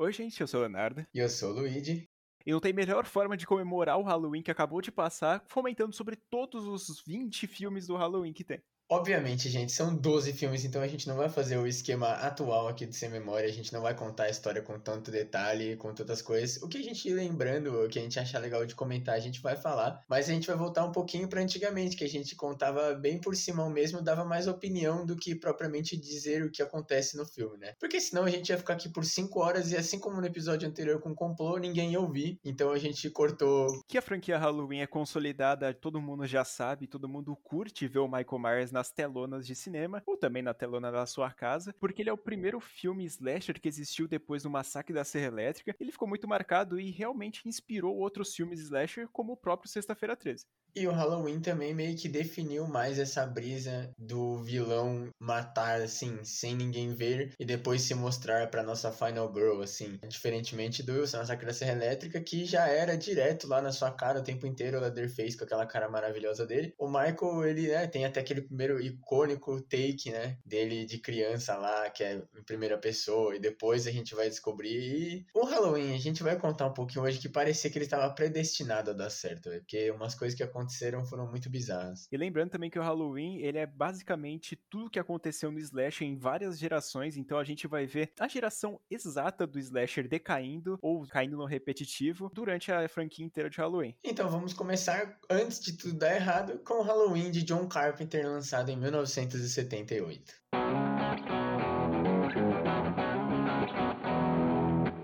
[0.00, 1.06] Oi, gente, eu sou o Leonardo.
[1.12, 2.08] E eu sou o Luigi.
[2.46, 6.16] E não tem melhor forma de comemorar o Halloween que acabou de passar, fomentando sobre
[6.16, 8.62] todos os 20 filmes do Halloween que tem.
[8.92, 12.84] Obviamente, gente, são 12 filmes, então a gente não vai fazer o esquema atual aqui
[12.84, 16.20] do Sem Memória, a gente não vai contar a história com tanto detalhe, com tantas
[16.20, 16.60] coisas.
[16.60, 19.40] O que a gente lembrando, o que a gente achar legal de comentar, a gente
[19.40, 22.92] vai falar, mas a gente vai voltar um pouquinho para antigamente, que a gente contava
[22.94, 27.24] bem por cima mesmo, dava mais opinião do que propriamente dizer o que acontece no
[27.24, 27.74] filme, né?
[27.78, 30.68] Porque senão a gente ia ficar aqui por 5 horas e assim como no episódio
[30.68, 33.68] anterior com o Complô, ninguém ia ouvir, então a gente cortou.
[33.86, 38.08] Que a franquia Halloween é consolidada, todo mundo já sabe, todo mundo curte ver o
[38.08, 42.00] Michael Myers na nas telonas de cinema, ou também na telona da sua casa, porque
[42.00, 45.76] ele é o primeiro filme slasher que existiu depois do massacre da Serra Elétrica.
[45.78, 50.46] Ele ficou muito marcado e realmente inspirou outros filmes slasher, como o próprio Sexta-feira 13.
[50.74, 56.54] E o Halloween também meio que definiu mais essa brisa do vilão matar, assim, sem
[56.54, 59.98] ninguém ver e depois se mostrar pra nossa Final Girl, assim.
[60.08, 64.24] Diferentemente do Massacre da Serra Elétrica, que já era direto lá na sua cara o
[64.24, 66.72] tempo inteiro, o Leatherface com aquela cara maravilhosa dele.
[66.78, 71.88] O Michael, ele, né, tem até aquele primeiro icônico take, né, dele de criança lá,
[71.88, 74.70] que é em primeira pessoa, e depois a gente vai descobrir.
[74.70, 78.12] E o Halloween, a gente vai contar um pouquinho hoje que parecia que ele estava
[78.14, 82.08] predestinado a dar certo, porque umas coisas que aconteceram aconteceram foram muito bizarras.
[82.10, 86.16] E lembrando também que o Halloween, ele é basicamente tudo que aconteceu no slasher em
[86.16, 91.36] várias gerações, então a gente vai ver a geração exata do slasher decaindo ou caindo
[91.36, 93.94] no repetitivo durante a franquia inteira de Halloween.
[94.04, 98.59] Então vamos começar, antes de tudo dar errado, com o Halloween de John Carpenter lançado
[98.68, 100.89] em 1978.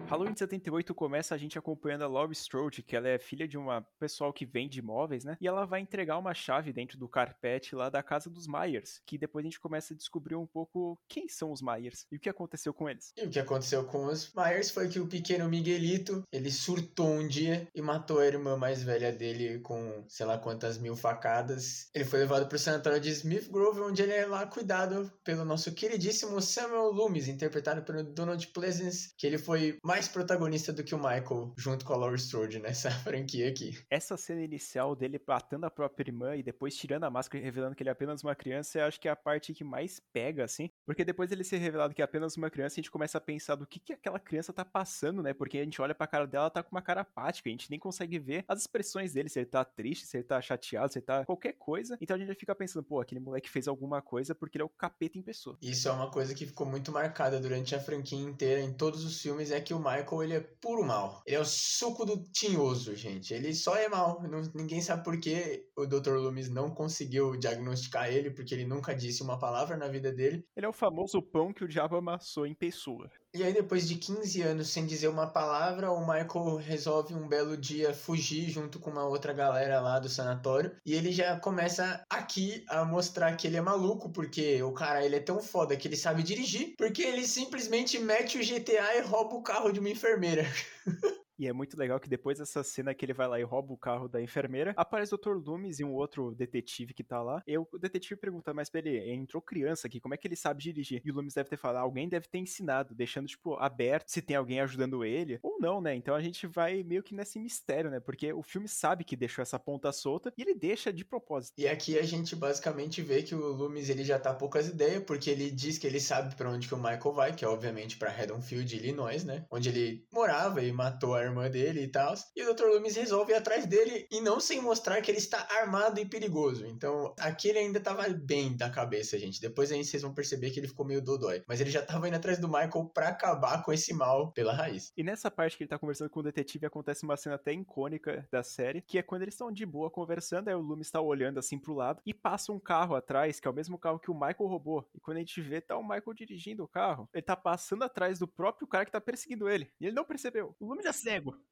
[0.09, 3.59] Halloween de 78 começa a gente acompanhando a Laurie Strode, que ela é filha de
[3.59, 5.37] uma pessoal que vende imóveis, né?
[5.41, 9.19] E ela vai entregar uma chave dentro do carpete lá da casa dos Myers, que
[9.19, 12.29] depois a gente começa a descobrir um pouco quem são os Myers e o que
[12.29, 13.13] aconteceu com eles.
[13.17, 17.27] E o que aconteceu com os Myers foi que o pequeno Miguelito, ele surtou um
[17.27, 21.89] dia e matou a irmã mais velha dele com sei lá quantas mil facadas.
[21.93, 25.45] Ele foi levado para o sanatório de Smith Grove, onde ele é lá cuidado pelo
[25.45, 30.85] nosso queridíssimo Samuel Loomis, interpretado pelo Donald Pleasence, que ele foi mais mais protagonista do
[30.85, 33.79] que o Michael, junto com a Laurie Strode nessa franquia aqui.
[33.89, 37.75] Essa cena inicial dele batendo a própria irmã e depois tirando a máscara e revelando
[37.75, 40.45] que ele é apenas uma criança, eu acho que é a parte que mais pega,
[40.45, 40.69] assim.
[40.85, 43.55] Porque depois ele ser revelado que é apenas uma criança, a gente começa a pensar
[43.55, 45.33] do que, que aquela criança tá passando, né?
[45.33, 47.71] Porque a gente olha pra cara dela, ela tá com uma cara apática, a gente
[47.71, 50.99] nem consegue ver as expressões dele, se ele tá triste, se ele tá chateado, se
[50.99, 51.97] ele tá qualquer coisa.
[52.03, 54.69] Então a gente fica pensando, pô, aquele moleque fez alguma coisa porque ele é o
[54.69, 55.57] capeta em pessoa.
[55.63, 59.19] Isso é uma coisa que ficou muito marcada durante a franquia inteira, em todos os
[59.23, 61.23] filmes, é que o Michael, ele é puro mal.
[61.25, 63.33] Ele é o suco do tinhoso, gente.
[63.33, 64.21] Ele só é mal.
[64.23, 66.15] Não, ninguém sabe por que o Dr.
[66.17, 70.45] Loomis não conseguiu diagnosticar ele, porque ele nunca disse uma palavra na vida dele.
[70.57, 73.09] Ele é o famoso pão que o diabo amassou em pessoa.
[73.37, 77.55] E aí, depois de 15 anos sem dizer uma palavra, o Michael resolve um belo
[77.55, 80.75] dia fugir junto com uma outra galera lá do sanatório.
[80.87, 85.17] E ele já começa aqui a mostrar que ele é maluco, porque o cara ele
[85.17, 89.35] é tão foda que ele sabe dirigir, porque ele simplesmente mete o GTA e rouba
[89.35, 90.47] o carro de uma enfermeira.
[91.39, 93.77] E é muito legal que depois dessa cena que ele vai lá e rouba o
[93.77, 95.37] carro da enfermeira, aparece o Dr.
[95.37, 97.43] Loomis e um outro detetive que tá lá.
[97.47, 101.03] E o detetive pergunta, mas peraí, entrou criança aqui, como é que ele sabe dirigir?
[101.05, 104.37] E o Loomis deve ter falado, alguém deve ter ensinado, deixando, tipo, aberto se tem
[104.37, 105.95] alguém ajudando ele, ou não, né?
[105.95, 108.01] Então a gente vai meio que nesse mistério, né?
[108.01, 111.55] Porque o filme sabe que deixou essa ponta solta e ele deixa de propósito.
[111.59, 115.31] E aqui a gente basicamente vê que o Loomis ele já tá poucas ideias, porque
[115.31, 118.11] ele diz que ele sabe para onde que o Michael vai, que é obviamente para
[118.11, 119.45] Haddonfield, Illinois, né?
[119.51, 122.15] Onde ele morava e matou a irmã dele e tal.
[122.35, 122.65] E o Dr.
[122.65, 126.67] Loomis resolve ir atrás dele e não sem mostrar que ele está armado e perigoso.
[126.67, 129.41] Então, aqui ele ainda tava bem da cabeça, gente.
[129.41, 131.43] Depois aí vocês vão perceber que ele ficou meio dodói.
[131.47, 134.93] Mas ele já tava indo atrás do Michael para acabar com esse mal pela raiz.
[134.97, 138.27] E nessa parte que ele tá conversando com o detetive, acontece uma cena até icônica
[138.31, 141.39] da série, que é quando eles estão de boa conversando, aí o Loomis tá olhando
[141.39, 144.15] assim pro lado e passa um carro atrás, que é o mesmo carro que o
[144.15, 144.89] Michael roubou.
[144.95, 147.09] E quando a gente vê, tá o Michael dirigindo o carro.
[147.13, 149.71] Ele tá passando atrás do próprio cara que tá perseguindo ele.
[149.81, 150.55] E ele não percebeu.
[150.59, 150.93] O Loomis é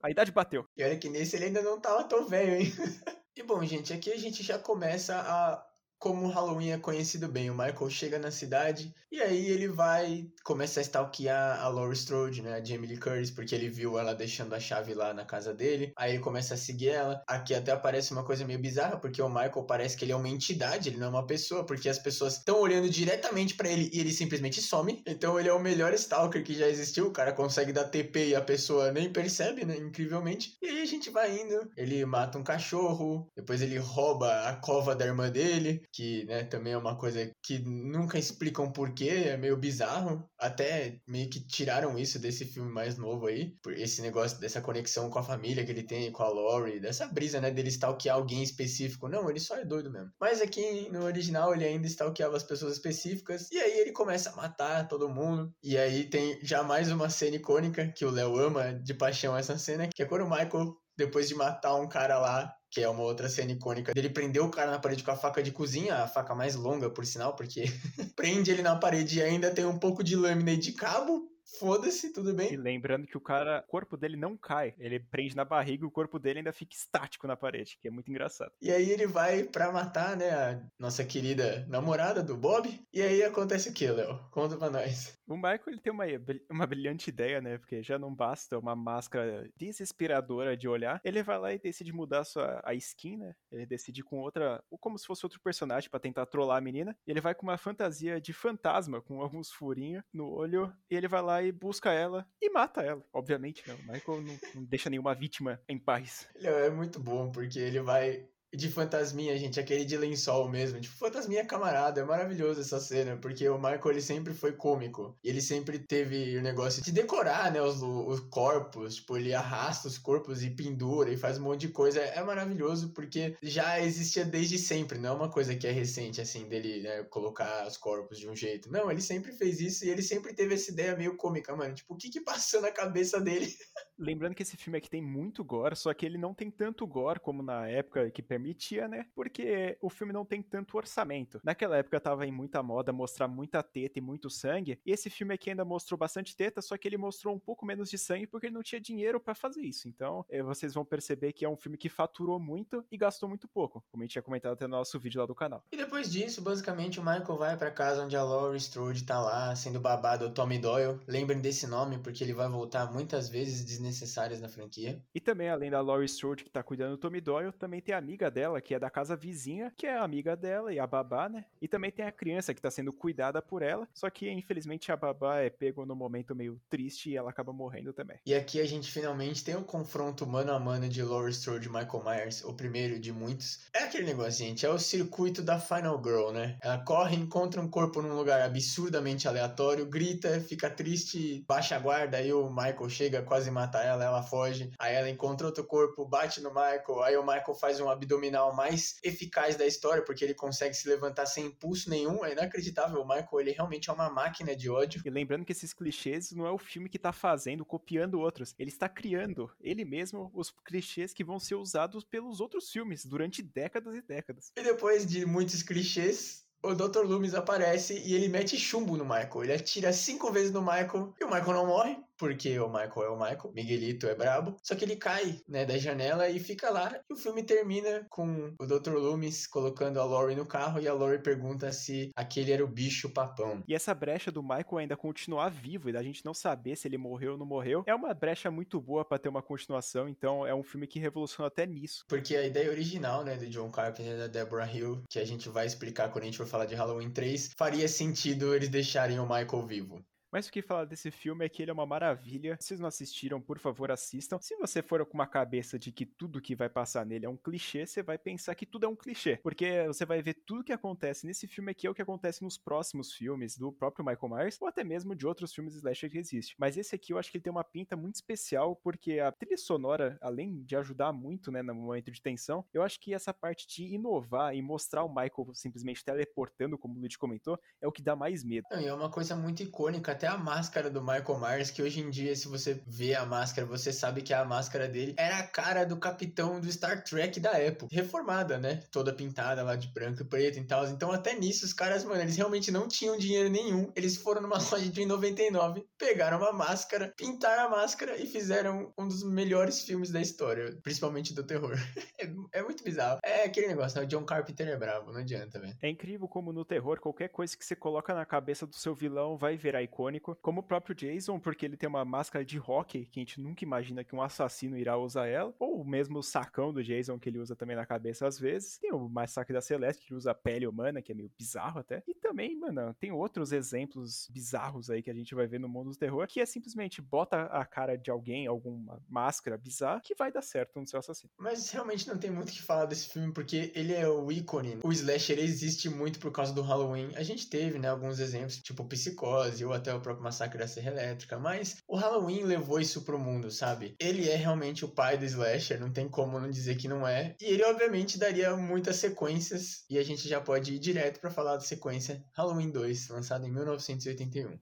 [0.02, 0.66] A idade bateu.
[0.76, 2.72] E olha que nesse ele ainda não tava tão velho, hein?
[3.36, 5.73] e bom, gente, aqui a gente já começa a
[6.04, 7.48] como o Halloween é conhecido bem.
[7.48, 12.42] O Michael chega na cidade e aí ele vai começa a stalkear a Laurie Strode,
[12.42, 15.54] né, a Jamie Lee Curtis, porque ele viu ela deixando a chave lá na casa
[15.54, 15.92] dele.
[15.96, 17.22] Aí ele começa a seguir ela.
[17.26, 20.28] Aqui até aparece uma coisa meio bizarra, porque o Michael parece que ele é uma
[20.28, 24.00] entidade, ele não é uma pessoa, porque as pessoas estão olhando diretamente para ele e
[24.00, 25.00] ele simplesmente some.
[25.06, 27.06] Então ele é o melhor stalker que já existiu.
[27.06, 30.58] O cara consegue dar TP e a pessoa nem percebe, né, incrivelmente.
[30.60, 31.70] E aí a gente vai indo.
[31.78, 36.72] Ele mata um cachorro, depois ele rouba a cova da irmã dele que né, também
[36.72, 40.28] é uma coisa que nunca explicam porquê, é meio bizarro.
[40.38, 45.08] Até meio que tiraram isso desse filme mais novo aí, por esse negócio dessa conexão
[45.08, 48.42] com a família que ele tem, com a Lori, dessa brisa, né, dele stalkear alguém
[48.42, 49.08] específico.
[49.08, 50.10] Não, ele só é doido mesmo.
[50.20, 54.36] Mas aqui no original ele ainda stalkeava as pessoas específicas, e aí ele começa a
[54.36, 55.52] matar todo mundo.
[55.62, 59.56] E aí tem já mais uma cena icônica que o Léo ama de paixão essa
[59.56, 63.04] cena, que é quando o Michael depois de matar um cara lá, que é uma
[63.04, 66.08] outra cena icônica dele prendeu o cara na parede com a faca de cozinha, a
[66.08, 67.66] faca mais longa, por sinal, porque
[68.16, 72.34] prende ele na parede e ainda tem um pouco de lâmina de cabo foda-se, tudo
[72.34, 72.52] bem.
[72.52, 75.86] E lembrando que o cara, o corpo dele não cai, ele prende na barriga e
[75.86, 78.52] o corpo dele ainda fica estático na parede, que é muito engraçado.
[78.60, 83.22] E aí ele vai pra matar, né, a nossa querida namorada do Bob, e aí
[83.22, 84.18] acontece o que, Léo?
[84.30, 85.18] Conta pra nós.
[85.26, 86.04] O Michael, ele tem uma,
[86.50, 91.38] uma brilhante ideia, né, porque já não basta uma máscara desesperadora de olhar, ele vai
[91.38, 94.98] lá e decide mudar a sua a skin, né, ele decide com outra, ou como
[94.98, 98.20] se fosse outro personagem para tentar trollar a menina, e ele vai com uma fantasia
[98.20, 102.50] de fantasma, com alguns furinhos no olho, e ele vai lá e busca ela e
[102.50, 103.02] mata ela.
[103.12, 103.74] Obviamente, né?
[103.74, 106.28] O Michael não, não deixa nenhuma vítima em paz.
[106.40, 110.80] É muito bom, porque ele vai de fantasminha, gente, aquele de lençol mesmo.
[110.80, 112.00] Tipo, fantasminha camarada.
[112.00, 115.16] É maravilhoso essa cena, porque o Michael ele sempre foi cômico.
[115.22, 118.96] E ele sempre teve o negócio de decorar, né, os, os corpos.
[118.96, 122.00] Tipo, ele arrasta os corpos e pendura e faz um monte de coisa.
[122.00, 124.98] É maravilhoso porque já existia desde sempre.
[124.98, 128.36] Não é uma coisa que é recente, assim, dele né, colocar os corpos de um
[128.36, 128.70] jeito.
[128.70, 131.74] Não, ele sempre fez isso e ele sempre teve essa ideia meio cômica, mano.
[131.74, 133.46] Tipo, o que que passou na cabeça dele?
[133.98, 137.20] Lembrando que esse filme aqui tem muito gore, só que ele não tem tanto gore
[137.20, 139.06] como na época que permitia, né?
[139.14, 141.40] Porque o filme não tem tanto orçamento.
[141.42, 145.32] Naquela época tava em muita moda mostrar muita teta e muito sangue, e esse filme
[145.32, 148.46] aqui ainda mostrou bastante teta, só que ele mostrou um pouco menos de sangue porque
[148.46, 149.88] ele não tinha dinheiro para fazer isso.
[149.88, 153.48] Então, é, vocês vão perceber que é um filme que faturou muito e gastou muito
[153.48, 155.64] pouco, como a gente tinha comentado até no nosso vídeo lá do canal.
[155.72, 159.54] E depois disso, basicamente, o Michael vai para casa onde a Laurie Strode tá lá,
[159.56, 161.00] sendo babado o Tommy Doyle.
[161.06, 165.02] Lembrem desse nome, porque ele vai voltar muitas vezes desnecessárias na franquia.
[165.14, 167.98] E também, além da Laurie Strode, que tá cuidando do Tommy Doyle, também tem a
[167.98, 171.44] amiga dela, que é da casa vizinha, que é amiga dela e a babá, né?
[171.62, 174.96] E também tem a criança que tá sendo cuidada por ela, só que infelizmente a
[174.96, 178.18] babá é pego no momento meio triste e ela acaba morrendo também.
[178.26, 181.68] E aqui a gente finalmente tem o um confronto mano a mano de Laurie Strode
[181.68, 183.60] e Michael Myers, o primeiro de muitos.
[183.72, 186.58] É aquele negócio, gente, é o circuito da Final Girl, né?
[186.60, 192.16] Ela corre, encontra um corpo num lugar absurdamente aleatório, grita, fica triste, baixa a guarda,
[192.16, 196.40] aí o Michael chega, quase mata ela, ela foge, aí ela encontra outro corpo, bate
[196.40, 200.74] no Michael, aí o Michael faz um abdominal mais eficaz da história, porque ele consegue
[200.74, 204.70] se levantar sem impulso nenhum, é inacreditável, o Michael, ele realmente é uma máquina de
[204.70, 205.02] ódio.
[205.04, 208.70] E lembrando que esses clichês não é o filme que tá fazendo, copiando outros, ele
[208.70, 213.96] está criando, ele mesmo, os clichês que vão ser usados pelos outros filmes durante décadas
[213.96, 214.52] e décadas.
[214.56, 217.04] E depois de muitos clichês, o Dr.
[217.04, 219.44] Loomis aparece e ele mete chumbo no Michael.
[219.44, 223.08] Ele atira cinco vezes no Michael e o Michael não morre porque o Michael é
[223.10, 224.56] o Michael, Miguelito é brabo.
[224.62, 226.94] Só que ele cai, né, da janela e fica lá.
[227.08, 228.94] E o filme termina com o Dr.
[228.94, 233.10] Loomis colocando a Laurie no carro e a Laurie pergunta se aquele era o bicho
[233.10, 233.62] papão.
[233.66, 236.98] E essa brecha do Michael ainda continuar vivo e da gente não saber se ele
[236.98, 240.08] morreu ou não morreu, é uma brecha muito boa para ter uma continuação.
[240.08, 242.04] Então é um filme que revoluciona até nisso.
[242.08, 245.48] Porque a ideia original, né, do John Carpenter e da Deborah Hill, que a gente
[245.48, 249.24] vai explicar quando a gente for falar de Halloween 3, faria sentido eles deixarem o
[249.24, 250.04] Michael vivo.
[250.34, 252.56] Mas o que falar desse filme é que ele é uma maravilha.
[252.58, 254.36] Se vocês não assistiram, por favor, assistam.
[254.40, 257.36] Se você for com uma cabeça de que tudo que vai passar nele é um
[257.36, 259.38] clichê, você vai pensar que tudo é um clichê.
[259.44, 262.58] Porque você vai ver tudo que acontece nesse filme aqui é o que acontece nos
[262.58, 266.56] próximos filmes do próprio Michael Myers, ou até mesmo de outros filmes slasher que existem.
[266.58, 269.56] Mas esse aqui eu acho que ele tem uma pinta muito especial, porque a trilha
[269.56, 273.68] sonora, além de ajudar muito, né, no momento de tensão, eu acho que essa parte
[273.68, 278.02] de inovar e mostrar o Michael simplesmente teleportando, como o Luigi comentou, é o que
[278.02, 278.66] dá mais medo.
[278.72, 282.34] É uma coisa muito icônica, até a máscara do Michael Myers, que hoje em dia,
[282.34, 285.96] se você vê a máscara, você sabe que a máscara dele era a cara do
[285.96, 287.94] capitão do Star Trek da época.
[287.94, 288.82] Reformada, né?
[288.90, 290.86] Toda pintada lá de branco e preto e tal.
[290.88, 293.90] Então, até nisso, os caras, mano, eles realmente não tinham dinheiro nenhum.
[293.94, 299.06] Eles foram numa loja de 99, pegaram uma máscara, pintaram a máscara e fizeram um
[299.06, 301.74] dos melhores filmes da história, principalmente do terror.
[302.18, 303.20] é, é, muito bizarro.
[303.22, 304.04] É aquele negócio, né?
[304.04, 305.76] O John Carpenter é bravo, não adianta, velho.
[305.82, 309.36] É incrível como no terror, qualquer coisa que você coloca na cabeça do seu vilão
[309.36, 309.82] vai virar
[310.16, 313.40] icônico como o próprio Jason, porque ele tem uma máscara de rock que a gente
[313.40, 317.28] nunca imagina que um assassino irá usar ela, ou mesmo o sacão do Jason que
[317.28, 318.78] ele usa também na cabeça às vezes.
[318.78, 322.02] Tem o massacre da Celeste que usa pele humana, que é meio bizarro até.
[322.06, 325.90] E também mano, tem outros exemplos bizarros aí que a gente vai ver no mundo
[325.90, 330.32] do terror, que é simplesmente bota a cara de alguém, alguma máscara bizarra, que vai
[330.32, 331.30] dar certo no seu assassino.
[331.38, 334.78] Mas realmente não tem muito o que falar desse filme, porque ele é o ícone.
[334.82, 337.10] O slasher existe muito por causa do Halloween.
[337.14, 340.90] A gente teve, né, alguns exemplos, tipo Psicose ou até o próprio Massacre da Serra
[340.90, 343.94] Elétrica, mas o Halloween levou isso pro mundo, sabe?
[344.00, 347.34] Ele é realmente o pai do slasher, não tem como não dizer que não é.
[347.40, 351.54] E ele, obviamente, daria muitas sequências, e a gente já pode ir direto para falar
[351.54, 354.58] da sequência Halloween 2, lançado em 1981.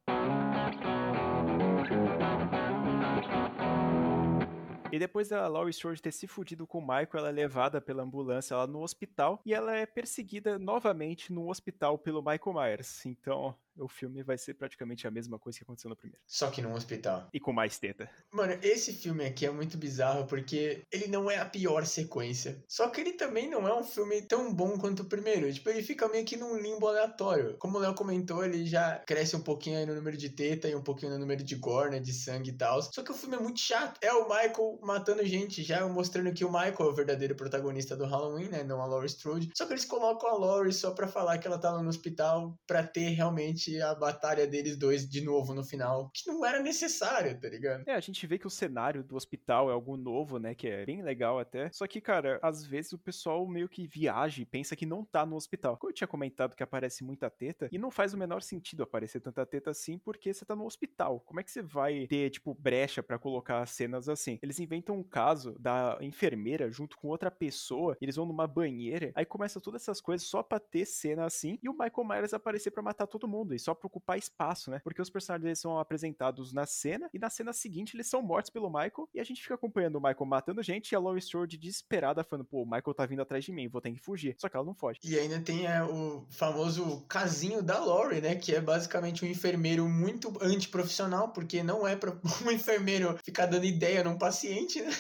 [4.92, 8.02] E depois da Laurie Strode ter se fudido com o Michael, ela é levada pela
[8.02, 13.06] ambulância lá no hospital e ela é perseguida novamente no hospital pelo Michael Myers.
[13.06, 16.23] Então, o filme vai ser praticamente a mesma coisa que aconteceu no primeiro.
[16.26, 17.29] Só que num hospital.
[17.33, 18.11] E com mais teta.
[18.31, 22.62] Mano, esse filme aqui é muito bizarro porque ele não é a pior sequência.
[22.69, 25.52] Só que ele também não é um filme tão bom quanto o primeiro.
[25.52, 27.57] Tipo, ele fica meio que num limbo aleatório.
[27.59, 30.75] Como o Léo comentou, ele já cresce um pouquinho aí no número de teta e
[30.75, 32.00] um pouquinho no número de gore, né?
[32.00, 32.83] De sangue e tal.
[32.83, 33.99] Só que o filme é muito chato.
[34.02, 38.05] É o Michael matando gente, já mostrando que o Michael é o verdadeiro protagonista do
[38.05, 38.62] Halloween, né?
[38.62, 39.50] Não a Laurie Strode.
[39.57, 42.83] Só que eles colocam a Laurie só pra falar que ela tá no hospital pra
[42.83, 47.49] ter realmente a batalha deles dois de novo no final, que não era necessário, tá
[47.49, 47.85] ligado?
[47.87, 50.85] É, a gente vê que o cenário do hospital é algo novo, né, que é
[50.85, 51.71] bem legal até.
[51.73, 55.25] Só que, cara, às vezes o pessoal meio que viaja e pensa que não tá
[55.25, 55.76] no hospital.
[55.76, 59.21] Como eu tinha comentado que aparece muita teta, e não faz o menor sentido aparecer
[59.21, 61.21] tanta teta assim, porque você tá no hospital.
[61.21, 64.38] Como é que você vai ter, tipo, brecha para colocar cenas assim?
[64.42, 69.25] Eles inventam um caso da enfermeira junto com outra pessoa, eles vão numa banheira, aí
[69.25, 72.83] começa todas essas coisas só pra ter cena assim, e o Michael Myers aparecer para
[72.83, 74.80] matar todo mundo, e só pro ocupar espaço, né?
[74.82, 78.68] Porque os personagens são apresentados na cena e na cena seguinte eles são mortos pelo
[78.68, 82.25] Michael e a gente fica acompanhando o Michael matando gente e a Laurie Strode desesperada
[82.25, 84.35] falando, pô, o Michael tá vindo atrás de mim, vou ter que fugir.
[84.38, 85.00] Só que ela não foge.
[85.04, 88.35] E ainda tem é, o famoso casinho da Laurie, né?
[88.35, 92.12] Que é basicamente um enfermeiro muito antiprofissional, porque não é pra
[92.44, 94.90] um enfermeiro ficar dando ideia num paciente, né?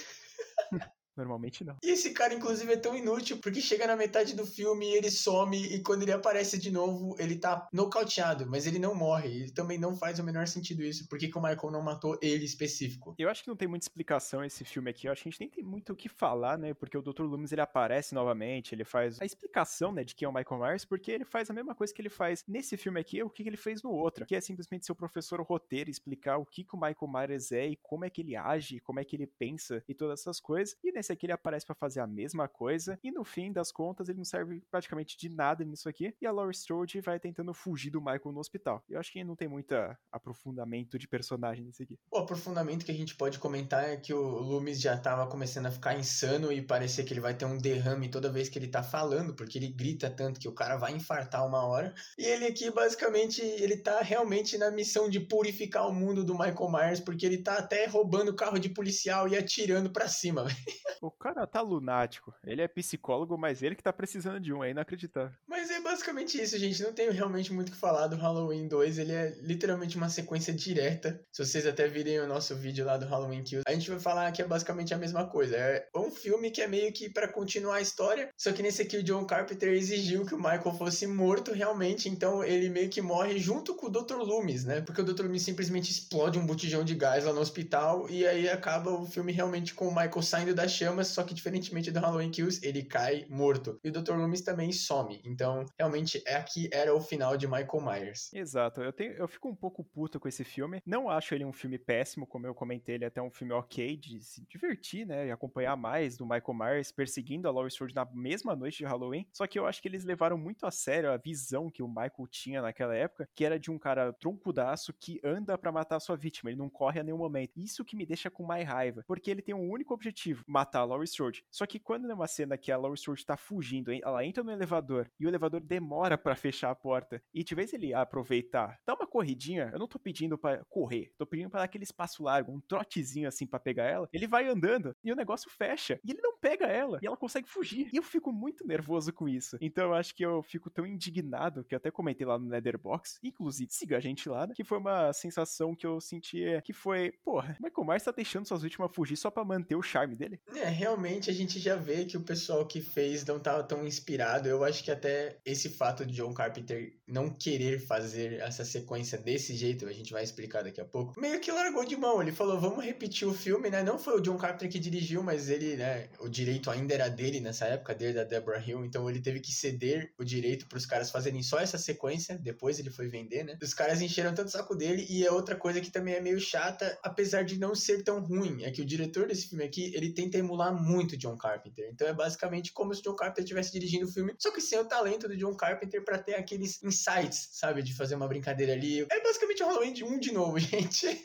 [1.16, 1.76] Normalmente não.
[1.82, 5.56] E esse cara, inclusive, é tão inútil porque chega na metade do filme ele some
[5.56, 9.46] e quando ele aparece de novo, ele tá nocauteado, mas ele não morre.
[9.46, 11.08] E também não faz o menor sentido isso.
[11.08, 13.14] Por que, que o Michael não matou ele específico?
[13.18, 15.06] Eu acho que não tem muita explicação esse filme aqui.
[15.06, 16.74] Eu acho que a gente nem tem muito o que falar, né?
[16.74, 17.22] Porque o Dr.
[17.22, 20.84] Loomis ele aparece novamente, ele faz a explicação, né, de quem é o Michael Myers,
[20.84, 23.56] porque ele faz a mesma coisa que ele faz nesse filme aqui, o que ele
[23.56, 26.78] fez no outro, que é simplesmente ser o professor roteiro, explicar o que, que o
[26.78, 29.94] Michael Myers é e como é que ele age, como é que ele pensa e
[29.94, 30.76] todas essas coisas.
[30.82, 34.08] E nesse aqui ele aparece para fazer a mesma coisa e no fim das contas
[34.08, 37.90] ele não serve praticamente de nada nisso aqui e a Laurie Strode vai tentando fugir
[37.90, 38.82] do Michael no hospital.
[38.88, 39.74] Eu acho que não tem muito
[40.10, 41.98] aprofundamento de personagem nesse aqui.
[42.10, 45.70] O aprofundamento que a gente pode comentar é que o Loomis já tava começando a
[45.70, 48.82] ficar insano e parecer que ele vai ter um derrame toda vez que ele tá
[48.82, 51.94] falando, porque ele grita tanto que o cara vai infartar uma hora.
[52.18, 56.70] E ele aqui basicamente ele tá realmente na missão de purificar o mundo do Michael
[56.70, 60.46] Myers, porque ele tá até roubando carro de policial e atirando para cima.
[61.00, 62.34] o cara tá lunático.
[62.44, 65.36] Ele é psicólogo, mas ele que tá precisando de um, é inacreditável.
[65.46, 66.82] Mas é basicamente isso, gente.
[66.82, 68.98] Não tenho realmente muito o que falar do Halloween 2.
[68.98, 71.20] Ele é literalmente uma sequência direta.
[71.32, 74.32] Se vocês até virem o nosso vídeo lá do Halloween Kills, a gente vai falar
[74.32, 75.56] que é basicamente a mesma coisa.
[75.56, 78.30] É um filme que é meio que para continuar a história.
[78.36, 82.08] Só que nesse aqui o John Carpenter exigiu que o Michael fosse morto realmente.
[82.08, 84.16] Então ele meio que morre junto com o Dr.
[84.16, 84.80] Loomis, né?
[84.80, 85.24] Porque o Dr.
[85.24, 88.08] Loomis simplesmente explode um botijão de gás lá no hospital.
[88.08, 91.08] E aí acaba o filme realmente com o Michael saindo das chamas.
[91.08, 93.78] Só que diferentemente do Halloween Kills, ele cai morto.
[93.84, 94.14] E o Dr.
[94.14, 95.20] Loomis também some.
[95.24, 98.32] Então, realmente, é aqui era o final de Michael Myers.
[98.32, 98.82] Exato.
[98.82, 100.82] Eu, tenho, eu fico um pouco puto com esse filme.
[100.86, 103.96] Não acho ele um filme péssimo, como eu comentei, ele é até um filme ok
[103.96, 105.26] de se divertir, né?
[105.26, 109.26] E acompanhar mais do Michael Myers perseguindo a Laurie Strode na mesma noite de Halloween.
[109.32, 112.28] Só que eu acho que eles levaram muito a sério a visão que o Michael
[112.30, 116.16] tinha naquela época, que era de um cara troncudaço que anda para matar a sua
[116.16, 116.50] vítima.
[116.50, 117.52] Ele não corre a nenhum momento.
[117.56, 119.04] Isso que me deixa com mais raiva.
[119.06, 121.44] Porque ele tem um único objetivo: matar a Laurie Strode.
[121.50, 125.10] Só que quando numa cena que a Laurie Strode tá fugindo, ela entra no elevador
[125.18, 127.22] e o elevador demora para fechar a porta.
[127.32, 131.26] E de vez ele aproveitar, dá uma corridinha, eu não tô pedindo para correr, tô
[131.26, 134.08] pedindo para dar aquele espaço largo, um trotezinho assim para pegar ela.
[134.12, 137.48] Ele vai andando e o negócio fecha e ele não pega ela e ela consegue
[137.48, 137.88] fugir.
[137.92, 139.56] E eu fico muito nervoso com isso.
[139.60, 143.18] Então eu acho que eu fico tão indignado que eu até comentei lá no Netherbox,
[143.22, 147.12] inclusive siga a gente lá, né, que foi uma sensação que eu senti que foi,
[147.24, 150.40] porra, Michael Myers tá deixando suas vítimas fugir só para manter o charme dele.
[150.62, 154.48] É, realmente a gente já vê que o pessoal que fez não tava tão inspirado.
[154.48, 159.56] Eu acho que até esse fato de John Carpenter não querer fazer essa sequência desse
[159.56, 162.22] jeito, a gente vai explicar daqui a pouco, meio que largou de mão.
[162.22, 163.82] Ele falou, vamos repetir o filme, né?
[163.82, 167.40] Não foi o John Carpenter que dirigiu, mas ele, né, o direito ainda era dele
[167.40, 170.86] nessa época, dele da Deborah Hill, então ele teve que ceder o direito para os
[170.86, 173.58] caras fazerem só essa sequência, depois ele foi vender, né?
[173.60, 176.40] Os caras encheram tanto o saco dele e é outra coisa que também é meio
[176.40, 180.12] chata, apesar de não ser tão ruim, é que o diretor desse filme aqui, ele
[180.12, 181.88] tenta emular muito John Carpenter.
[181.92, 184.84] Então é basicamente como se John Carpenter estivesse dirigindo o filme, só que sem o
[184.84, 189.06] talento do John Carpenter para ter aqueles insights, sabe, de fazer uma brincadeira ali.
[189.10, 191.24] É basicamente o Halloween de um de novo, gente.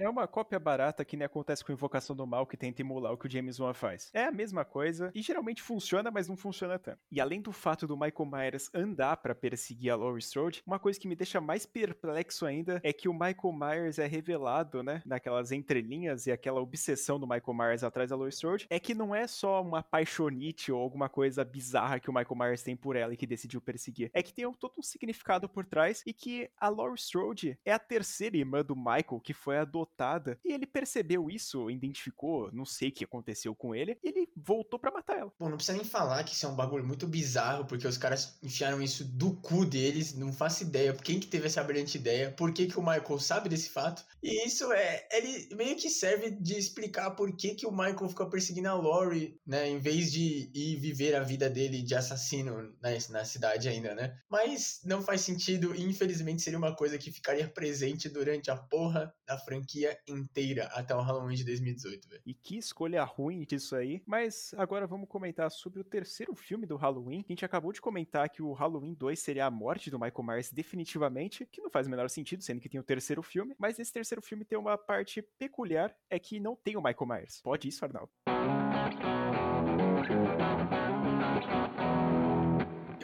[0.00, 3.18] É uma cópia barata que nem acontece com Invocação do Mal, que tenta emular o
[3.18, 4.08] que o James Wan faz.
[4.14, 6.98] É a mesma coisa e geralmente funciona, mas não funciona tanto.
[7.12, 10.98] E além do fato do Michael Myers andar para perseguir a Laurie Strode, uma coisa
[10.98, 15.52] que me deixa mais perplexo ainda é que o Michael Myers é revelado, né, naquelas
[15.52, 19.26] entrelinhas e aquela obsessão do Michael Myers atrás da Laurie Strode, é que não é
[19.26, 23.16] só uma paixonite ou alguma coisa bizarra que o Michael Myers tem por ela e
[23.16, 24.10] que decidiu perseguir.
[24.12, 27.78] É que tem todo um significado por trás e que a Laurie Strode é a
[27.78, 30.38] terceira irmã do Michael que foi adotada.
[30.44, 34.78] E ele percebeu isso, identificou, não sei o que aconteceu com ele, e ele voltou
[34.78, 35.32] para matar ela.
[35.38, 38.38] Bom, não precisa nem falar que isso é um bagulho muito bizarro, porque os caras
[38.42, 42.52] enfiaram isso do cu deles, não faço ideia quem que teve essa brilhante ideia, por
[42.52, 44.04] que que o Michael sabe desse fato.
[44.22, 48.26] E isso é, ele meio que serve de explicar por que que o Michael fica
[48.26, 52.98] perseguindo a Lori, né, em vez de ir viver a vida dele de assassino né,
[53.08, 54.16] na cidade ainda, né?
[54.28, 59.12] Mas não faz sentido e infelizmente seria uma coisa que ficaria presente durante a porra
[59.26, 62.22] da franquia franquia inteira até o Halloween de 2018, velho.
[62.24, 64.02] E que escolha ruim disso aí.
[64.06, 67.24] Mas agora vamos comentar sobre o terceiro filme do Halloween.
[67.28, 70.52] A gente acabou de comentar que o Halloween 2 seria a morte do Michael Myers
[70.52, 73.54] definitivamente, que não faz o menor sentido, sendo que tem o terceiro filme.
[73.58, 77.40] Mas esse terceiro filme tem uma parte peculiar, é que não tem o Michael Myers.
[77.42, 77.99] Pode isso, Arnaldo?
[78.00, 78.59] tal.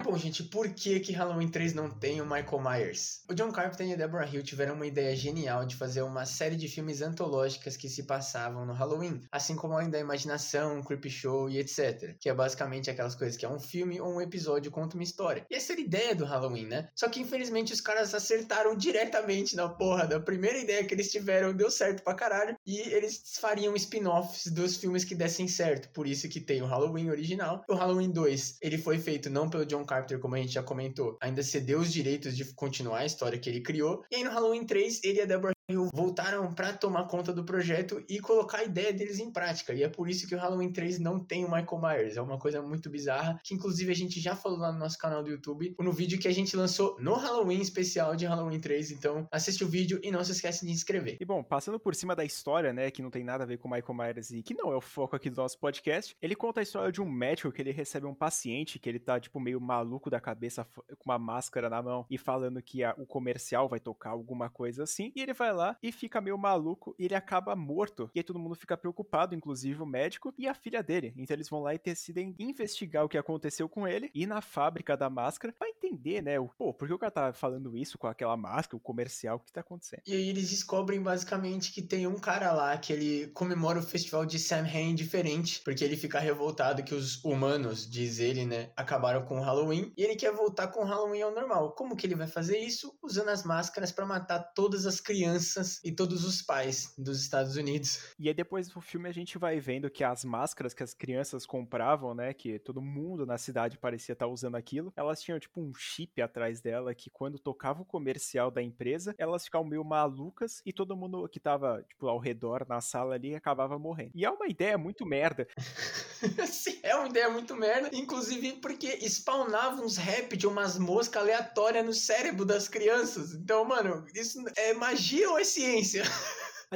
[0.07, 3.25] Bom, gente, por que que Halloween 3 não tem o Michael Myers?
[3.29, 6.55] O John Carpenter e a Deborah Hill tiveram uma ideia genial de fazer uma série
[6.55, 11.59] de filmes antológicas que se passavam no Halloween, assim como Além da Imaginação, Creepshow e
[11.59, 12.15] etc.
[12.21, 15.45] Que é basicamente aquelas coisas que é um filme ou um episódio conta uma história.
[15.51, 16.89] E essa era a ideia do Halloween, né?
[16.95, 21.53] Só que infelizmente os caras acertaram diretamente na porra da primeira ideia que eles tiveram,
[21.53, 25.89] deu certo pra caralho, e eles fariam spin-offs dos filmes que dessem certo.
[25.89, 27.65] Por isso que tem o Halloween original.
[27.69, 30.63] O Halloween 2, ele foi feito não pelo John Carpenter, Carpenter, como a gente já
[30.63, 34.05] comentou, ainda cedeu os direitos de continuar a história que ele criou.
[34.11, 35.56] E aí no Halloween 3, ele e a Deborah
[35.93, 39.75] voltaram para tomar conta do projeto e colocar a ideia deles em prática.
[39.75, 42.17] E é por isso que o Halloween 3 não tem o Michael Myers.
[42.17, 45.23] É uma coisa muito bizarra, que inclusive a gente já falou lá no nosso canal
[45.23, 48.93] do YouTube, no vídeo que a gente lançou no Halloween especial de Halloween 3.
[48.93, 51.17] Então, assiste o vídeo e não se esquece de inscrever.
[51.21, 53.69] E bom, passando por cima da história, né, que não tem nada a ver com
[53.69, 56.61] o Michael Myers e que não é o foco aqui do nosso podcast, ele conta
[56.61, 59.61] a história de um médico que ele recebe um paciente que ele tá, tipo, meio
[59.61, 60.65] maluco da cabeça,
[60.99, 64.85] com uma máscara na mão e falando que a, o comercial vai tocar alguma coisa
[64.85, 65.13] assim.
[65.15, 68.11] E ele vai lá e fica meio maluco e ele acaba morto.
[68.15, 71.13] E aí todo mundo fica preocupado, inclusive o médico e a filha dele.
[71.17, 74.97] Então eles vão lá e decidem investigar o que aconteceu com ele e na fábrica
[74.97, 76.39] da máscara pra entender, né?
[76.39, 79.41] O, pô, por que o cara tá falando isso com aquela máscara, o comercial, o
[79.41, 80.03] que tá acontecendo?
[80.07, 84.27] E aí eles descobrem basicamente que tem um cara lá que ele comemora o festival
[84.27, 89.39] de Samhain diferente, porque ele fica revoltado que os humanos, diz ele, né, acabaram com
[89.39, 91.73] o Halloween e ele quer voltar com o Halloween ao normal.
[91.73, 92.97] Como que ele vai fazer isso?
[93.03, 95.46] Usando as máscaras para matar todas as crianças
[95.85, 98.01] e todos os pais dos Estados Unidos.
[98.19, 101.47] E aí depois do filme a gente vai vendo que as máscaras que as crianças
[101.47, 105.73] compravam, né, que todo mundo na cidade parecia estar usando aquilo, elas tinham tipo um
[105.75, 110.73] chip atrás dela que quando tocava o comercial da empresa, elas ficavam meio malucas e
[110.73, 114.13] todo mundo que tava tipo ao redor na sala ali acabava morrendo.
[114.15, 115.47] E é uma ideia muito merda.
[116.47, 121.85] Sim, é uma ideia muito merda, inclusive porque spawnava uns rap de umas moscas aleatórias
[121.85, 123.35] no cérebro das crianças.
[123.35, 126.03] Então, mano, isso é magia ou é ciência?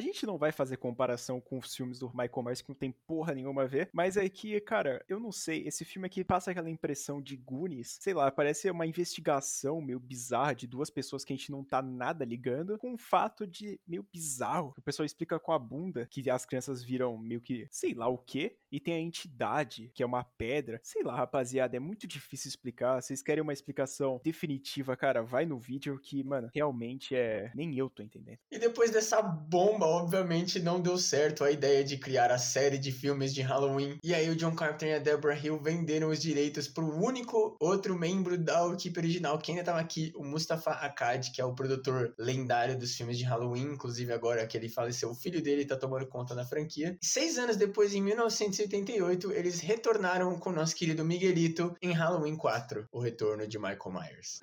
[0.00, 2.90] A gente não vai fazer comparação com os filmes do Michael Myers que não tem
[2.90, 6.50] porra nenhuma a ver, mas é que, cara, eu não sei, esse filme aqui passa
[6.50, 11.34] aquela impressão de Goonies, sei lá, parece uma investigação meio bizarra de duas pessoas que
[11.34, 15.04] a gente não tá nada ligando, com um fato de meio bizarro, que o pessoal
[15.04, 18.80] explica com a bunda, que as crianças viram meio que, sei lá o que, e
[18.80, 23.20] tem a entidade, que é uma pedra, sei lá, rapaziada, é muito difícil explicar, vocês
[23.20, 28.02] querem uma explicação definitiva, cara, vai no vídeo que, mano, realmente é, nem eu tô
[28.02, 28.38] entendendo.
[28.50, 32.92] E depois dessa bomba obviamente não deu certo a ideia de criar a série de
[32.92, 33.98] filmes de Halloween.
[34.04, 37.56] E aí o John Carpenter e a Deborah Hill venderam os direitos para o único
[37.60, 41.54] outro membro da equipe original que ainda estava aqui, o Mustafa Akkad, que é o
[41.54, 43.72] produtor lendário dos filmes de Halloween.
[43.72, 46.96] Inclusive agora que ele faleceu, o filho dele está tomando conta da franquia.
[47.02, 52.88] Seis anos depois, em 1988, eles retornaram com o nosso querido Miguelito em Halloween 4,
[52.92, 54.40] o retorno de Michael Myers.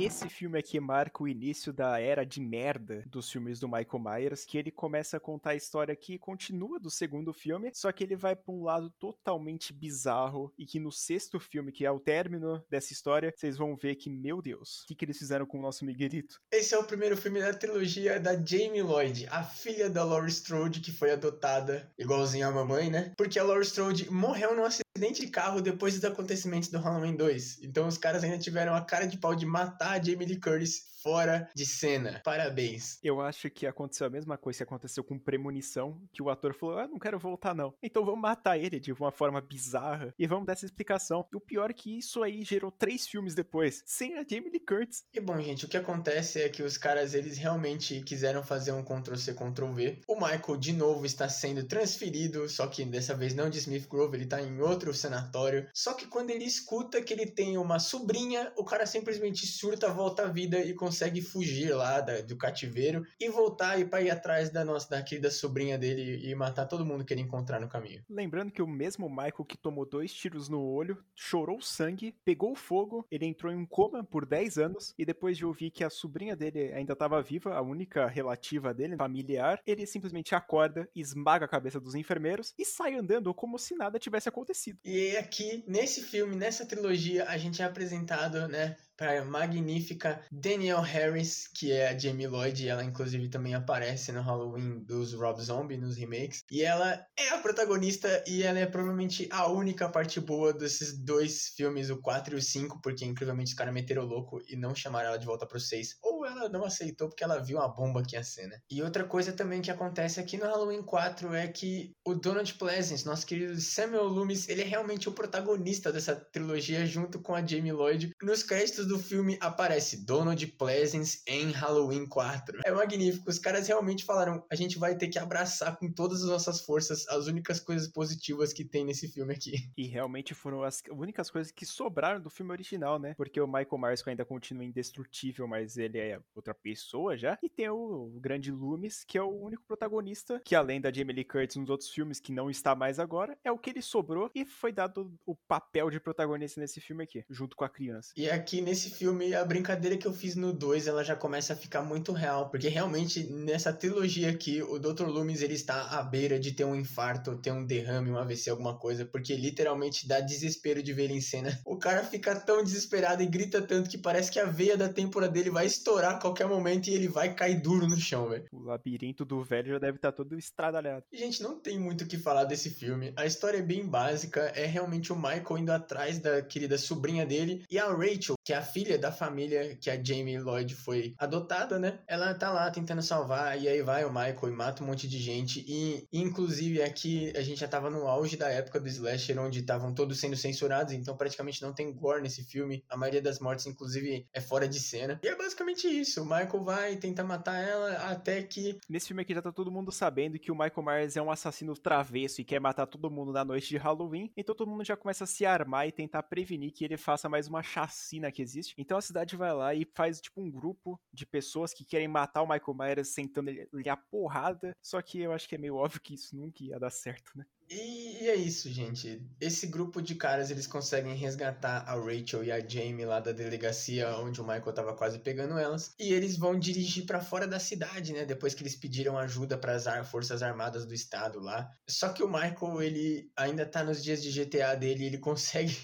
[0.00, 4.46] Esse filme aqui marca o início da era de merda dos filmes do Michael Myers,
[4.46, 8.16] que ele começa a contar a história que continua do segundo filme, só que ele
[8.16, 12.64] vai para um lado totalmente bizarro e que no sexto filme, que é o término
[12.70, 15.62] dessa história, vocês vão ver que, meu Deus, o que, que eles fizeram com o
[15.62, 16.40] nosso Miguelito?
[16.50, 20.80] Esse é o primeiro filme da trilogia da Jamie Lloyd, a filha da Laurie Strode,
[20.80, 23.12] que foi adotada igualzinha a mamãe, né?
[23.18, 27.60] Porque a Laurie Strode morreu num acidente de carro depois dos acontecimentos do Halloween 2.
[27.62, 30.90] Então os caras ainda tiveram a cara de pau de matar a Jamie Lee Curtis
[31.02, 32.20] fora de cena.
[32.24, 32.98] Parabéns.
[33.02, 36.78] Eu acho que aconteceu a mesma coisa que aconteceu com Premonição, que o ator falou:
[36.78, 37.74] Ah, não quero voltar, não.
[37.82, 41.26] Então vamos matar ele de uma forma bizarra e vamos dar essa explicação.
[41.32, 44.60] E o pior é que isso aí gerou três filmes depois, sem a Jamie Lee
[44.60, 45.04] Curtis.
[45.14, 48.82] E bom, gente, o que acontece é que os caras, eles realmente quiseram fazer um
[48.82, 50.00] Ctrl-C, Ctrl-V.
[50.06, 54.16] O Michael, de novo, está sendo transferido, só que dessa vez não de Smith Grove,
[54.16, 55.68] ele tá em outro sanatório.
[55.74, 60.22] Só que quando ele escuta que ele tem uma sobrinha, o cara simplesmente surta, volta
[60.22, 64.10] à vida e consegue consegue fugir lá da, do cativeiro e voltar e para ir
[64.10, 67.68] atrás da nossa da querida sobrinha dele e matar todo mundo que ele encontrar no
[67.68, 68.02] caminho.
[68.08, 73.06] Lembrando que o mesmo Michael que tomou dois tiros no olho, chorou sangue, pegou fogo,
[73.10, 76.36] ele entrou em um coma por 10 anos e depois de ouvir que a sobrinha
[76.36, 81.80] dele ainda estava viva, a única relativa dele, familiar, ele simplesmente acorda, esmaga a cabeça
[81.80, 84.69] dos enfermeiros e sai andando como se nada tivesse acontecido.
[84.84, 90.84] E aqui, nesse filme, nessa trilogia, a gente é apresentado, né, para a magnífica Danielle
[90.84, 95.40] Harris, que é a Jamie Lloyd, e ela inclusive também aparece no Halloween dos Rob
[95.40, 96.44] Zombie, nos remakes.
[96.50, 101.48] E ela é a protagonista e ela é provavelmente a única parte boa desses dois
[101.56, 105.08] filmes, o 4 e o 5, porque incrivelmente os caras meteram louco e não chamaram
[105.08, 105.96] ela de volta pro 6.
[106.02, 108.58] Ou ela não aceitou porque ela viu a bomba que ia né?
[108.70, 113.06] E outra coisa também que acontece aqui no Halloween 4 é que o Donald Pleasence,
[113.06, 117.72] nosso querido Samuel Loomis, ele é realmente o protagonista dessa trilogia junto com a Jamie
[117.72, 118.10] Lloyd.
[118.22, 122.60] Nos créditos do filme aparece Donald Pleasence em Halloween 4.
[122.64, 123.30] É magnífico.
[123.30, 127.06] Os caras realmente falaram: a gente vai ter que abraçar com todas as nossas forças
[127.08, 129.52] as únicas coisas positivas que tem nesse filme aqui.
[129.80, 133.14] E realmente foram as únicas coisas que sobraram do filme original, né?
[133.14, 137.38] Porque o Michael Myers ainda continua indestrutível, mas ele é outra pessoa já.
[137.42, 141.24] E tem o, grande Loomis, que é o único protagonista, que além da Jamie Lee
[141.24, 144.44] Curtis nos outros filmes, que não está mais agora, é o que ele sobrou e
[144.44, 148.12] foi dado o papel de protagonista nesse filme aqui, junto com a criança.
[148.16, 151.56] E aqui nesse filme, a brincadeira que eu fiz no 2, ela já começa a
[151.56, 155.06] ficar muito real, porque realmente nessa trilogia aqui, o Dr.
[155.06, 158.78] Loomis ele está à beira de ter um infarto, ter um derrame, um AVC, alguma
[158.78, 161.58] coisa, porque literalmente dá desespero de ver ele em cena.
[161.66, 165.28] O cara fica tão desesperado e grita tanto que parece que a veia da têmpora
[165.28, 168.44] dele vai estourar a qualquer momento e ele vai cair duro no chão, velho.
[168.52, 171.04] O labirinto do velho já deve estar todo estradalhado.
[171.12, 173.12] Gente, não tem muito o que falar desse filme.
[173.16, 177.64] A história é bem básica, é realmente o Michael indo atrás da querida sobrinha dele
[177.70, 181.78] e a Rachel, que é a filha da família que a Jamie Lloyd foi adotada,
[181.78, 181.98] né?
[182.06, 185.18] Ela tá lá tentando salvar, e aí vai o Michael e mata um monte de
[185.18, 185.64] gente.
[185.66, 189.94] E, inclusive, aqui a gente já tava no auge da época do slasher, onde estavam
[189.94, 192.84] todos sendo censurados, então praticamente não tem gore nesse filme.
[192.88, 195.18] A maioria das mortes, inclusive, é fora de cena.
[195.22, 196.22] E é basicamente isso.
[196.22, 198.78] O Michael vai tentar matar ela até que.
[198.88, 201.74] Nesse filme aqui já tá todo mundo sabendo que o Michael Myers é um assassino
[201.74, 205.24] travesso e quer matar todo mundo na noite de Halloween, então todo mundo já começa
[205.24, 208.74] a se armar e tentar prevenir que ele faça mais uma chacina que existe.
[208.76, 212.42] Então a cidade vai lá e faz tipo um grupo de pessoas que querem matar
[212.42, 214.76] o Michael Myers sentando ele, ele a porrada.
[214.82, 217.44] Só que eu acho que é meio óbvio que isso nunca ia dar certo, né?
[217.72, 219.22] E, é isso, gente.
[219.40, 224.16] Esse grupo de caras, eles conseguem resgatar a Rachel e a Jamie lá da delegacia
[224.16, 225.94] onde o Michael tava quase pegando elas.
[225.96, 228.24] E eles vão dirigir para fora da cidade, né?
[228.24, 231.70] Depois que eles pediram ajuda para as forças armadas do estado lá.
[231.88, 235.76] Só que o Michael, ele ainda tá nos dias de GTA dele, ele consegue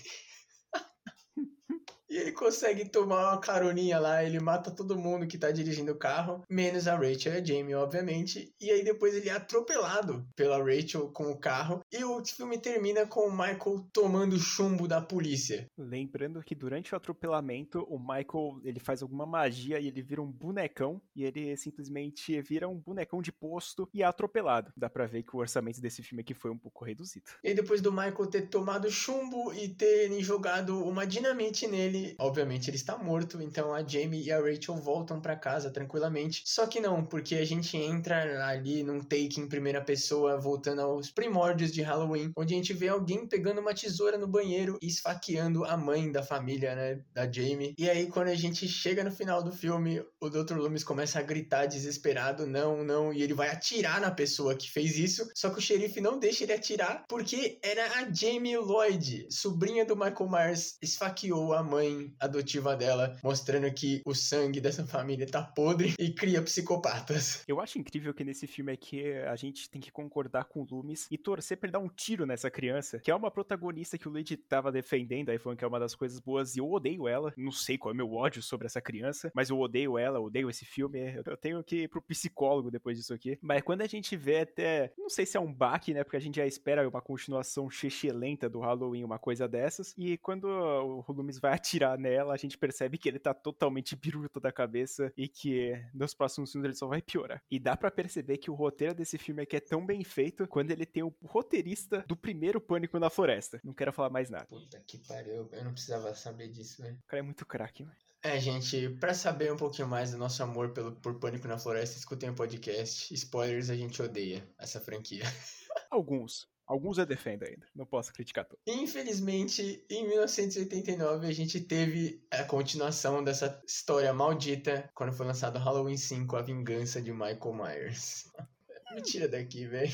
[2.16, 5.98] E ele consegue tomar uma caroninha lá, ele mata todo mundo que tá dirigindo o
[5.98, 8.54] carro, menos a Rachel e a Jamie, obviamente.
[8.58, 11.82] E aí depois ele é atropelado pela Rachel com o carro.
[11.92, 15.68] E o filme termina com o Michael tomando chumbo da polícia.
[15.76, 20.32] Lembrando que durante o atropelamento, o Michael ele faz alguma magia e ele vira um
[20.32, 21.02] bonecão.
[21.14, 24.72] E ele simplesmente vira um bonecão de posto e é atropelado.
[24.74, 27.26] Dá pra ver que o orçamento desse filme aqui foi um pouco reduzido.
[27.44, 32.76] E depois do Michael ter tomado chumbo e ter jogado uma dinamite nele, Obviamente, ele
[32.76, 36.42] está morto, então a Jamie e a Rachel voltam para casa tranquilamente.
[36.44, 41.10] Só que não, porque a gente entra ali num take em primeira pessoa, voltando aos
[41.10, 45.64] primórdios de Halloween, onde a gente vê alguém pegando uma tesoura no banheiro e esfaqueando
[45.64, 47.74] a mãe da família, né, da Jamie.
[47.78, 50.56] E aí quando a gente chega no final do filme, o Dr.
[50.56, 54.98] Loomis começa a gritar desesperado, não, não, e ele vai atirar na pessoa que fez
[54.98, 59.84] isso, só que o xerife não deixa ele atirar porque era a Jamie Lloyd, sobrinha
[59.84, 65.42] do Michael Myers, esfaqueou a mãe adotiva dela, mostrando que o sangue dessa família tá
[65.42, 67.42] podre e cria psicopatas.
[67.46, 71.06] Eu acho incrível que nesse filme aqui a gente tem que concordar com o Loomis
[71.10, 74.10] e torcer pra ele dar um tiro nessa criança, que é uma protagonista que o
[74.10, 77.32] Luigi tava defendendo, aí falando que é uma das coisas boas e eu odeio ela.
[77.36, 80.64] Não sei qual é meu ódio sobre essa criança, mas eu odeio ela, odeio esse
[80.64, 80.98] filme.
[81.24, 83.38] Eu tenho que ir pro psicólogo depois disso aqui.
[83.40, 86.20] Mas quando a gente vê até, não sei se é um baque, né, porque a
[86.20, 87.68] gente já espera uma continuação
[88.12, 92.56] lenta do Halloween, uma coisa dessas, e quando o Loomis vai atirar nela, a gente
[92.56, 96.86] percebe que ele tá totalmente biruta da cabeça e que nos próximos filmes ele só
[96.86, 97.42] vai piorar.
[97.50, 100.70] E dá para perceber que o roteiro desse filme aqui é tão bem feito quando
[100.70, 103.60] ele tem o roteirista do primeiro Pânico na Floresta.
[103.64, 104.46] Não quero falar mais nada.
[104.46, 106.96] Puta que pariu, eu não precisava saber disso, velho.
[106.96, 107.96] O cara é muito craque, mano.
[108.22, 111.96] É, gente, para saber um pouquinho mais do nosso amor pelo, por Pânico na Floresta,
[111.96, 113.14] escutem o podcast.
[113.14, 115.22] Spoilers, a gente odeia essa franquia.
[115.90, 116.48] Alguns.
[116.66, 118.58] Alguns eu defendo ainda, não posso criticar tudo.
[118.66, 125.96] Infelizmente, em 1989, a gente teve a continuação dessa história maldita quando foi lançado Halloween
[125.96, 128.24] 5, A Vingança de Michael Myers.
[128.94, 129.92] Me tira daqui, velho.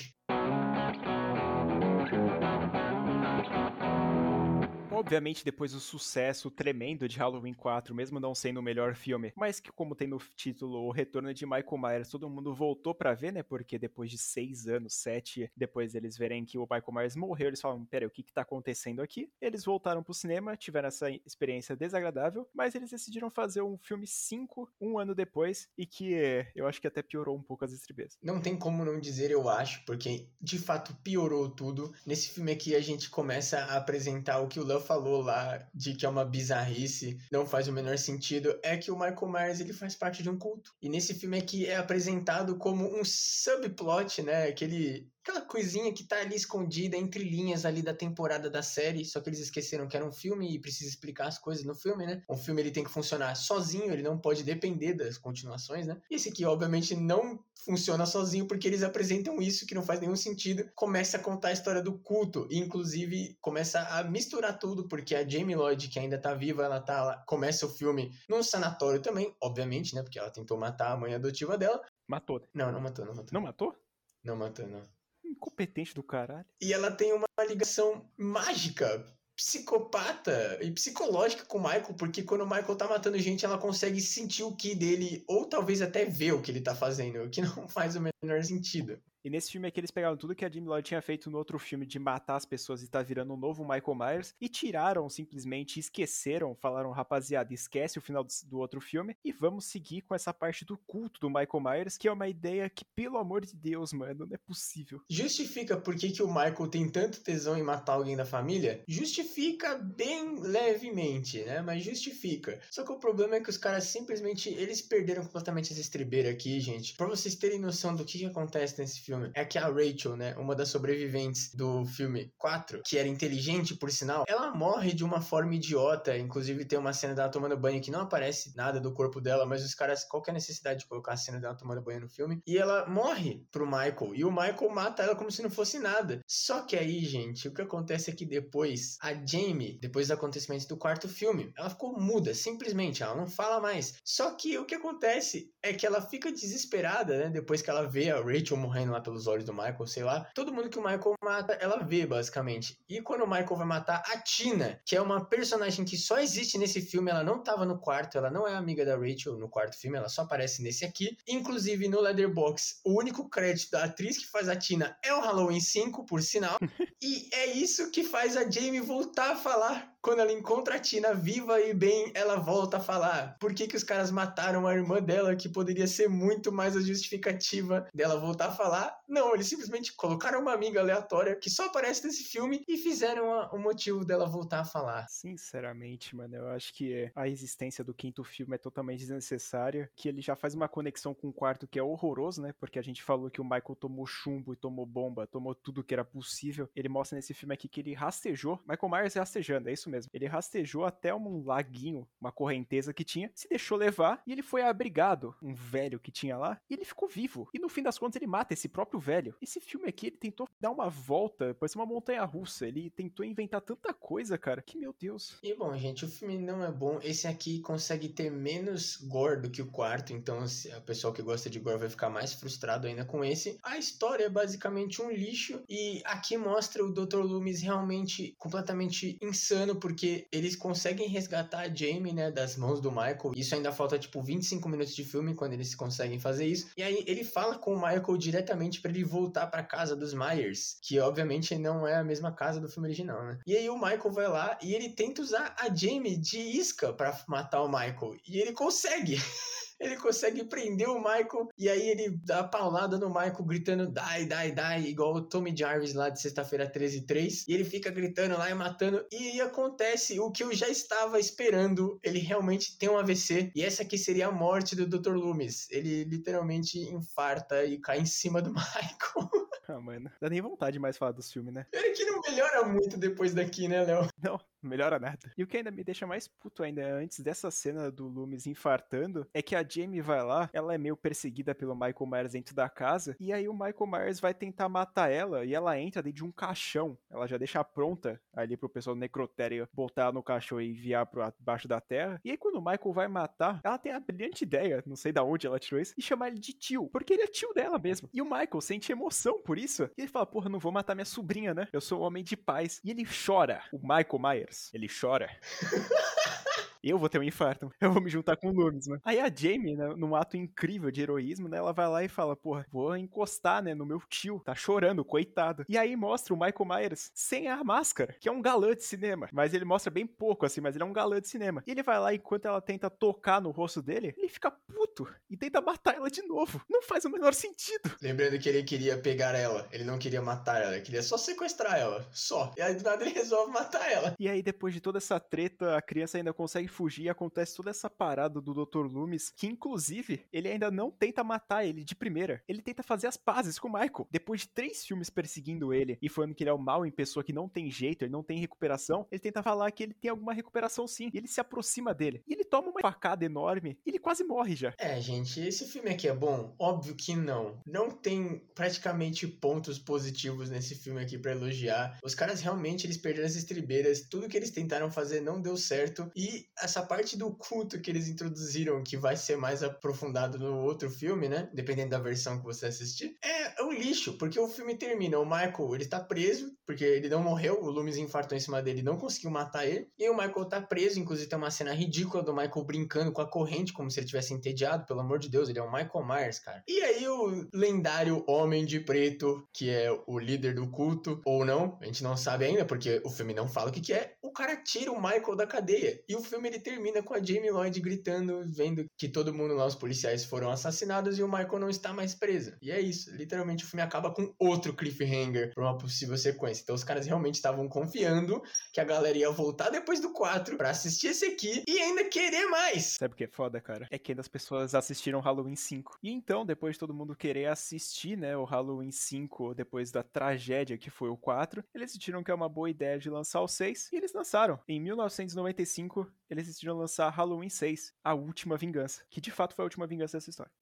[5.02, 9.58] Obviamente, depois do sucesso tremendo de Halloween 4, mesmo não sendo o melhor filme, mas
[9.58, 13.32] que, como tem no título O Retorno de Michael Myers, todo mundo voltou para ver,
[13.32, 13.42] né?
[13.42, 17.60] Porque depois de seis anos, sete, depois eles verem que o Michael Myers morreu, eles
[17.60, 19.28] falam: peraí, o que que tá acontecendo aqui?
[19.40, 24.70] Eles voltaram pro cinema, tiveram essa experiência desagradável, mas eles decidiram fazer um filme 5
[24.80, 26.14] um ano depois e que
[26.54, 28.16] eu acho que até piorou um pouco as estribeiras.
[28.22, 31.92] Não tem como não dizer, eu acho, porque de fato piorou tudo.
[32.06, 35.94] Nesse filme aqui a gente começa a apresentar o que o Love falou lá de
[35.94, 39.72] que é uma bizarrice, não faz o menor sentido, é que o Michael Myers ele
[39.72, 40.72] faz parte de um culto.
[40.82, 44.48] E nesse filme aqui é apresentado como um subplot, né?
[44.48, 49.20] Aquele aquela coisinha que tá ali escondida entre linhas ali da temporada da série, só
[49.20, 52.22] que eles esqueceram que era um filme e precisa explicar as coisas no filme, né?
[52.28, 56.00] Um filme ele tem que funcionar sozinho, ele não pode depender das continuações, né?
[56.10, 60.16] E esse aqui obviamente não funciona sozinho porque eles apresentam isso que não faz nenhum
[60.16, 65.14] sentido, começa a contar a história do culto e inclusive começa a misturar tudo porque
[65.14, 69.32] a Jamie Lloyd que ainda tá viva, ela tá começa o filme num sanatório também,
[69.40, 70.02] obviamente, né?
[70.02, 71.80] Porque ela tentou matar a mãe adotiva dela.
[72.08, 72.40] Matou.
[72.40, 72.46] Né?
[72.54, 73.32] Não, não matou, não matou.
[73.32, 73.76] Não matou?
[74.24, 75.01] Não matou, não
[75.32, 76.46] incompetente do caralho.
[76.60, 79.04] E ela tem uma ligação mágica,
[79.36, 84.00] psicopata e psicológica com o Michael, porque quando o Michael tá matando gente, ela consegue
[84.00, 87.40] sentir o que dele, ou talvez até ver o que ele tá fazendo, o que
[87.40, 89.00] não faz o menor sentido.
[89.24, 91.56] E nesse filme aqui eles pegaram tudo que a Jimmy Lloyd tinha feito no outro
[91.56, 95.78] filme de matar as pessoas e tá virando um novo Michael Myers e tiraram simplesmente,
[95.78, 100.34] esqueceram, falaram, rapaziada, esquece o final do, do, outro filme e vamos seguir com essa
[100.34, 103.92] parte do culto do Michael Myers, que é uma ideia que, pelo amor de Deus,
[103.92, 105.00] mano, não é possível.
[105.08, 108.82] Justifica por que, que o Michael tem tanto tesão em matar alguém da família?
[108.88, 111.62] Justifica bem levemente, né?
[111.62, 112.60] Mas justifica.
[112.72, 116.58] Só que o problema é que os caras simplesmente, eles perderam completamente essa estribeira aqui,
[116.58, 116.96] gente.
[116.96, 120.16] Pra vocês terem noção do que, que acontece nesse filme filme é que a Rachel,
[120.16, 125.04] né, uma das sobreviventes do filme 4, que era inteligente por sinal, ela morre de
[125.04, 126.16] uma forma idiota.
[126.16, 129.62] Inclusive tem uma cena dela tomando banho que não aparece nada do corpo dela, mas
[129.64, 132.08] os caras, qual que é a necessidade de colocar a cena dela tomando banho no
[132.08, 132.40] filme?
[132.46, 134.14] E ela morre pro Michael.
[134.14, 136.20] E o Michael mata ela como se não fosse nada.
[136.26, 140.66] Só que aí, gente, o que acontece é que depois, a Jamie, depois dos acontecimentos
[140.66, 143.94] do quarto filme, ela ficou muda, simplesmente, ela não fala mais.
[144.04, 147.30] Só que o que acontece é que ela fica desesperada, né?
[147.30, 150.30] Depois que ela vê a Rachel morrendo lá pelos olhos do Michael, sei lá.
[150.34, 152.78] Todo mundo que o Michael mata, ela vê, basicamente.
[152.88, 156.58] E quando o Michael vai matar a Tina, que é uma personagem que só existe
[156.58, 159.78] nesse filme, ela não tava no quarto, ela não é amiga da Rachel no quarto
[159.78, 161.16] filme, ela só aparece nesse aqui.
[161.26, 165.60] Inclusive, no Leatherbox, o único crédito da atriz que faz a Tina é o Halloween
[165.60, 166.58] 5, por sinal.
[167.02, 171.14] e é isso que faz a Jamie voltar a falar quando ela encontra a Tina
[171.14, 173.36] viva e bem, ela volta a falar.
[173.38, 176.80] Por que, que os caras mataram a irmã dela, que poderia ser muito mais a
[176.80, 178.91] justificativa dela voltar a falar?
[179.08, 183.58] Não, eles simplesmente colocaram uma amiga aleatória que só aparece nesse filme e fizeram o
[183.58, 185.06] motivo dela voltar a falar.
[185.08, 190.20] Sinceramente, mano, eu acho que a existência do quinto filme é totalmente desnecessária, que ele
[190.20, 192.54] já faz uma conexão com o quarto que é horroroso, né?
[192.58, 195.94] Porque a gente falou que o Michael tomou chumbo e tomou bomba, tomou tudo que
[195.94, 196.68] era possível.
[196.74, 198.60] Ele mostra nesse filme aqui que ele rastejou.
[198.66, 200.10] Michael Myers rastejando, é isso mesmo.
[200.12, 204.62] Ele rastejou até um laguinho, uma correnteza que tinha, se deixou levar e ele foi
[204.62, 207.48] abrigado, um velho que tinha lá, e ele ficou vivo.
[207.52, 209.34] E no fim das contas ele mata esse próprio velho.
[209.40, 212.66] Esse filme aqui, ele tentou dar uma volta, parece uma montanha russa.
[212.66, 215.36] Ele tentou inventar tanta coisa, cara, que meu Deus.
[215.42, 216.98] E bom, gente, o filme não é bom.
[217.02, 221.22] Esse aqui consegue ter menos gore do que o quarto, então se a pessoa que
[221.22, 223.58] gosta de gore vai ficar mais frustrado ainda com esse.
[223.62, 227.18] A história é basicamente um lixo e aqui mostra o Dr.
[227.18, 233.32] Loomis realmente completamente insano porque eles conseguem resgatar a Jamie, né, das mãos do Michael.
[233.36, 236.68] Isso ainda falta tipo 25 minutos de filme quando eles conseguem fazer isso.
[236.76, 240.76] E aí ele fala com o Michael diretamente para ele voltar para casa dos Myers,
[240.82, 243.38] que obviamente não é a mesma casa do filme original, né?
[243.46, 247.18] E aí o Michael vai lá e ele tenta usar a Jamie de isca para
[247.26, 249.16] matar o Michael e ele consegue.
[249.82, 254.26] ele consegue prender o Michael e aí ele dá a paulada no Michael gritando die,
[254.26, 257.48] die, die, igual o Tommy Jarvis lá de sexta-feira 13 e 3.
[257.48, 259.04] E ele fica gritando lá e matando.
[259.10, 261.98] E aí acontece o que eu já estava esperando.
[262.02, 263.50] Ele realmente tem um AVC.
[263.54, 265.14] E essa aqui seria a morte do Dr.
[265.14, 265.68] Loomis.
[265.70, 269.48] Ele literalmente infarta e cai em cima do Michael.
[269.68, 270.10] Ah, mano.
[270.20, 271.66] Dá nem vontade de mais falar dos filmes, né?
[271.72, 274.08] Ele que não melhora muito depois daqui, né, Léo?
[274.22, 275.32] Não, melhora nada.
[275.36, 279.26] E o que ainda me deixa mais puto ainda antes dessa cena do Loomis infartando
[279.32, 282.68] é que a Jamie vai lá, ela é meio perseguida pelo Michael Myers dentro da
[282.68, 286.24] casa, e aí o Michael Myers vai tentar matar ela e ela entra dentro de
[286.24, 286.96] um caixão.
[287.10, 291.32] Ela já deixa pronta ali pro pessoal do necrotério botar no caixão e enviar pro
[291.38, 292.20] baixo da terra.
[292.24, 295.22] E aí quando o Michael vai matar, ela tem a brilhante ideia, não sei da
[295.22, 298.08] onde ela tirou isso, de chamar ele de tio, porque ele é tio dela mesmo.
[298.12, 299.84] E o Michael sente emoção por isso.
[299.96, 301.68] E ele fala: "Porra, não vou matar minha sobrinha, né?
[301.72, 302.80] Eu sou um homem de paz".
[302.84, 303.62] E ele chora.
[303.72, 305.30] O Michael Myers, ele chora.
[306.90, 307.70] eu vou ter um infarto.
[307.80, 308.98] Eu vou me juntar com o Loomis, né?
[309.04, 312.36] Aí a Jamie, né, num ato incrível de heroísmo, né, ela vai lá e fala,
[312.36, 315.64] porra, vou encostar, né, no meu tio, tá chorando, coitado.
[315.68, 319.28] E aí mostra o Michael Myers sem a máscara, que é um galã de cinema.
[319.32, 321.62] Mas ele mostra bem pouco, assim, mas ele é um galã de cinema.
[321.66, 325.36] E ele vai lá, enquanto ela tenta tocar no rosto dele, ele fica puto e
[325.36, 326.62] tenta matar ela de novo.
[326.70, 327.90] Não faz o menor sentido.
[328.00, 331.76] Lembrando que ele queria pegar ela, ele não queria matar ela, ele queria só sequestrar
[331.76, 332.52] ela, só.
[332.56, 334.14] E aí do nada ele resolve matar ela.
[334.18, 337.88] E aí depois de toda essa treta, a criança ainda consegue fugir acontece toda essa
[337.88, 338.86] parada do Dr.
[338.86, 342.42] Loomis, que inclusive ele ainda não tenta matar ele de primeira.
[342.48, 344.08] Ele tenta fazer as pazes com o Michael.
[344.10, 347.22] Depois de três filmes perseguindo ele e falando que ele é o mal em pessoa
[347.22, 350.32] que não tem jeito, ele não tem recuperação, ele tenta falar que ele tem alguma
[350.32, 351.10] recuperação sim.
[351.12, 352.22] E ele se aproxima dele.
[352.26, 354.74] E ele toma uma facada enorme e ele quase morre já.
[354.78, 356.54] É, gente, esse filme aqui é bom?
[356.58, 357.60] Óbvio que não.
[357.66, 361.98] Não tem praticamente pontos positivos nesse filme aqui para elogiar.
[362.02, 366.10] Os caras realmente eles perderam as estribeiras, tudo que eles tentaram fazer não deu certo
[366.16, 370.88] e essa parte do culto que eles introduziram, que vai ser mais aprofundado no outro
[370.90, 371.48] filme, né?
[371.52, 375.74] Dependendo da versão que você assistir, é um lixo, porque o filme termina, o Michael,
[375.74, 379.30] ele tá preso, porque ele não morreu, o Loomis infartou em cima dele, não conseguiu
[379.30, 383.12] matar ele, e o Michael tá preso, inclusive tem uma cena ridícula do Michael brincando
[383.12, 385.72] com a corrente, como se ele tivesse entediado, pelo amor de Deus, ele é o
[385.72, 386.62] Michael Myers, cara.
[386.68, 391.78] E aí o lendário Homem de Preto, que é o líder do culto, ou não,
[391.80, 394.32] a gente não sabe ainda, porque o filme não fala o que que é, o
[394.32, 397.80] cara tira o Michael da cadeia, e o filme ele termina com a Jamie Lloyd
[397.80, 401.92] gritando, vendo que todo mundo lá, os policiais foram assassinados e o Michael não está
[401.92, 402.54] mais preso.
[402.60, 406.62] E é isso, literalmente o filme acaba com outro cliffhanger para uma possível sequência.
[406.62, 410.70] Então os caras realmente estavam confiando que a galera ia voltar depois do 4 para
[410.70, 412.96] assistir esse aqui e ainda querer mais.
[412.98, 413.86] Sabe o que é foda, cara?
[413.90, 415.98] É que ainda as pessoas assistiram Halloween 5.
[416.02, 420.76] E então, depois de todo mundo querer assistir, né, o Halloween 5, depois da tragédia
[420.76, 423.90] que foi o 4, eles decidiram que é uma boa ideia de lançar o 6
[423.92, 424.58] e eles lançaram.
[424.68, 429.66] Em 1995, eles decidiram lançar Halloween 6, A Última Vingança, que de fato foi a
[429.66, 430.52] última vingança dessa história.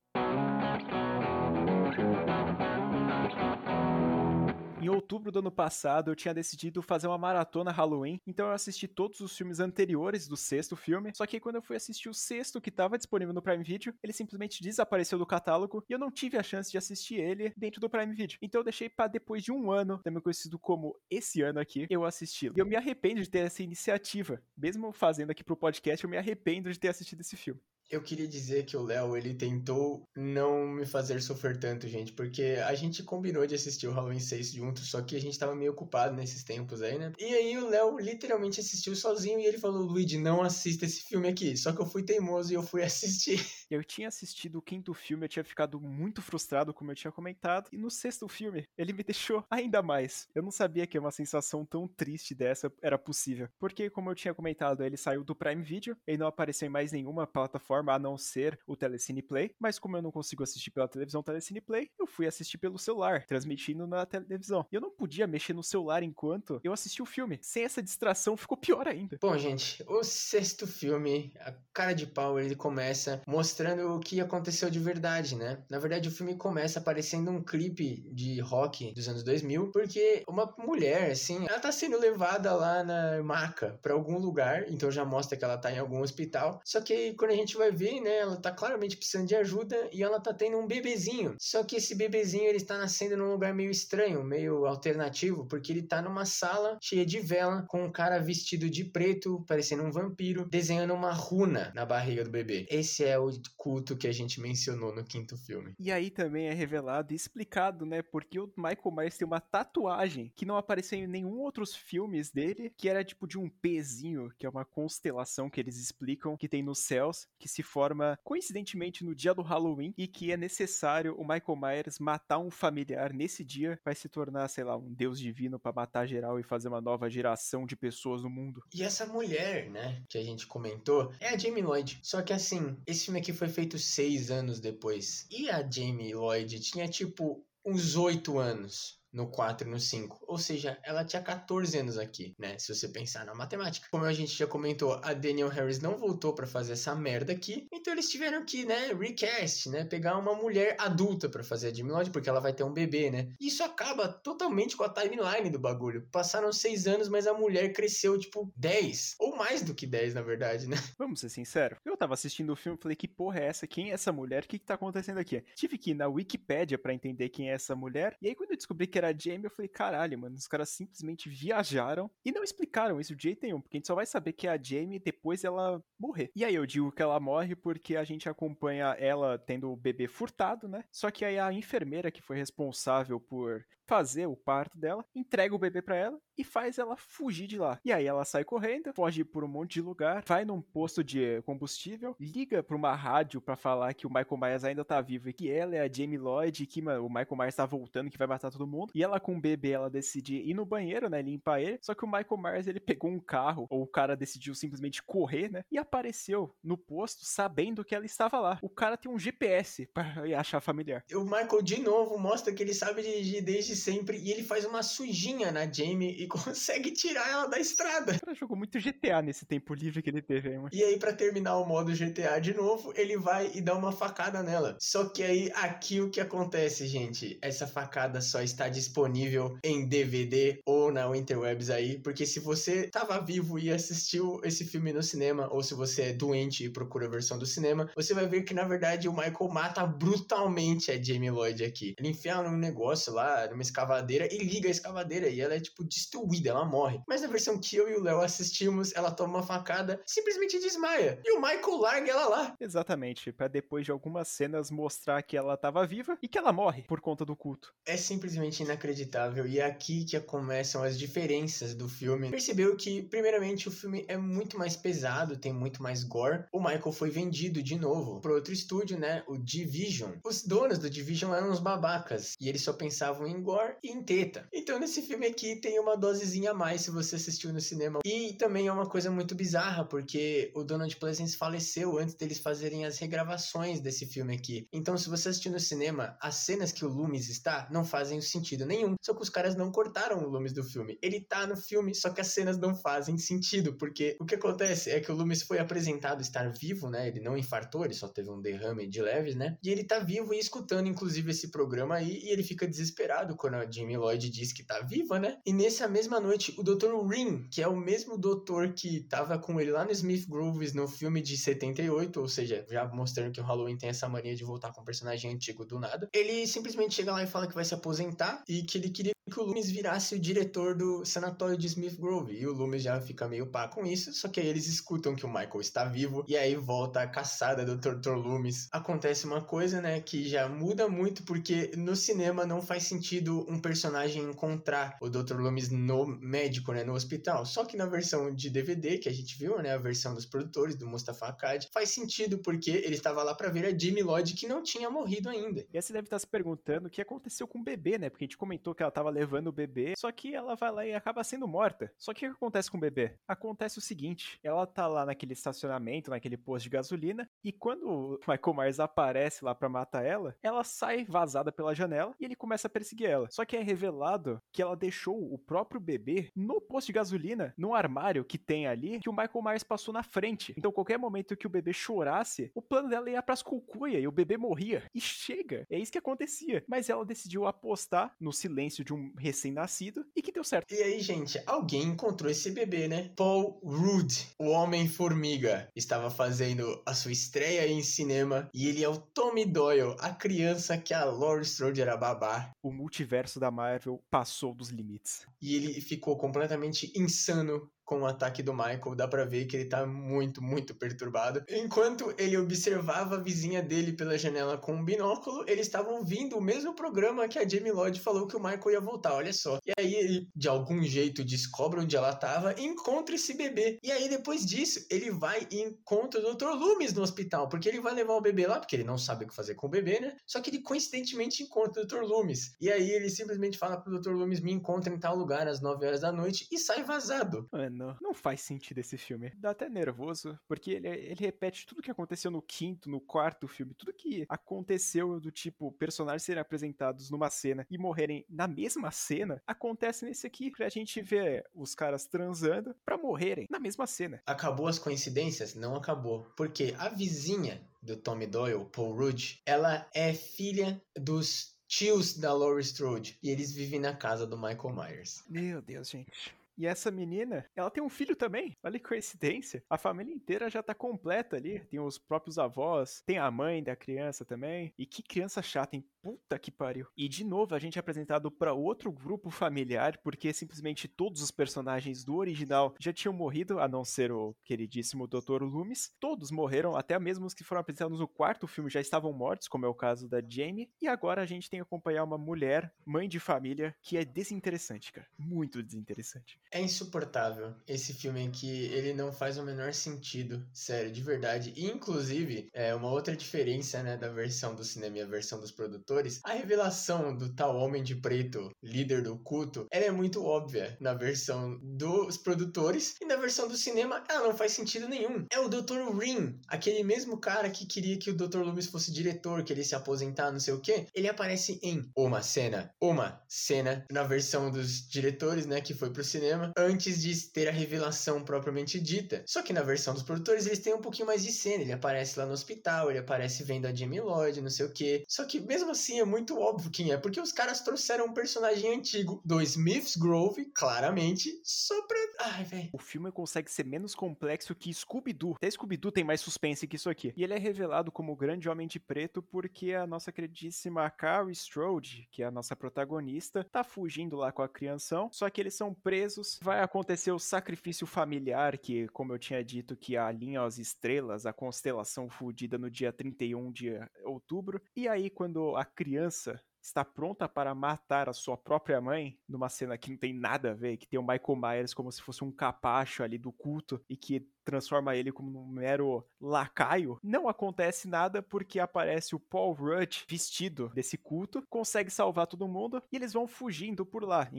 [4.80, 8.88] Em outubro do ano passado, eu tinha decidido fazer uma maratona Halloween, então eu assisti
[8.88, 12.62] todos os filmes anteriores do sexto filme, só que quando eu fui assistir o sexto,
[12.62, 16.38] que estava disponível no Prime Video, ele simplesmente desapareceu do catálogo e eu não tive
[16.38, 18.38] a chance de assistir ele dentro do Prime Video.
[18.40, 22.02] Então eu deixei para depois de um ano, também conhecido como esse ano aqui, eu
[22.02, 22.46] assisti.
[22.46, 24.42] E eu me arrependo de ter essa iniciativa.
[24.56, 27.60] Mesmo fazendo aqui pro podcast, eu me arrependo de ter assistido esse filme.
[27.90, 32.56] Eu queria dizer que o Léo, ele tentou não me fazer sofrer tanto, gente, porque
[32.64, 35.72] a gente combinou de assistir o Halloween 6 juntos, só que a gente tava meio
[35.72, 37.12] ocupado nesses tempos aí, né?
[37.18, 41.26] E aí o Léo literalmente assistiu sozinho e ele falou, Luigi, não assista esse filme
[41.26, 41.56] aqui.
[41.56, 43.44] Só que eu fui teimoso e eu fui assistir.
[43.68, 47.68] Eu tinha assistido o quinto filme, eu tinha ficado muito frustrado, como eu tinha comentado,
[47.72, 50.28] e no sexto filme, ele me deixou ainda mais.
[50.32, 54.32] Eu não sabia que uma sensação tão triste dessa era possível, porque como eu tinha
[54.32, 57.98] comentado, ele saiu do Prime Video, ele não apareceu em mais nenhuma plataforma plataforma a
[57.98, 61.90] não ser o Telecine Play, mas como eu não consigo assistir pela televisão Telecine Play,
[61.98, 64.66] eu fui assistir pelo celular, transmitindo na televisão.
[64.70, 67.38] E eu não podia mexer no celular enquanto eu assistia o filme.
[67.42, 69.18] Sem essa distração ficou pior ainda.
[69.20, 74.70] Bom, gente, o sexto filme, a cara de pau, ele começa mostrando o que aconteceu
[74.70, 75.62] de verdade, né?
[75.70, 80.52] Na verdade, o filme começa aparecendo um clipe de rock dos anos 2000, porque uma
[80.58, 85.36] mulher, assim, ela tá sendo levada lá na maca para algum lugar, então já mostra
[85.36, 86.60] que ela tá em algum hospital.
[86.64, 90.02] Só que quando a gente vai ver, né, ela tá claramente precisando de ajuda e
[90.02, 91.36] ela tá tendo um bebezinho.
[91.40, 95.82] Só que esse bebezinho ele está nascendo num lugar meio estranho, meio alternativo, porque ele
[95.82, 100.48] tá numa sala cheia de vela com um cara vestido de preto, parecendo um vampiro,
[100.48, 102.66] desenhando uma runa na barriga do bebê.
[102.70, 105.74] Esse é o culto que a gente mencionou no quinto filme.
[105.78, 110.32] E aí também é revelado e explicado, né, porque o Michael Myers tem uma tatuagem
[110.34, 114.46] que não apareceu em nenhum outros filmes dele, que era tipo de um pezinho, que
[114.46, 119.14] é uma constelação que eles explicam que tem nos céus, que se forma coincidentemente no
[119.14, 123.78] dia do Halloween e que é necessário o Michael Myers matar um familiar nesse dia,
[123.84, 127.10] vai se tornar, sei lá, um deus divino para matar geral e fazer uma nova
[127.10, 128.62] geração de pessoas no mundo.
[128.72, 131.98] E essa mulher, né, que a gente comentou, é a Jamie Lloyd.
[132.02, 135.26] Só que assim, esse filme aqui foi feito seis anos depois.
[135.30, 140.24] E a Jamie Lloyd tinha tipo uns oito anos no 4 e no 5.
[140.26, 142.58] Ou seja, ela tinha 14 anos aqui, né?
[142.58, 143.88] Se você pensar na matemática.
[143.90, 147.66] Como a gente já comentou, a Daniel Harris não voltou para fazer essa merda aqui.
[147.72, 149.84] Então eles tiveram que, né, recast, né?
[149.84, 153.10] Pegar uma mulher adulta para fazer a Jimmy Lloyd, porque ela vai ter um bebê,
[153.10, 153.32] né?
[153.40, 156.06] Isso acaba totalmente com a timeline do bagulho.
[156.12, 159.16] Passaram 6 anos, mas a mulher cresceu, tipo, 10.
[159.18, 160.76] Ou mais do que 10, na verdade, né?
[160.98, 161.78] Vamos ser sinceros.
[161.84, 163.66] Eu tava assistindo o filme e falei, que porra é essa?
[163.66, 164.44] Quem é essa mulher?
[164.44, 165.42] O que que tá acontecendo aqui?
[165.54, 168.16] Tive que ir na Wikipédia para entender quem é essa mulher.
[168.20, 170.70] E aí quando eu descobri que era a Jamie, eu falei, caralho, mano, os caras
[170.70, 174.32] simplesmente viajaram e não explicaram isso de jeito nenhum, porque a gente só vai saber
[174.32, 176.30] que é a Jamie depois ela morrer.
[176.34, 180.06] E aí eu digo que ela morre porque a gente acompanha ela tendo o bebê
[180.06, 180.84] furtado, né?
[180.90, 185.58] Só que aí a enfermeira que foi responsável por fazer o parto dela, entrega o
[185.58, 187.80] bebê para ela e faz ela fugir de lá.
[187.84, 191.42] E aí ela sai correndo, foge por um monte de lugar, vai num posto de
[191.42, 195.32] combustível, liga pra uma rádio para falar que o Michael Myers ainda tá vivo e
[195.32, 198.28] que ela é a Jamie Lloyd que mano, o Michael Myers tá voltando, que vai
[198.28, 198.92] matar todo mundo.
[198.94, 201.80] E ela com o bebê, ela decide ir no banheiro, né, limpar ele.
[201.82, 205.50] Só que o Michael Myers, ele pegou um carro, ou o cara decidiu simplesmente correr,
[205.50, 208.58] né, e apareceu no posto sabendo que ela estava lá.
[208.62, 211.04] O cara tem um GPS para achar familiar.
[211.12, 214.82] O Michael de novo mostra que ele sabe dirigir desde sempre e ele faz uma
[214.82, 218.12] sujinha na Jamie e consegue tirar ela da estrada.
[218.16, 220.70] O cara jogou muito GTA nesse tempo livre que ele teve aí, mano.
[220.72, 224.42] E aí, para terminar o modo GTA de novo, ele vai e dá uma facada
[224.42, 224.76] nela.
[224.80, 227.38] Só que aí, aqui o que acontece, gente?
[227.42, 233.20] Essa facada só está disponível em DVD ou na Interwebs aí, porque se você tava
[233.20, 237.10] vivo e assistiu esse filme no cinema, ou se você é doente e procura a
[237.10, 241.30] versão do cinema, você vai ver que na verdade o Michael mata brutalmente a Jamie
[241.30, 241.94] Lloyd aqui.
[241.98, 245.84] Ele enfia num negócio lá, numa escavadeira e liga a escavadeira e ela é tipo
[245.84, 247.00] destruída, ela morre.
[247.08, 251.20] Mas na versão que eu e o Léo assistimos, ela toma uma facada, simplesmente desmaia.
[251.24, 252.56] E o Michael larga ela lá.
[252.60, 256.82] Exatamente, para depois de algumas cenas mostrar que ela tava viva e que ela morre
[256.82, 257.72] por conta do culto.
[257.86, 262.30] É simplesmente inacreditável e é aqui que começam as diferenças do filme.
[262.30, 266.44] Percebeu que, primeiramente, o filme é muito mais pesado, tem muito mais gore.
[266.52, 269.22] O Michael foi vendido de novo para outro estúdio, né?
[269.26, 270.12] O Division.
[270.24, 274.02] Os donos do Division eram uns babacas e eles só pensavam em gore e em
[274.02, 274.48] teta.
[274.52, 277.98] Então, nesse filme aqui tem uma dosezinha a mais se você assistiu no cinema.
[278.04, 282.84] E também é uma coisa muito bizarra, porque o Donald Pleasence faleceu antes deles fazerem
[282.84, 284.68] as regravações desse filme aqui.
[284.72, 288.64] Então, se você assistiu no cinema, as cenas que o Loomis está não fazem sentido
[288.64, 288.94] nenhum.
[289.02, 290.96] Só que os caras não cortaram o Loomis do filme.
[291.02, 294.90] Ele tá no filme, só que as cenas não fazem sentido, porque o que acontece
[294.90, 297.08] é que o Loomis foi apresentado estar vivo, né?
[297.08, 299.58] Ele não infartou, ele só teve um derrame de leves, né?
[299.62, 303.54] E ele tá vivo e escutando, inclusive, esse programa aí, e ele fica desesperado quando
[303.54, 305.38] a Jamie Lloyd diz que tá viva, né?
[305.46, 306.94] E nessa mesma noite, o Dr.
[307.08, 310.86] Ring, que é o mesmo doutor que tava com ele lá no Smith Grooves no
[310.86, 314.72] filme de 78, ou seja, já mostrando que o Halloween tem essa mania de voltar
[314.72, 317.74] com um personagem antigo do nada, ele simplesmente chega lá e fala que vai se
[317.74, 321.98] aposentar e que ele queria que o Loomis virasse o diretor do sanatório de Smith
[321.98, 322.34] Grove.
[322.34, 325.24] E o Loomis já fica meio pá com isso, só que aí eles escutam que
[325.24, 328.16] o Michael está vivo e aí volta a caçada do Dr.
[328.16, 328.68] Loomis.
[328.72, 333.60] Acontece uma coisa, né, que já muda muito porque no cinema não faz sentido um
[333.60, 335.40] personagem encontrar o Dr.
[335.40, 337.44] Loomis no médico, né, no hospital.
[337.46, 340.76] Só que na versão de DVD que a gente viu, né, a versão dos produtores
[340.76, 344.46] do Mustafa Akkad, faz sentido porque ele estava lá para ver a Jamie Lloyd que
[344.46, 345.66] não tinha morrido ainda.
[345.72, 348.10] E aí você deve estar se perguntando o que aconteceu com o bebê, né?
[348.10, 350.86] Porque a gente comentou que ela estava levando o bebê, só que ela vai lá
[350.86, 351.92] e acaba sendo morta.
[351.98, 353.14] Só que o que acontece com o bebê?
[353.26, 358.18] Acontece o seguinte, ela tá lá naquele estacionamento, naquele posto de gasolina, e quando o
[358.26, 362.66] Michael Myers aparece lá para matar ela, ela sai vazada pela janela e ele começa
[362.66, 363.19] a perseguir ela.
[363.30, 367.74] Só que é revelado que ela deixou o próprio bebê no posto de gasolina, num
[367.74, 370.54] armário que tem ali, que o Michael Myers passou na frente.
[370.56, 374.12] Então, qualquer momento que o bebê chorasse, o plano dela ia pras cucuia e o
[374.12, 374.84] bebê morria.
[374.94, 376.64] E chega, é isso que acontecia.
[376.66, 380.72] Mas ela decidiu apostar no silêncio de um recém-nascido e que deu certo.
[380.72, 383.10] E aí, gente, alguém encontrou esse bebê, né?
[383.16, 388.96] Paul Rudd, o Homem-Formiga, estava fazendo a sua estreia em cinema e ele é o
[388.96, 392.50] Tommy Doyle, a criança que a Laurie Strode era babá.
[392.62, 395.26] O multiverso da Marvel passou dos limites.
[395.40, 399.64] E ele ficou completamente insano com o ataque do Michael, dá pra ver que ele
[399.64, 401.42] tá muito, muito perturbado.
[401.48, 406.40] Enquanto ele observava a vizinha dele pela janela com um binóculo, eles estavam vindo o
[406.40, 409.58] mesmo programa que a Jamie Lloyd falou que o Michael ia voltar, olha só.
[409.66, 413.80] E aí ele, de algum jeito, descobre onde ela tava e encontra esse bebê.
[413.82, 416.50] E aí, depois disso, ele vai e encontra o Dr.
[416.50, 419.28] Loomis no hospital, porque ele vai levar o bebê lá, porque ele não sabe o
[419.28, 420.16] que fazer com o bebê, né?
[420.24, 422.02] Só que ele coincidentemente encontra o Dr.
[422.02, 422.54] Loomis.
[422.60, 424.12] E aí ele simplesmente fala pro Dr.
[424.12, 427.48] Loomis me encontra em tal lugar às 9 horas da noite e sai vazado.
[427.50, 429.32] Mano, não faz sentido esse filme.
[429.36, 433.74] Dá até nervoso, porque ele, ele repete tudo que aconteceu no quinto, no quarto filme,
[433.74, 439.42] tudo que aconteceu do tipo personagens serem apresentados numa cena e morrerem na mesma cena,
[439.46, 444.22] acontece nesse aqui, pra gente ver os caras transando pra morrerem na mesma cena.
[444.26, 445.54] Acabou as coincidências?
[445.54, 446.26] Não acabou.
[446.36, 452.62] Porque a vizinha do Tommy Doyle, Paul Rudd, ela é filha dos tios da Laurie
[452.62, 455.22] Strode e eles vivem na casa do Michael Myers.
[455.28, 456.34] Meu Deus, gente.
[456.60, 458.54] E essa menina, ela tem um filho também.
[458.62, 459.64] Olha que coincidência.
[459.70, 461.60] A família inteira já tá completa ali.
[461.60, 464.70] Tem os próprios avós, tem a mãe da criança também.
[464.76, 465.86] E que criança chata, hein?
[466.02, 466.86] Puta que pariu.
[466.94, 471.30] E de novo, a gente é apresentado para outro grupo familiar, porque simplesmente todos os
[471.30, 475.42] personagens do original já tinham morrido, a não ser o queridíssimo Dr.
[475.42, 475.94] Loomis.
[475.98, 479.64] Todos morreram, até mesmo os que foram apresentados no quarto filme já estavam mortos, como
[479.64, 480.70] é o caso da Jamie.
[480.80, 484.92] E agora a gente tem que acompanhar uma mulher, mãe de família, que é desinteressante,
[484.92, 485.06] cara.
[485.18, 486.38] Muito desinteressante.
[486.52, 491.52] É insuportável esse filme aqui, ele não faz o menor sentido, sério, de verdade.
[491.56, 495.52] E, inclusive, é uma outra diferença, né, da versão do cinema e a versão dos
[495.52, 500.76] produtores, a revelação do tal Homem de Preto, líder do culto, ela é muito óbvia
[500.80, 505.26] na versão dos produtores e na versão do cinema ela não faz sentido nenhum.
[505.30, 505.96] É o Dr.
[505.96, 508.38] Ring, aquele mesmo cara que queria que o Dr.
[508.38, 510.86] Loomis fosse diretor, que ele se aposentar, não sei o que.
[510.94, 516.02] Ele aparece em uma cena, uma cena na versão dos diretores, né, que foi pro
[516.02, 519.22] cinema antes de ter a revelação propriamente dita.
[519.26, 521.62] Só que na versão dos produtores eles têm um pouquinho mais de cena.
[521.62, 525.04] Ele aparece lá no hospital, ele aparece vendo a Jamie Lloyd, não sei o que.
[525.08, 528.74] Só que mesmo assim é muito óbvio quem é, porque os caras trouxeram um personagem
[528.74, 531.98] antigo do Smith's Grove, claramente, só pra.
[532.20, 532.70] Ai, velho.
[532.72, 535.34] O filme consegue ser menos complexo que Scooby-Doo.
[535.36, 537.12] Até Scooby-Doo tem mais suspense que isso aqui.
[537.16, 541.32] E ele é revelado como o grande homem de preto porque a nossa queridíssima Carrie
[541.32, 545.08] Strode, que é a nossa protagonista, tá fugindo lá com a crianção.
[545.12, 549.76] Só que eles são presos vai acontecer o sacrifício familiar, que, como eu tinha dito,
[549.76, 553.72] que alinha as estrelas, a constelação fudida no dia 31 de
[554.04, 554.60] outubro.
[554.74, 559.78] E aí, quando a criança está pronta para matar a sua própria mãe, numa cena
[559.78, 562.30] que não tem nada a ver, que tem o Michael Myers como se fosse um
[562.30, 568.22] capacho ali do culto e que transforma ele como um mero lacaio, não acontece nada
[568.22, 573.26] porque aparece o Paul Rudd vestido desse culto, consegue salvar todo mundo e eles vão
[573.26, 574.30] fugindo por lá.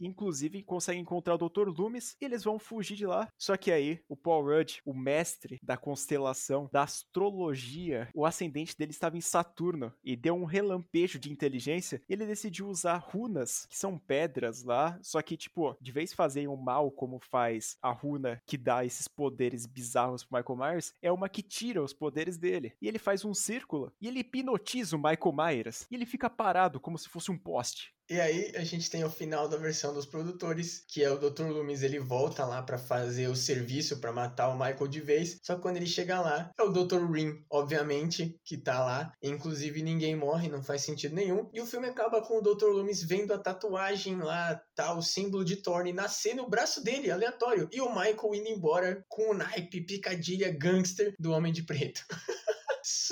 [0.00, 1.68] Inclusive conseguem encontrar o Dr.
[1.68, 3.28] Loomis e eles vão fugir de lá.
[3.38, 8.92] Só que aí o Paul Rudd, o mestre da constelação, da astrologia, o ascendente dele
[8.92, 12.02] estava em Saturno e deu um relampejo de inteligência.
[12.08, 16.56] Ele decidiu usar runas, que são pedras lá, só que tipo, de vez fazer o
[16.56, 21.10] mal como faz a runa que dá esses poderes poderes bizarros pro Michael Myers é
[21.10, 22.74] uma que tira os poderes dele.
[22.80, 25.86] E ele faz um círculo e ele hipnotiza o Michael Myers.
[25.90, 27.92] E ele fica parado como se fosse um poste.
[28.10, 31.44] E aí a gente tem o final da versão dos produtores, que é o Dr.
[31.44, 35.38] Loomis, ele volta lá para fazer o serviço para matar o Michael de vez.
[35.42, 37.10] Só que quando ele chega lá, é o Dr.
[37.10, 39.12] Ring, obviamente, que tá lá.
[39.22, 41.48] Inclusive ninguém morre, não faz sentido nenhum.
[41.52, 42.66] E o filme acaba com o Dr.
[42.66, 47.68] Loomis vendo a tatuagem lá, tá, o símbolo de Thorne nascer no braço dele, aleatório.
[47.72, 52.02] E o Michael indo embora com o naipe, picadilha, gangster do Homem de Preto.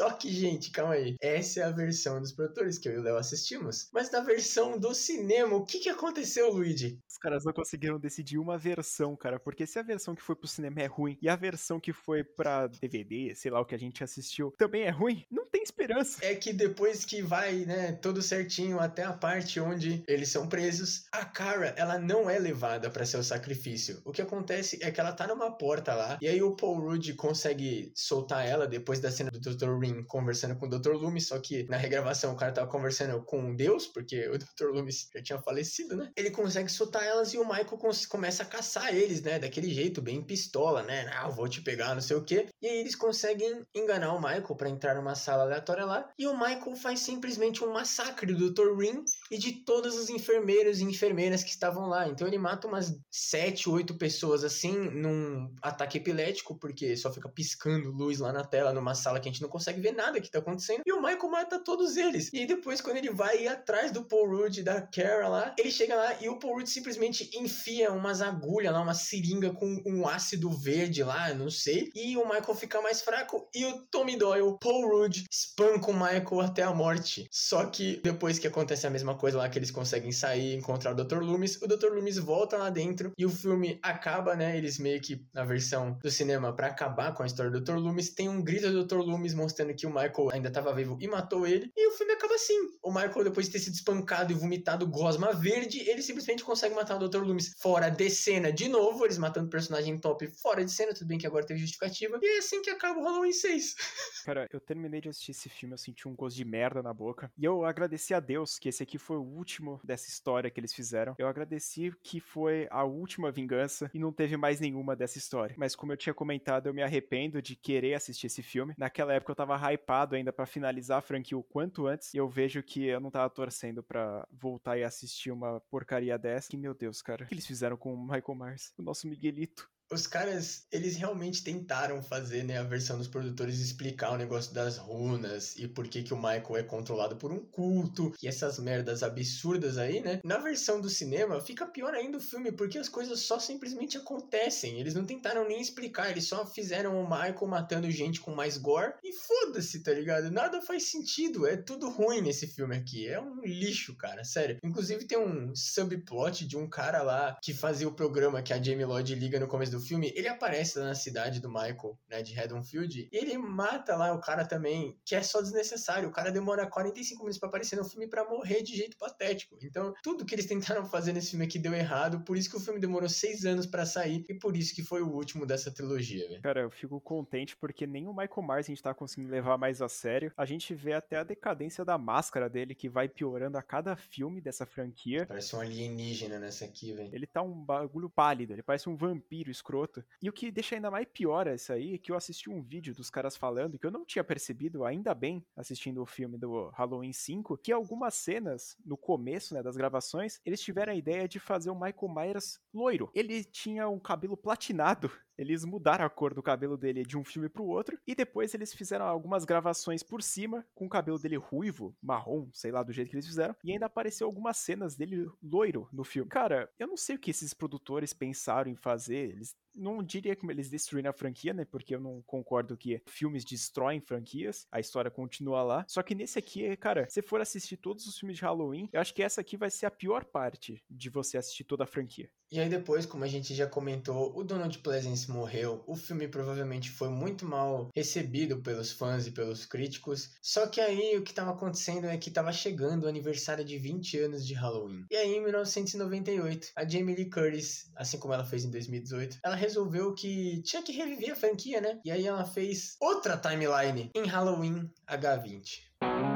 [0.01, 1.15] Só que, gente, calma aí.
[1.21, 3.91] Essa é a versão dos produtores que eu e o Léo assistimos.
[3.93, 6.99] Mas na versão do cinema, o que que aconteceu, Luigi?
[7.07, 10.49] Os caras não conseguiram decidir uma versão, cara, porque se a versão que foi pro
[10.49, 13.79] cinema é ruim e a versão que foi pra DVD, sei lá o que a
[13.79, 16.25] gente assistiu, também é ruim, não tem esperança.
[16.25, 21.05] É que depois que vai, né, tudo certinho até a parte onde eles são presos,
[21.13, 24.01] a Kara, ela não é levada para seu sacrifício.
[24.03, 27.13] O que acontece é que ela tá numa porta lá, e aí o Paul Rudd
[27.17, 29.79] consegue soltar ela depois da cena do Dr.
[29.79, 30.93] Ring conversando com o Dr.
[30.93, 34.71] Loomis, só que na regravação o cara tava conversando com Deus, porque o Dr.
[34.73, 36.11] Loomis já tinha falecido, né?
[36.17, 37.79] Ele consegue soltar elas e o Michael
[38.09, 39.39] começa a caçar eles, né?
[39.39, 41.11] Daquele jeito, bem pistola, né?
[41.15, 42.47] Ah, vou te pegar, não sei o quê.
[42.63, 46.35] E aí eles conseguem enganar o Michael para entrar numa sala aleatória lá, e o
[46.35, 48.77] Michael faz simplesmente um massacre do Dr.
[48.77, 52.09] Ring e de todos os enfermeiros e enfermeiras que estavam lá.
[52.09, 57.91] Então ele mata umas 7, 8 pessoas assim num ataque epilético, porque só fica piscando
[57.91, 60.39] luz lá na tela numa sala que a gente não consegue ver nada que tá
[60.39, 60.83] acontecendo.
[60.87, 62.31] E o Michael mata todos eles.
[62.33, 66.17] E depois, quando ele vai atrás do Paul Rudd, da Kara lá, ele chega lá
[66.21, 71.03] e o Paul Rudd simplesmente enfia umas agulhas lá, uma seringa com um ácido verde
[71.03, 71.91] lá, não sei.
[71.95, 73.49] E o Michael fica mais fraco.
[73.55, 77.29] E o Tommy Doyle, Paul Rudd, espanca o Michael até a morte.
[77.31, 80.93] Só que depois que acontece a mesma coisa lá, que eles conseguem sair e encontrar
[80.93, 81.19] o Dr.
[81.19, 81.93] Loomis, o Dr.
[81.93, 84.57] Loomis volta lá dentro e o filme acaba, né?
[84.57, 87.77] Eles meio que, na versão do cinema, para acabar com a história do Dr.
[87.77, 88.99] Loomis, tem um grito do Dr.
[88.99, 91.71] Loomis mostrando que o Michael ainda estava vivo e matou ele.
[91.77, 92.55] E o filme acaba assim.
[92.83, 97.01] O Michael, depois de ter sido espancado e vomitado gosma verde, ele simplesmente consegue matar
[97.01, 97.23] o Dr.
[97.23, 99.05] Loomis fora de cena de novo.
[99.05, 100.95] Eles matando personagem top fora de cena.
[100.95, 102.19] Tudo bem que agora teve justificativa.
[102.23, 103.75] E é assim que acaba o Halloween 6.
[104.25, 107.31] Cara, eu terminei de assistir esse filme, eu senti um gosto de merda na boca.
[107.39, 110.75] E eu agradeci a Deus que esse aqui foi o último dessa história que eles
[110.75, 111.15] fizeram.
[111.19, 115.55] Eu agradeci que foi a última vingança e não teve mais nenhuma dessa história.
[115.59, 118.75] Mas como eu tinha comentado, eu me arrependo de querer assistir esse filme.
[118.77, 122.13] Naquela época eu tava hypado ainda para finalizar a franquia o quanto antes.
[122.15, 126.49] E eu vejo que eu não tava torcendo para voltar e assistir uma porcaria dessa.
[126.49, 127.25] Que meu Deus, cara.
[127.25, 128.73] O que eles fizeram com o Michael Myers?
[128.79, 134.13] O nosso Miguelito os caras, eles realmente tentaram fazer, né, a versão dos produtores explicar
[134.13, 138.13] o negócio das runas e por que que o Michael é controlado por um culto
[138.23, 140.21] e essas merdas absurdas aí, né?
[140.25, 144.79] Na versão do cinema, fica pior ainda o filme, porque as coisas só simplesmente acontecem.
[144.79, 148.95] Eles não tentaram nem explicar, eles só fizeram o Michael matando gente com mais gore
[149.03, 150.31] e foda-se, tá ligado?
[150.31, 153.09] Nada faz sentido, é tudo ruim nesse filme aqui.
[153.09, 154.59] É um lixo, cara, sério.
[154.63, 158.85] Inclusive tem um subplot de um cara lá que fazia o programa que a Jamie
[158.85, 163.09] Lloyd liga no começo do filme, ele aparece na cidade do Michael, né, de Haddonfield,
[163.13, 166.09] e ele mata lá o cara também, que é só desnecessário.
[166.09, 169.57] O cara demora 45 minutos para aparecer no filme para morrer de jeito patético.
[169.63, 172.61] Então, tudo que eles tentaram fazer nesse filme aqui deu errado, por isso que o
[172.61, 176.29] filme demorou seis anos para sair, e por isso que foi o último dessa trilogia,
[176.29, 176.43] velho.
[176.43, 179.83] Cara, eu fico contente porque nem o Michael Myers a gente tá conseguindo levar mais
[179.83, 180.33] a sério.
[180.37, 184.41] A gente vê até a decadência da máscara dele, que vai piorando a cada filme
[184.41, 185.27] dessa franquia.
[185.27, 187.11] Parece um alienígena nessa aqui, velho.
[187.13, 190.05] Ele tá um bagulho pálido, ele parece um vampiro escroto escroto.
[190.21, 192.95] E o que deixa ainda mais pior isso aí é que eu assisti um vídeo
[192.95, 197.13] dos caras falando que eu não tinha percebido, ainda bem, assistindo o filme do Halloween
[197.13, 201.71] 5, que algumas cenas, no começo né, das gravações, eles tiveram a ideia de fazer
[201.71, 203.11] o Michael Myers loiro.
[203.15, 205.11] Ele tinha um cabelo platinado
[205.41, 208.75] eles mudaram a cor do cabelo dele de um filme pro outro e depois eles
[208.75, 213.09] fizeram algumas gravações por cima com o cabelo dele ruivo, marrom, sei lá do jeito
[213.09, 216.29] que eles fizeram, e ainda apareceu algumas cenas dele loiro no filme.
[216.29, 220.47] Cara, eu não sei o que esses produtores pensaram em fazer, eles não diria que
[220.47, 221.65] eles destruíram a franquia, né?
[221.65, 225.85] Porque eu não concordo que filmes destroem franquias, a história continua lá.
[225.89, 229.15] Só que nesse aqui, cara, se for assistir todos os filmes de Halloween, eu acho
[229.15, 232.29] que essa aqui vai ser a pior parte de você assistir toda a franquia.
[232.51, 235.83] E aí depois, como a gente já comentou, o Donald Pleasence morreu.
[235.87, 240.31] O filme provavelmente foi muito mal recebido pelos fãs e pelos críticos.
[240.43, 244.19] Só que aí o que estava acontecendo é que estava chegando o aniversário de 20
[244.19, 245.05] anos de Halloween.
[245.11, 249.57] E aí em 1998, a Jamie Lee Curtis, assim como ela fez em 2018, ela
[249.57, 252.01] resolveu que tinha que reviver a franquia, né?
[252.05, 256.30] E aí ela fez outra timeline em Halloween H20.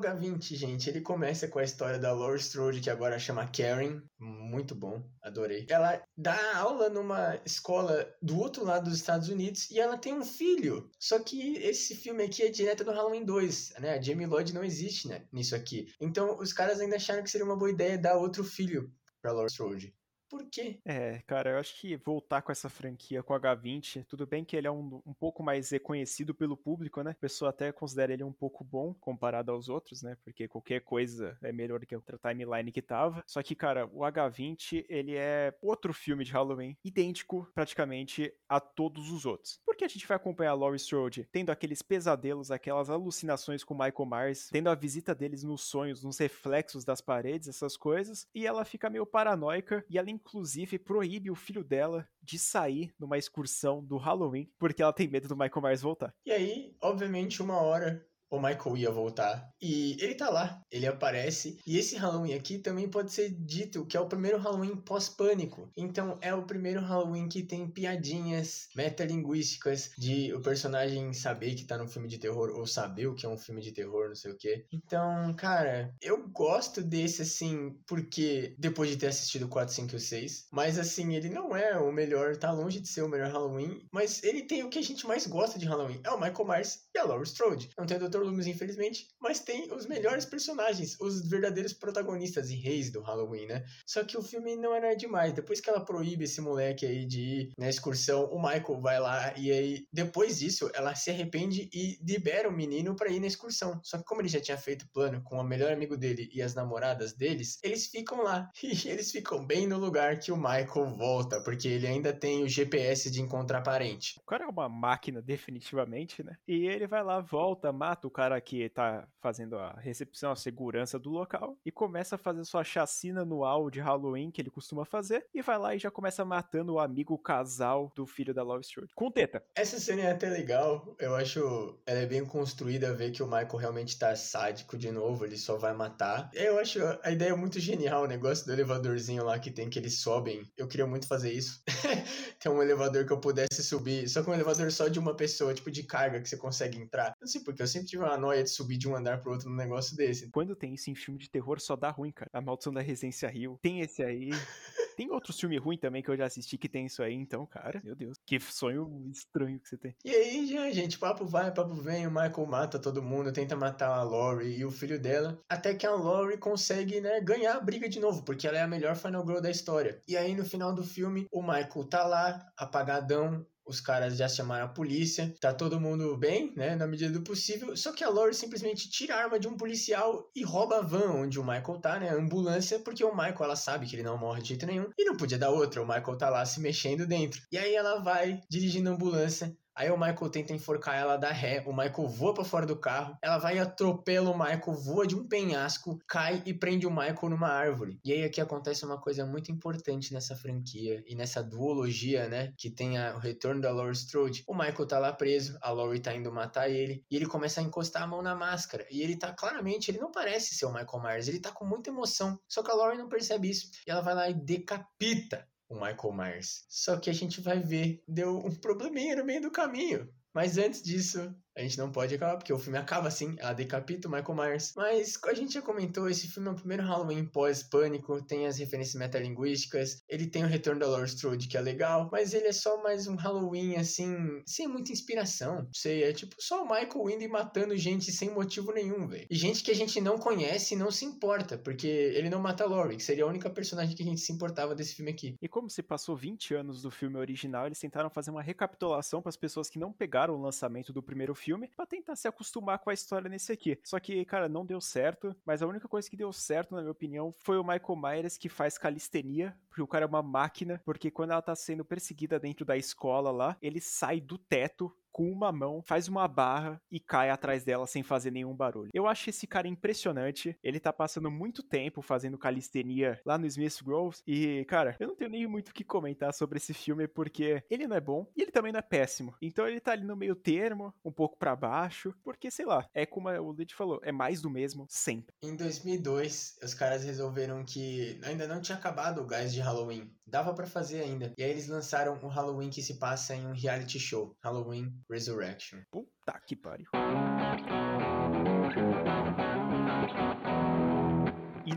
[0.00, 4.00] H20, gente, ele começa com a história da Laurie Strode, que agora chama Karen.
[4.18, 5.66] Muito bom, adorei.
[5.68, 10.24] Ela dá aula numa escola do outro lado dos Estados Unidos e ela tem um
[10.24, 10.90] filho.
[10.98, 13.94] Só que esse filme aqui é direto do Halloween 2, né?
[13.94, 15.92] A Jamie Lloyd não existe né, nisso aqui.
[16.00, 19.50] Então os caras ainda acharam que seria uma boa ideia dar outro filho pra Laurie
[19.50, 19.94] Strode
[20.32, 20.80] por quê?
[20.82, 24.56] É, cara, eu acho que voltar com essa franquia com o H20, tudo bem que
[24.56, 27.10] ele é um, um pouco mais reconhecido pelo público, né?
[27.10, 30.16] A pessoa até considera ele um pouco bom comparado aos outros, né?
[30.24, 33.22] Porque qualquer coisa é melhor que outra timeline que tava.
[33.26, 39.10] Só que, cara, o H20, ele é outro filme de Halloween, idêntico praticamente a todos
[39.10, 39.60] os outros.
[39.66, 44.06] Porque a gente vai acompanhar a Laurie Strode tendo aqueles pesadelos, aquelas alucinações com Michael
[44.06, 48.64] Myers, tendo a visita deles nos sonhos, nos reflexos das paredes, essas coisas, e ela
[48.64, 53.96] fica meio paranoica e ela inclusive proíbe o filho dela de sair numa excursão do
[53.96, 56.14] Halloween porque ela tem medo do Michael Myers voltar.
[56.24, 58.06] E aí, obviamente, uma hora
[58.36, 59.52] o Michael ia voltar.
[59.60, 61.58] E ele tá lá, ele aparece.
[61.66, 65.70] E esse Halloween aqui também pode ser dito que é o primeiro Halloween pós-pânico.
[65.76, 71.76] Então é o primeiro Halloween que tem piadinhas metalinguísticas de o personagem saber que tá
[71.76, 74.32] num filme de terror ou saber o que é um filme de terror, não sei
[74.32, 74.64] o quê.
[74.72, 80.48] Então, cara, eu gosto desse assim, porque depois de ter assistido 4, 5 e 6,
[80.50, 84.22] mas assim, ele não é o melhor, tá longe de ser o melhor Halloween, mas
[84.22, 86.98] ele tem o que a gente mais gosta de Halloween, é o Michael Myers e
[86.98, 87.70] a Laurie Strode.
[87.76, 88.21] Não tem o Dr.
[88.22, 93.64] Loomis, infelizmente, mas tem os melhores personagens, os verdadeiros protagonistas e reis do Halloween, né?
[93.86, 95.32] Só que o filme não era demais.
[95.32, 99.34] Depois que ela proíbe esse moleque aí de ir na excursão, o Michael vai lá
[99.36, 103.80] e aí, depois disso, ela se arrepende e libera o menino para ir na excursão.
[103.82, 106.54] Só que como ele já tinha feito plano com o melhor amigo dele e as
[106.54, 108.50] namoradas deles, eles ficam lá.
[108.82, 112.48] E eles ficam bem no lugar que o Michael volta, porque ele ainda tem o
[112.48, 114.18] GPS de encontrar parente.
[114.18, 116.36] O cara é uma máquina, definitivamente, né?
[116.48, 120.98] E ele vai lá, volta, mata o cara que tá fazendo a recepção, a segurança
[120.98, 125.26] do local, e começa a fazer sua chacina anual de Halloween que ele costuma fazer,
[125.34, 128.94] e vai lá e já começa matando o amigo casal do filho da Love Strode.
[128.94, 129.42] Com teta.
[129.54, 133.56] Essa cena é até legal, eu acho ela é bem construída, ver que o Michael
[133.56, 136.30] realmente tá sádico de novo, ele só vai matar.
[136.34, 140.00] Eu acho a ideia muito genial, o negócio do elevadorzinho lá que tem que eles
[140.00, 140.50] sobem.
[140.56, 141.62] Eu queria muito fazer isso.
[142.38, 145.54] tem um elevador que eu pudesse subir, só que um elevador só de uma pessoa,
[145.54, 147.14] tipo de carga que você consegue entrar.
[147.20, 149.48] Não sei porque eu sempre tive uma noia de subir de um andar pro outro
[149.50, 150.30] num negócio desse.
[150.30, 152.30] Quando tem isso em filme de terror, só dá ruim, cara.
[152.32, 153.58] A Maldição da Residência Rio.
[153.60, 154.30] Tem esse aí.
[154.96, 157.80] Tem outros filmes ruins também que eu já assisti que tem isso aí, então, cara,
[157.82, 159.96] meu Deus, que sonho estranho que você tem.
[160.04, 163.88] E aí, já, gente, papo vai, papo vem, o Michael mata todo mundo, tenta matar
[163.88, 167.88] a Laurie e o filho dela, até que a Laurie consegue, né, ganhar a briga
[167.88, 170.02] de novo, porque ela é a melhor Final Girl da história.
[170.06, 174.66] E aí, no final do filme, o Michael tá lá, apagadão, os caras já chamaram
[174.66, 178.34] a polícia, tá todo mundo bem, né, na medida do possível, só que a Laurie
[178.34, 181.98] simplesmente tira a arma de um policial e rouba a van onde o Michael tá,
[181.98, 184.88] né, a ambulância, porque o Michael, ela sabe que ele não morre de jeito nenhum,
[184.98, 187.40] e não podia dar outra, o Michael tá lá se mexendo dentro.
[187.50, 191.62] E aí ela vai dirigindo a ambulância, Aí o Michael tenta enforcar ela, dá ré,
[191.66, 195.14] o Michael voa para fora do carro, ela vai e atropela o Michael, voa de
[195.14, 197.98] um penhasco, cai e prende o Michael numa árvore.
[198.04, 202.70] E aí aqui acontece uma coisa muito importante nessa franquia e nessa duologia, né, que
[202.70, 204.44] tem a, o retorno da Laurie Strode.
[204.46, 207.64] O Michael tá lá preso, a Laurie tá indo matar ele, e ele começa a
[207.64, 208.86] encostar a mão na máscara.
[208.90, 211.90] E ele tá claramente, ele não parece ser o Michael Myers, ele tá com muita
[211.90, 212.38] emoção.
[212.48, 213.70] Só que a Laurie não percebe isso.
[213.86, 216.64] E ela vai lá e decapita o Michael Myers.
[216.68, 220.08] Só que a gente vai ver, deu um probleminha no meio do caminho.
[220.34, 224.08] Mas antes disso, a gente não pode acabar, porque o filme acaba assim, ela decapita
[224.08, 224.72] o Michael Myers.
[224.74, 228.58] Mas, como a gente já comentou, esse filme é o primeiro Halloween pós-pânico, tem as
[228.58, 232.52] referências metalinguísticas, ele tem o retorno da Laurie Strode, que é legal, mas ele é
[232.52, 235.68] só mais um Halloween, assim, sem muita inspiração.
[235.72, 239.26] Sei, é tipo só o Michael e matando gente sem motivo nenhum, velho.
[239.30, 242.64] E gente que a gente não conhece e não se importa, porque ele não mata
[242.64, 245.36] a Laurie, que seria a única personagem que a gente se importava desse filme aqui.
[245.40, 249.28] E como se passou 20 anos do filme original, eles tentaram fazer uma recapitulação para
[249.28, 251.41] as pessoas que não pegaram o lançamento do primeiro filme
[251.74, 253.78] para tentar se acostumar com a história nesse aqui.
[253.84, 256.92] Só que, cara, não deu certo, mas a única coisa que deu certo, na minha
[256.92, 261.10] opinião, foi o Michael Myers que faz calistenia, porque o cara é uma máquina, porque
[261.10, 265.52] quando ela tá sendo perseguida dentro da escola lá, ele sai do teto com uma
[265.52, 268.90] mão, faz uma barra e cai atrás dela sem fazer nenhum barulho.
[268.92, 270.56] Eu acho esse cara impressionante.
[270.62, 274.18] Ele tá passando muito tempo fazendo calistenia lá no Smith Grove.
[274.26, 277.86] E, cara, eu não tenho nem muito o que comentar sobre esse filme porque ele
[277.86, 279.34] não é bom e ele também não é péssimo.
[279.40, 283.04] Então ele tá ali no meio termo, um pouco para baixo, porque sei lá, é
[283.04, 285.34] como o Lid falou, é mais do mesmo sempre.
[285.42, 290.10] Em 2002, os caras resolveram que ainda não tinha acabado o gás de Halloween.
[290.32, 291.34] Dava para fazer ainda.
[291.36, 295.80] E aí eles lançaram um Halloween que se passa em um reality show, Halloween Resurrection.
[295.90, 296.88] Puta que pariu.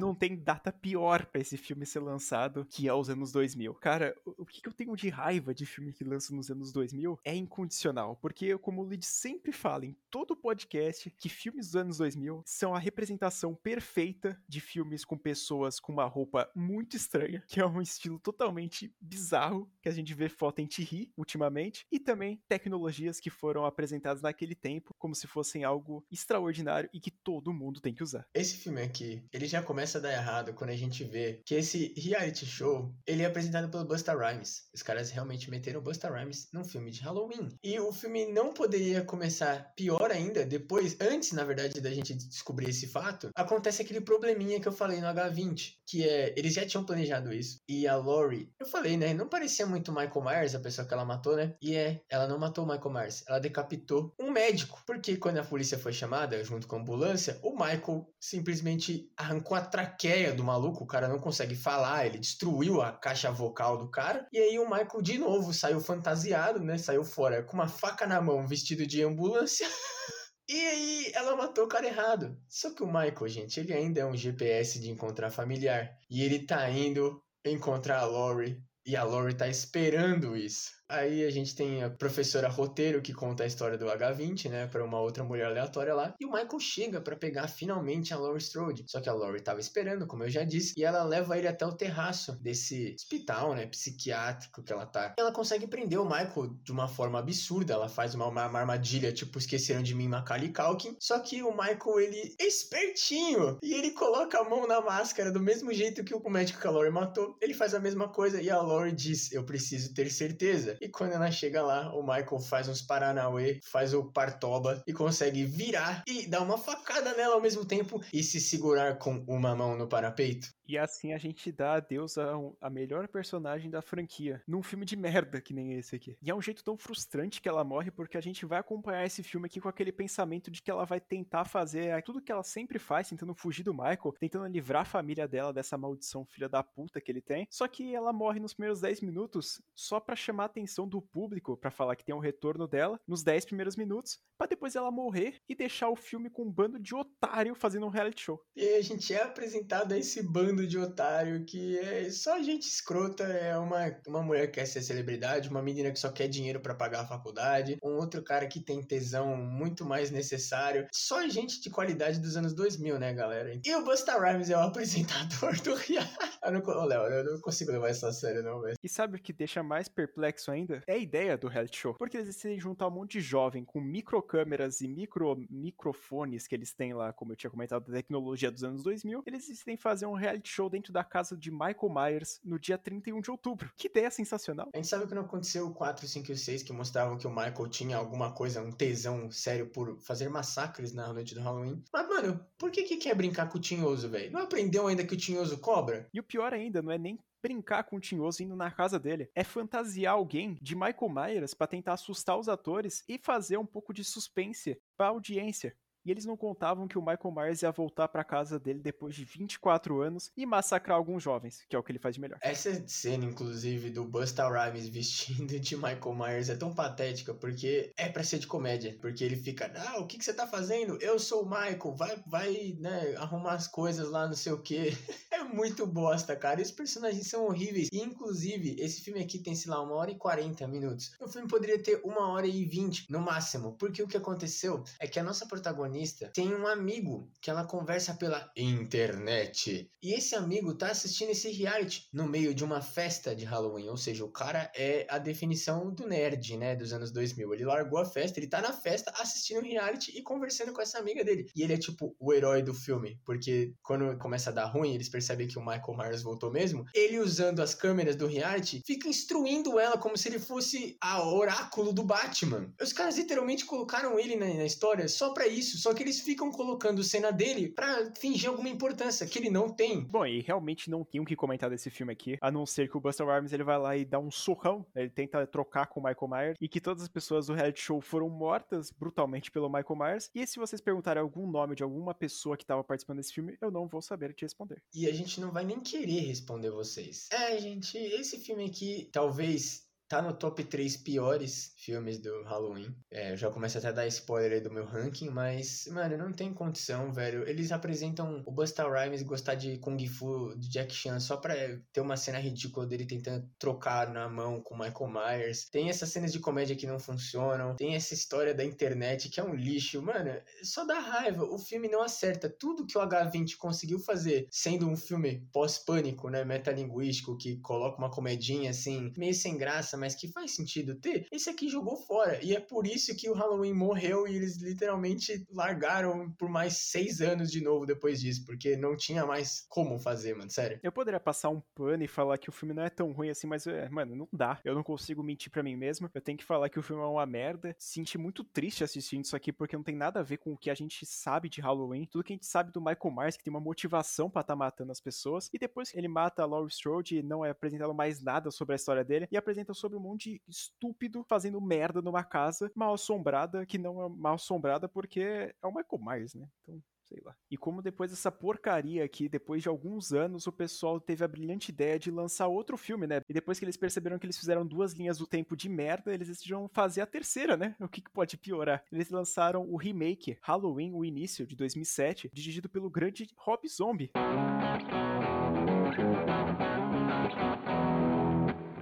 [0.06, 3.74] Não tem data pior para esse filme ser lançado, que é os anos 2000.
[3.74, 7.34] Cara, o que eu tenho de raiva de filme que lança nos anos 2000 é
[7.34, 12.43] incondicional, porque como o Lid sempre fala em todo podcast, que filmes dos anos 2000
[12.45, 17.66] são a representação perfeita de filmes com pessoas com uma roupa muito estranha, que é
[17.66, 23.20] um estilo totalmente bizarro, que a gente vê foto em Ri ultimamente, e também tecnologias
[23.20, 27.93] que foram apresentadas naquele tempo como se fossem algo extraordinário e que todo mundo tem
[27.93, 28.28] que usar.
[28.36, 31.93] Esse filme aqui, ele já começa a dar errado quando a gente vê que esse
[31.98, 34.64] reality show, ele é apresentado pelo Busta Rhymes.
[34.74, 37.50] Os caras realmente meteram o Busta Rhymes num filme de Halloween.
[37.64, 42.70] E o filme não poderia começar pior ainda depois, antes, na verdade, da gente descobrir
[42.70, 46.86] esse fato, acontece aquele probleminha que eu falei no H20, que é, eles já tinham
[46.86, 47.60] planejado isso.
[47.68, 51.06] E a Lori, eu falei, né, não parecia muito Michael Myers, a pessoa que ela
[51.06, 51.56] matou, né?
[51.62, 54.82] E é, ela não matou o Michael Myers, ela decapitou um médico.
[54.86, 59.62] Porque quando a polícia foi chamada, junto com a ambulância, o Michael simplesmente arrancou a
[59.86, 64.27] traqueia do maluco, o cara não consegue falar, ele destruiu a caixa vocal do cara.
[64.31, 66.77] E aí o Michael, de novo, saiu fantasiado, né?
[66.77, 69.67] Saiu fora com uma faca na mão, vestido de ambulância.
[70.47, 72.38] E aí ela matou o cara errado.
[72.47, 75.89] Só que o Michael, gente, ele ainda é um GPS de encontrar familiar.
[76.07, 78.61] E ele tá indo encontrar a Lori.
[78.86, 80.69] E a Lori tá esperando isso.
[80.88, 84.83] Aí a gente tem a professora Roteiro que conta a história do H20, né, para
[84.83, 86.13] uma outra mulher aleatória lá.
[86.19, 88.86] E o Michael chega para pegar finalmente a Laurie Strode.
[88.88, 91.65] Só que a Laurie tava esperando, como eu já disse, e ela leva ele até
[91.65, 95.15] o terraço desse hospital, né, psiquiátrico que ela tá.
[95.17, 97.73] Ela consegue prender o Michael de uma forma absurda.
[97.73, 100.95] Ela faz uma, uma armadilha, tipo, esqueceram de mim, Macaulay Culkin.
[100.99, 105.39] Só que o Michael, ele é espertinho e ele coloca a mão na máscara do
[105.39, 107.38] mesmo jeito que o médico que a Laurie matou.
[107.41, 110.74] Ele faz a mesma coisa e a Laurie diz: "Eu preciso ter certeza".
[110.82, 115.45] E quando ela chega lá, o Michael faz uns Paranauê, faz o Partoba e consegue
[115.45, 119.78] virar e dar uma facada nela ao mesmo tempo e se segurar com uma mão
[119.78, 120.47] no parapeito.
[120.68, 124.95] E assim a gente dá adeus a, a melhor personagem da franquia, num filme de
[124.95, 126.18] merda que nem esse aqui.
[126.22, 129.24] E é um jeito tão frustrante que ela morre, porque a gente vai acompanhar esse
[129.24, 132.80] filme aqui com aquele pensamento de que ela vai tentar fazer tudo que ela sempre
[132.80, 137.01] faz, tentando fugir do Michael, tentando livrar a família dela dessa maldição filha da puta
[137.01, 137.47] que ele tem.
[137.49, 141.57] Só que ela morre nos primeiros 10 minutos só para chamar a atenção do público,
[141.57, 145.41] para falar que tem um retorno dela nos 10 primeiros minutos, para depois ela morrer
[145.47, 148.41] e deixar o filme com um bando de otário fazendo um reality show.
[148.55, 152.64] E a gente é apresentado a esse bando bando de otário que é só gente
[152.64, 153.24] escrota.
[153.24, 156.74] É uma, uma mulher que quer ser celebridade, uma menina que só quer dinheiro para
[156.74, 160.88] pagar a faculdade, um outro cara que tem tesão muito mais necessário.
[160.93, 163.60] Só gente de qualidade dos anos 2000, né, galera?
[163.64, 166.16] E o Busta Rhymes é o apresentador do reality.
[166.43, 168.76] Eu não, Léo, eu não consigo levar isso a sério, não, velho.
[168.82, 170.84] E sabe o que deixa mais perplexo ainda?
[170.88, 171.95] É a ideia do reality show.
[171.95, 176.72] Porque eles decidem juntar um monte de jovem com microcâmeras e micro microfones que eles
[176.74, 179.24] têm lá, como eu tinha comentado, da tecnologia dos anos 2000.
[179.26, 182.78] Eles decidem fazer um reality reality show dentro da casa de Michael Myers no dia
[182.78, 183.72] 31 de outubro.
[183.76, 184.70] Que ideia sensacional.
[184.74, 187.30] A gente sabe que não aconteceu o 4, 5 e 6 que mostravam que o
[187.30, 191.84] Michael tinha alguma coisa, um tesão sério por fazer massacres na noite do Halloween.
[191.91, 194.32] Mas, mano, por que que quer brincar com o Tinhoso, velho?
[194.32, 196.08] Não aprendeu ainda que o Tinhoso cobra?
[196.14, 199.30] E o pior ainda, não é nem brincar com o Tinhoso indo na casa dele.
[199.36, 203.93] É fantasiar alguém de Michael Myers para tentar assustar os atores e fazer um pouco
[203.93, 205.76] de suspense pra audiência
[206.06, 209.26] e eles não contavam que o Michael Myers ia voltar para casa dele depois de
[209.26, 212.38] 24 anos e massacrar alguns jovens, que é o que ele faz de melhor.
[212.41, 218.08] Essa cena, inclusive, do Busta Rhymes vestindo de Michael Myers é tão patética porque é
[218.08, 220.97] para ser de comédia, porque ele fica, ah, o que, que você tá fazendo?
[221.01, 224.95] Eu sou o Michael, vai, vai, né, arrumar as coisas lá, não sei o que.
[225.32, 226.62] é muito bosta, cara.
[226.62, 227.89] Esses personagens são horríveis.
[227.91, 231.14] E, inclusive, esse filme aqui tem, sei lá, uma hora e 40 minutos.
[231.20, 235.08] O filme poderia ter uma hora e 20 no máximo, porque o que aconteceu é
[235.08, 239.89] que a nossa protagonista protagonista tem um amigo que ela conversa pela internet.
[240.02, 243.88] E esse amigo tá assistindo esse reality no meio de uma festa de Halloween.
[243.88, 246.76] Ou seja, o cara é a definição do nerd, né?
[246.76, 247.54] Dos anos 2000.
[247.54, 251.00] Ele largou a festa, ele tá na festa assistindo um reality e conversando com essa
[251.00, 251.50] amiga dele.
[251.56, 253.20] E ele é tipo o herói do filme.
[253.26, 256.86] Porque quando começa a dar ruim, eles percebem que o Michael Myers voltou mesmo.
[256.93, 261.93] Ele usando as câmeras do reality fica instruindo ela como se ele fosse a oráculo
[261.93, 262.74] do Batman.
[262.82, 266.51] Os caras literalmente colocaram ele na, na história só para isso só que eles ficam
[266.51, 270.03] colocando cena dele pra fingir alguma importância que ele não tem.
[270.03, 272.97] Bom, e realmente não tem o que comentar desse filme aqui, a não ser que
[272.97, 276.03] o Buster Rhymes ele vai lá e dá um socão, ele tenta trocar com o
[276.03, 279.95] Michael Myers, e que todas as pessoas do reality show foram mortas brutalmente pelo Michael
[279.95, 280.31] Myers.
[280.33, 283.69] E se vocês perguntarem algum nome de alguma pessoa que estava participando desse filme, eu
[283.69, 284.81] não vou saber te responder.
[284.91, 287.29] E a gente não vai nem querer responder vocês.
[287.31, 292.95] É, gente, esse filme aqui talvez tá no top 3 piores filmes do Halloween.
[293.12, 296.34] É, eu já começo até a dar spoiler aí do meu ranking, mas, mano, não
[296.34, 297.47] tem condição, velho.
[297.47, 301.53] Eles apresentam o Busta Rhymes gostar de Kung Fu, de Jack Chan, só pra
[301.93, 305.70] ter uma cena ridícula dele tentando trocar na mão com Michael Myers.
[305.70, 307.76] Tem essas cenas de comédia que não funcionam.
[307.76, 310.01] Tem essa história da internet que é um lixo.
[310.01, 310.32] Mano,
[310.64, 311.43] só dá raiva.
[311.43, 312.49] O filme não acerta.
[312.49, 318.10] Tudo que o H20 conseguiu fazer, sendo um filme pós-pânico, né, metalinguístico, que coloca uma
[318.10, 322.43] comedinha assim, meio sem graça, mas que faz sentido ter, esse aqui jogou fora.
[322.43, 327.22] E é por isso que o Halloween morreu e eles literalmente largaram por mais seis
[327.22, 330.80] anos de novo depois disso, porque não tinha mais como fazer, mano, sério.
[330.82, 333.48] Eu poderia passar um pano e falar que o filme não é tão ruim assim,
[333.48, 334.60] mas, é, mano, não dá.
[334.64, 336.10] Eu não consigo mentir para mim mesmo.
[336.14, 337.76] Eu tenho que falar que o filme é uma merda.
[337.78, 340.70] Senti muito triste assistindo isso aqui, porque não tem nada a ver com o que
[340.70, 342.06] a gente sabe de Halloween.
[342.06, 344.58] Tudo que a gente sabe do Michael Myers, que tem uma motivação para estar tá
[344.58, 345.50] matando as pessoas.
[345.54, 349.04] E depois ele mata a Laurie Strode, não é apresentado mais nada sobre a história
[349.04, 349.28] dele.
[349.32, 354.03] E apresenta sobre um monte de estúpido fazendo merda numa casa mal assombrada, que não
[354.03, 356.47] é mal assombrada porque é o Michael Myers, né?
[356.63, 357.36] Então, sei lá.
[357.51, 361.71] E como depois dessa porcaria aqui, depois de alguns anos, o pessoal teve a brilhante
[361.71, 363.21] ideia de lançar outro filme, né?
[363.29, 366.27] E depois que eles perceberam que eles fizeram duas linhas do tempo de merda, eles
[366.27, 367.75] decidiram fazer a terceira, né?
[367.79, 368.83] O que, que pode piorar?
[368.91, 374.11] Eles lançaram o remake Halloween, o início, de 2007, dirigido pelo grande Rob Zombie.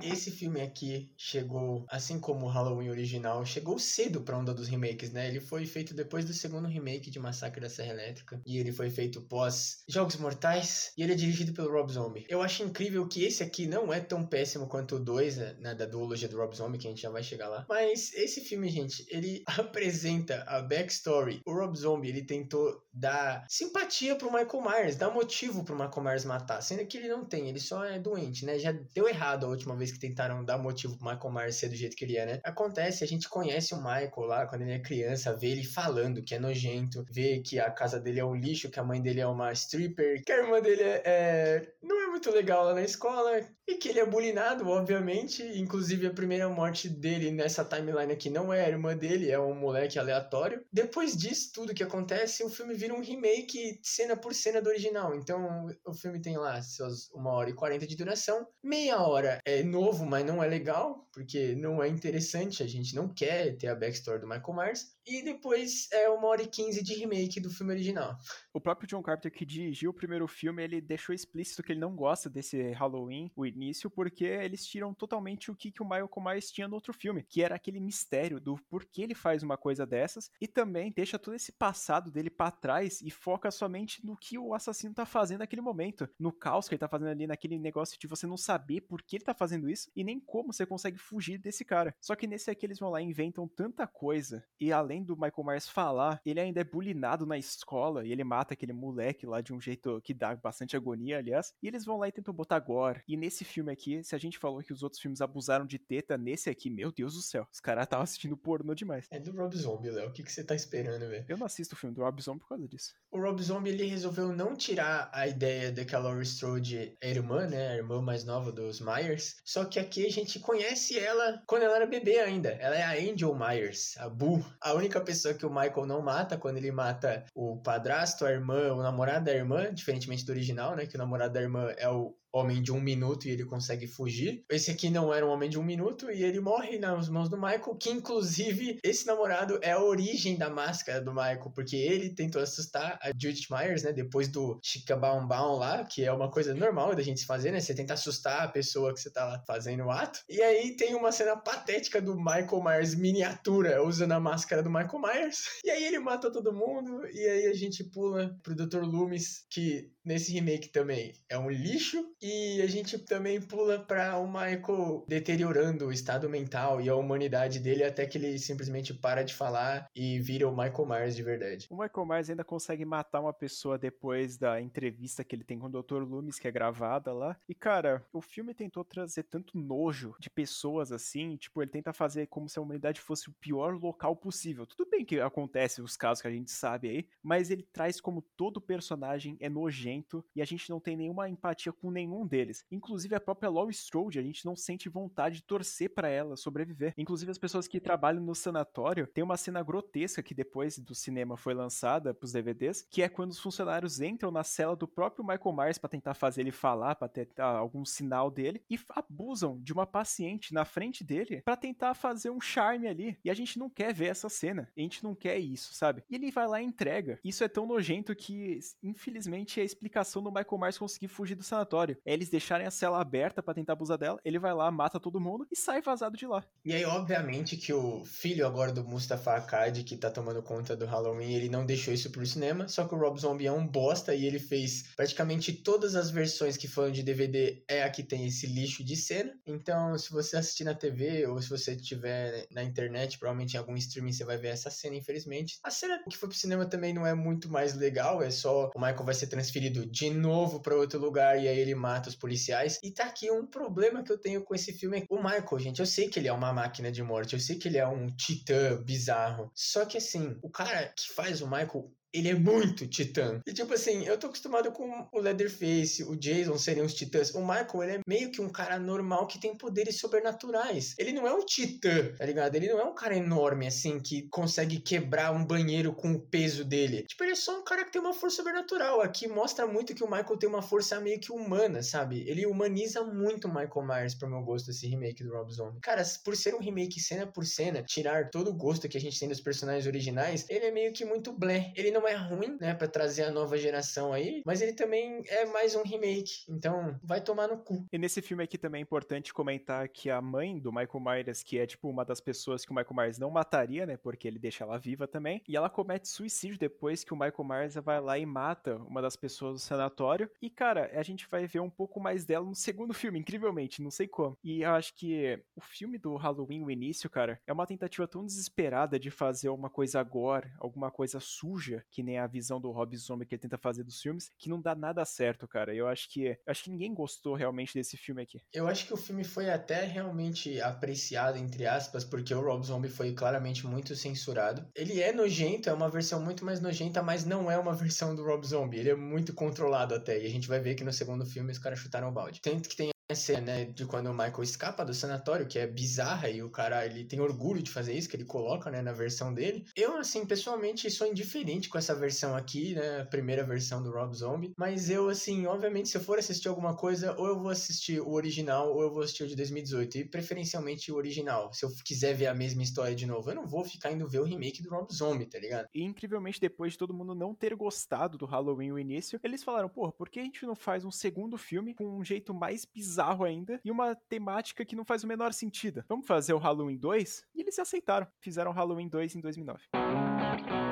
[0.03, 5.11] Esse filme aqui chegou, assim como o Halloween original, chegou cedo pra onda dos remakes,
[5.11, 5.27] né?
[5.27, 8.41] Ele foi feito depois do segundo remake de Massacre da Serra Elétrica.
[8.45, 10.91] E ele foi feito pós Jogos Mortais.
[10.97, 12.25] E ele é dirigido pelo Rob Zombie.
[12.27, 15.75] Eu acho incrível que esse aqui não é tão péssimo quanto o 2, né?
[15.75, 17.65] Da duologia do Rob Zombie, que a gente já vai chegar lá.
[17.69, 21.41] Mas esse filme, gente, ele apresenta a backstory.
[21.45, 26.25] O Rob Zombie, ele tentou dar simpatia pro Michael Myers, dar motivo pro Michael Myers
[26.25, 26.61] matar.
[26.61, 28.59] Sendo que ele não tem, ele só é doente, né?
[28.59, 31.75] Já deu errado a última vez que tentaram dar motivo pro Michael Myers ser do
[31.75, 32.39] jeito que ele é, né?
[32.43, 36.35] Acontece, a gente conhece o Michael lá quando ele é criança, vê ele falando que
[36.35, 39.27] é nojento, vê que a casa dele é um lixo, que a mãe dele é
[39.27, 41.73] uma stripper, que a irmã dele é, é...
[41.81, 45.43] não é muito legal lá na escola, e que ele é bulinado, obviamente.
[45.57, 49.53] Inclusive, a primeira morte dele nessa timeline aqui não é a irmã dele, é um
[49.53, 50.63] moleque aleatório.
[50.71, 55.13] Depois disso, tudo que acontece, o filme vira um remake cena por cena do original.
[55.13, 58.47] Então, o filme tem lá seus uma hora e quarenta de duração.
[58.63, 62.63] Meia hora é novo, mas não é legal, porque não é interessante.
[62.63, 64.85] A gente não quer ter a backstory do Michael Myers.
[65.05, 68.17] E depois é uma hora e quinze de remake do filme original.
[68.53, 71.95] O próprio John Carpenter que dirigiu o primeiro filme, ele deixou explícito que ele não
[71.95, 76.51] gosta desse Halloween, o início, porque eles tiram totalmente o que, que o Michael Myers
[76.51, 80.31] tinha no outro filme, que era aquele mistério do porquê ele faz uma coisa dessas,
[80.39, 84.53] e também deixa todo esse passado dele para trás e foca somente no que o
[84.53, 88.07] assassino tá fazendo naquele momento, no caos que ele tá fazendo ali, naquele negócio de
[88.07, 91.37] você não saber por que ele tá fazendo isso e nem como você consegue fugir
[91.37, 91.93] desse cara.
[91.99, 95.45] Só que nesse aqui eles vão lá e inventam tanta coisa, e além do Michael
[95.45, 99.53] Myers falar, ele ainda é bulinado na escola e ele mata aquele moleque lá de
[99.53, 103.01] um jeito que dá bastante agonia, aliás, e eles vão lá e tentam botar gore.
[103.07, 106.17] E nesse filme aqui, se a gente falou que os outros filmes abusaram de teta,
[106.17, 109.07] nesse aqui, meu Deus do céu, os caras estavam assistindo pornô demais.
[109.09, 110.09] É do Rob Zombie, Léo.
[110.09, 111.25] O que, que você tá esperando, velho?
[111.27, 112.93] Eu não assisto o filme do Rob Zombie por causa disso.
[113.11, 117.09] O Rob Zombie, ele resolveu não tirar a ideia de que a Laurie Strode é
[117.09, 117.69] irmã, né?
[117.69, 119.37] A irmã mais nova dos Myers.
[119.45, 122.49] Só que aqui a gente conhece ela quando ela era bebê ainda.
[122.49, 124.43] Ela é a Angel Myers, a Boo.
[124.59, 128.73] A única pessoa que o Michael não mata quando ele mata o padrasto, a irmã,
[128.73, 130.85] o namorado da irmã, diferentemente do original, né?
[130.85, 134.43] Que o namorado da irmã é o homem de um minuto e ele consegue fugir.
[134.49, 137.37] Esse aqui não era um homem de um minuto e ele morre nas mãos do
[137.37, 142.41] Michael, que inclusive esse namorado é a origem da máscara do Michael, porque ele tentou
[142.41, 146.53] assustar a Judith Myers, né, depois do Chica Baum Baum lá, que é uma coisa
[146.55, 149.83] normal da gente fazer, né, você tenta assustar a pessoa que você tá lá fazendo
[149.83, 150.19] o ato.
[150.27, 154.99] E aí tem uma cena patética do Michael Myers miniatura, usando a máscara do Michael
[154.99, 155.43] Myers.
[155.63, 158.81] E aí ele mata todo mundo e aí a gente pula pro Dr.
[158.81, 164.25] Loomis, que nesse remake também é um lixo e a gente também pula para o
[164.25, 169.33] Michael deteriorando o estado mental e a humanidade dele até que ele simplesmente para de
[169.33, 171.67] falar e vira o Michael Myers de verdade.
[171.69, 175.67] O Michael Myers ainda consegue matar uma pessoa depois da entrevista que ele tem com
[175.67, 176.03] o Dr.
[176.03, 177.37] Loomis, que é gravada lá.
[177.49, 182.27] E cara, o filme tentou trazer tanto nojo de pessoas assim, tipo, ele tenta fazer
[182.27, 184.65] como se a humanidade fosse o pior local possível.
[184.65, 188.21] Tudo bem que acontece os casos que a gente sabe aí, mas ele traz como
[188.21, 192.65] todo personagem é nojento e a gente não tem nenhuma empatia com nenhum nenhum deles.
[192.71, 196.93] Inclusive a própria Laurie Strode, a gente não sente vontade de torcer para ela sobreviver.
[196.97, 201.35] Inclusive as pessoas que trabalham no sanatório, tem uma cena grotesca que depois do cinema
[201.37, 205.55] foi lançada pros DVDs, que é quando os funcionários entram na cela do próprio Michael
[205.55, 209.85] Myers para tentar fazer ele falar, para tentar algum sinal dele e abusam de uma
[209.85, 213.17] paciente na frente dele para tentar fazer um charme ali.
[213.23, 214.69] E a gente não quer ver essa cena.
[214.75, 216.03] A gente não quer isso, sabe?
[216.09, 217.19] E ele vai lá e entrega.
[217.23, 221.43] Isso é tão nojento que, infelizmente, é a explicação do Michael Myers conseguir fugir do
[221.43, 221.97] sanatório.
[222.05, 225.19] É eles deixarem a cela aberta para tentar abusar dela, ele vai lá, mata todo
[225.19, 226.43] mundo e sai vazado de lá.
[226.65, 230.85] E aí, obviamente, que o filho agora do Mustafa Akkad, que tá tomando conta do
[230.85, 234.13] Halloween, ele não deixou isso pro cinema, só que o Rob Zombie é um bosta
[234.13, 238.25] e ele fez praticamente todas as versões que foram de DVD é a que tem
[238.27, 239.33] esse lixo de cena.
[239.45, 243.75] Então, se você assistir na TV ou se você tiver na internet, provavelmente em algum
[243.75, 245.57] streaming você vai ver essa cena, infelizmente.
[245.63, 248.79] A cena que foi pro cinema também não é muito mais legal, é só o
[248.79, 252.79] Michael vai ser transferido de novo para outro lugar e aí ele mata os policiais.
[252.83, 255.05] E tá aqui um problema que eu tenho com esse filme.
[255.09, 257.67] O Michael, gente, eu sei que ele é uma máquina de morte, eu sei que
[257.67, 259.51] ele é um titã bizarro.
[259.53, 263.41] Só que assim, o cara que faz o Michael ele é muito titã.
[263.45, 267.33] E tipo assim, eu tô acostumado com o Leatherface, o Jason serem os titãs.
[267.33, 270.93] O Michael, ele é meio que um cara normal que tem poderes sobrenaturais.
[270.97, 272.55] Ele não é um titã, tá ligado?
[272.55, 276.63] Ele não é um cara enorme, assim, que consegue quebrar um banheiro com o peso
[276.63, 277.03] dele.
[277.03, 279.01] Tipo, ele é só um cara que tem uma força sobrenatural.
[279.01, 282.23] Aqui mostra muito que o Michael tem uma força meio que humana, sabe?
[282.27, 285.79] Ele humaniza muito o Michael Myers, pro meu gosto, esse remake do Rob Zombie.
[285.81, 289.19] Cara, por ser um remake cena por cena, tirar todo o gosto que a gente
[289.19, 291.71] tem dos personagens originais, ele é meio que muito blé.
[291.75, 295.23] Ele não não é ruim, né, para trazer a nova geração aí, mas ele também
[295.27, 297.85] é mais um remake, então vai tomar no cu.
[297.91, 301.57] E nesse filme aqui também é importante comentar que a mãe do Michael Myers, que
[301.57, 304.65] é tipo uma das pessoas que o Michael Myers não mataria, né, porque ele deixa
[304.65, 308.25] ela viva também, e ela comete suicídio depois que o Michael Myers vai lá e
[308.25, 310.29] mata uma das pessoas do sanatório.
[310.41, 313.91] E cara, a gente vai ver um pouco mais dela no segundo filme, incrivelmente, não
[313.91, 314.37] sei como.
[314.43, 318.25] E eu acho que o filme do Halloween, o início, cara, é uma tentativa tão
[318.25, 322.97] desesperada de fazer uma coisa agora, alguma coisa suja, que nem a visão do Rob
[322.97, 325.73] Zombie que ele tenta fazer dos filmes, que não dá nada certo, cara.
[325.73, 328.41] Eu acho que acho que ninguém gostou realmente desse filme aqui.
[328.51, 332.89] Eu acho que o filme foi até realmente apreciado entre aspas, porque o Rob Zombie
[332.89, 334.67] foi claramente muito censurado.
[334.75, 338.23] Ele é nojento, é uma versão muito mais nojenta, mas não é uma versão do
[338.23, 338.79] Rob Zombie.
[338.79, 341.59] Ele é muito controlado até, e a gente vai ver que no segundo filme os
[341.59, 342.41] caras chutaram o balde.
[342.41, 346.29] Tanto que tem cena, né, de quando o Michael escapa do sanatório, que é bizarra,
[346.29, 349.33] e o cara, ele tem orgulho de fazer isso, que ele coloca, né, na versão
[349.33, 349.65] dele.
[349.75, 354.13] Eu, assim, pessoalmente, sou indiferente com essa versão aqui, né, a primeira versão do Rob
[354.15, 357.99] Zombie, mas eu, assim, obviamente, se eu for assistir alguma coisa, ou eu vou assistir
[357.99, 361.69] o original, ou eu vou assistir o de 2018, e preferencialmente o original, se eu
[361.83, 363.29] quiser ver a mesma história de novo.
[363.29, 365.67] Eu não vou ficar indo ver o remake do Rob Zombie, tá ligado?
[365.73, 369.69] E, incrivelmente, depois de todo mundo não ter gostado do Halloween o início, eles falaram,
[369.69, 373.02] porra, por que a gente não faz um segundo filme com um jeito mais bizarro
[373.03, 375.83] bizarro ainda e uma temática que não faz o menor sentido.
[375.87, 377.25] Vamos fazer o Halloween 2?
[377.35, 378.07] E eles aceitaram.
[378.19, 380.62] Fizeram Halloween 2 em 2009.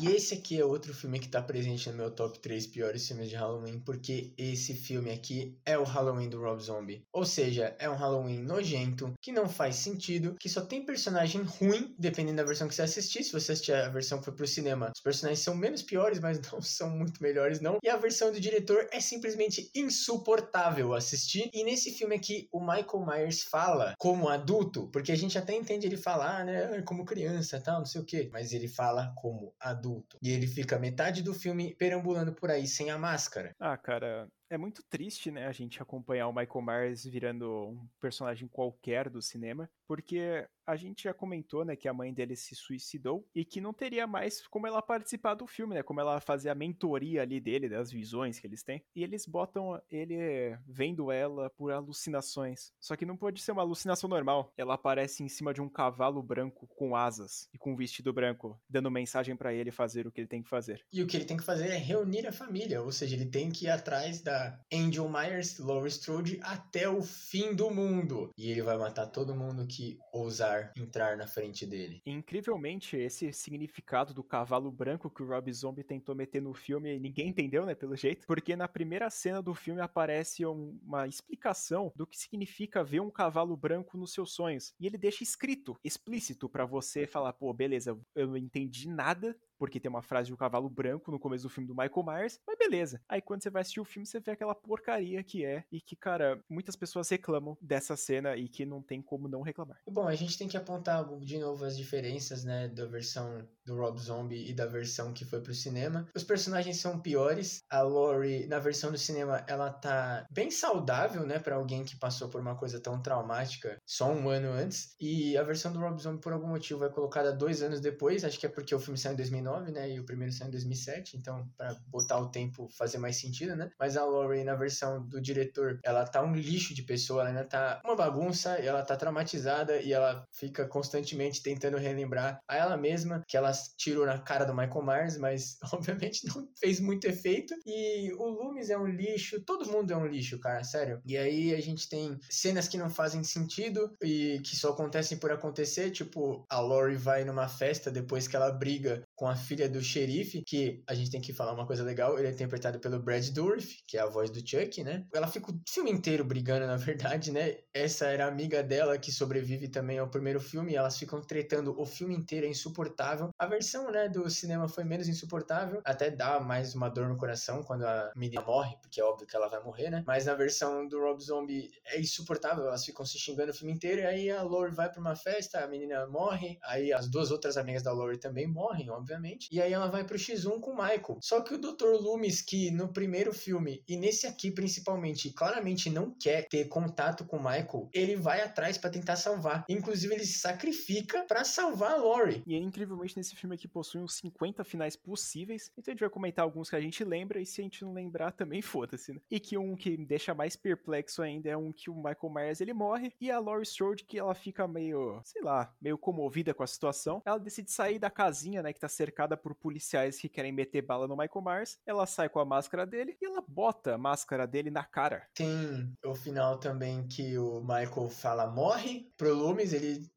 [0.00, 3.28] E esse aqui é outro filme que tá presente no meu top 3 piores filmes
[3.28, 7.02] de Halloween, porque esse filme aqui é o Halloween do Rob Zombie.
[7.12, 11.96] Ou seja, é um Halloween nojento, que não faz sentido, que só tem personagem ruim,
[11.98, 13.24] dependendo da versão que você assistir.
[13.24, 16.40] Se você assistir a versão que foi pro cinema, os personagens são menos piores, mas
[16.52, 17.78] não são muito melhores, não.
[17.82, 21.50] E a versão do diretor é simplesmente insuportável assistir.
[21.52, 25.88] E nesse filme aqui, o Michael Myers fala como adulto, porque a gente até entende
[25.88, 29.87] ele falar, né, como criança, tal, não sei o quê, mas ele fala como adulto
[29.88, 30.18] adulto.
[30.22, 33.54] E ele fica metade do filme perambulando por aí sem a máscara.
[33.58, 38.48] Ah, cara, é muito triste, né, a gente acompanhar o Michael Myers virando um personagem
[38.48, 43.26] qualquer do cinema, porque a gente já comentou, né, que a mãe dele se suicidou
[43.34, 46.54] e que não teria mais como ela participar do filme, né, como ela fazer a
[46.54, 48.84] mentoria ali dele, das visões que eles têm.
[48.94, 52.70] E eles botam ele vendo ela por alucinações.
[52.78, 54.52] Só que não pode ser uma alucinação normal.
[54.58, 58.60] Ela aparece em cima de um cavalo branco com asas e com um vestido branco,
[58.68, 60.84] dando mensagem para ele fazer o que ele tem que fazer.
[60.92, 63.50] E o que ele tem que fazer é reunir a família, ou seja, ele tem
[63.50, 64.37] que ir atrás da
[64.72, 68.30] Angel Myers, Laurie Strode, até o fim do mundo.
[68.36, 72.02] E ele vai matar todo mundo que ousar entrar na frente dele.
[72.06, 77.28] Incrivelmente, esse significado do cavalo branco que o Rob Zombie tentou meter no filme, ninguém
[77.28, 82.18] entendeu, né, pelo jeito, porque na primeira cena do filme aparece uma explicação do que
[82.18, 84.72] significa ver um cavalo branco nos seus sonhos.
[84.78, 89.80] E ele deixa escrito, explícito para você falar, pô, beleza, eu não entendi nada porque
[89.80, 92.58] tem uma frase de um cavalo branco no começo do filme do Michael Myers, mas
[92.58, 93.00] beleza.
[93.08, 95.96] Aí quando você vai assistir o filme, você vê aquela porcaria que é, e que,
[95.96, 99.78] cara, muitas pessoas reclamam dessa cena e que não tem como não reclamar.
[99.88, 103.98] Bom, a gente tem que apontar de novo as diferenças, né, da versão do Rob
[103.98, 106.06] Zombie e da versão que foi pro cinema.
[106.14, 107.62] Os personagens são piores.
[107.70, 112.28] A Laurie, na versão do cinema, ela tá bem saudável, né, para alguém que passou
[112.28, 114.94] por uma coisa tão traumática só um ano antes.
[115.00, 118.24] E a versão do Rob Zombie, por algum motivo, é colocada dois anos depois.
[118.24, 120.52] Acho que é porque o filme saiu em 2009, né, e o primeiro saiu em
[120.52, 121.16] 2007.
[121.16, 123.70] Então, para botar o tempo fazer mais sentido, né.
[123.78, 127.44] Mas a Laurie, na versão do diretor, ela tá um lixo de pessoa, ela ainda
[127.44, 133.22] tá uma bagunça, ela tá traumatizada e ela fica constantemente tentando relembrar a ela mesma
[133.26, 137.54] que ela tirou na cara do Michael Myers, mas obviamente não fez muito efeito.
[137.66, 141.00] E o Loomis é um lixo, todo mundo é um lixo, cara, sério.
[141.04, 145.30] E aí a gente tem cenas que não fazem sentido e que só acontecem por
[145.30, 149.80] acontecer, tipo, a Lori vai numa festa depois que ela briga com a filha do
[149.80, 153.26] xerife, que a gente tem que falar uma coisa legal, ele é interpretado pelo Brad
[153.30, 155.06] Dourif, que é a voz do Chuck, né?
[155.14, 157.56] Ela fica o filme inteiro brigando, na verdade, né?
[157.72, 161.86] Essa era a amiga dela que sobrevive também ao primeiro filme, elas ficam tretando o
[161.86, 163.30] filme inteiro, é insuportável.
[163.38, 167.62] A versão, né, do cinema foi menos insuportável, até dá mais uma dor no coração
[167.62, 170.02] quando a menina morre, porque é óbvio que ela vai morrer, né?
[170.06, 174.02] Mas na versão do Rob Zombie é insuportável, elas ficam se xingando o filme inteiro,
[174.02, 177.56] e aí a Lori vai pra uma festa, a menina morre, aí as duas outras
[177.56, 179.48] amigas da Lori também morrem, óbvio obviamente.
[179.52, 181.18] E aí ela vai pro X1 com o Michael.
[181.20, 182.00] Só que o Dr.
[182.00, 187.36] Loomis, que no primeiro filme e nesse aqui principalmente, claramente não quer ter contato com
[187.36, 189.64] o Michael, ele vai atrás para tentar salvar.
[189.68, 192.42] Inclusive, ele se sacrifica para salvar a Lori.
[192.46, 195.70] E incrivelmente nesse filme aqui possui uns 50 finais possíveis.
[195.76, 197.92] Então a gente vai comentar alguns que a gente lembra e se a gente não
[197.92, 199.20] lembrar também foda-se, né?
[199.30, 202.60] E que um que me deixa mais perplexo ainda é um que o Michael Myers
[202.60, 206.62] ele morre e a Laurie Strode que ela fica meio, sei lá, meio comovida com
[206.62, 207.22] a situação.
[207.24, 211.08] Ela decide sair da casinha, né, que tá cercada por policiais que querem meter bala
[211.08, 211.78] no Michael Myers.
[211.86, 215.26] Ela sai com a máscara dele e ela bota a máscara dele na cara.
[215.34, 220.10] Tem o final também que o Michael fala morre pro Loomis, ele,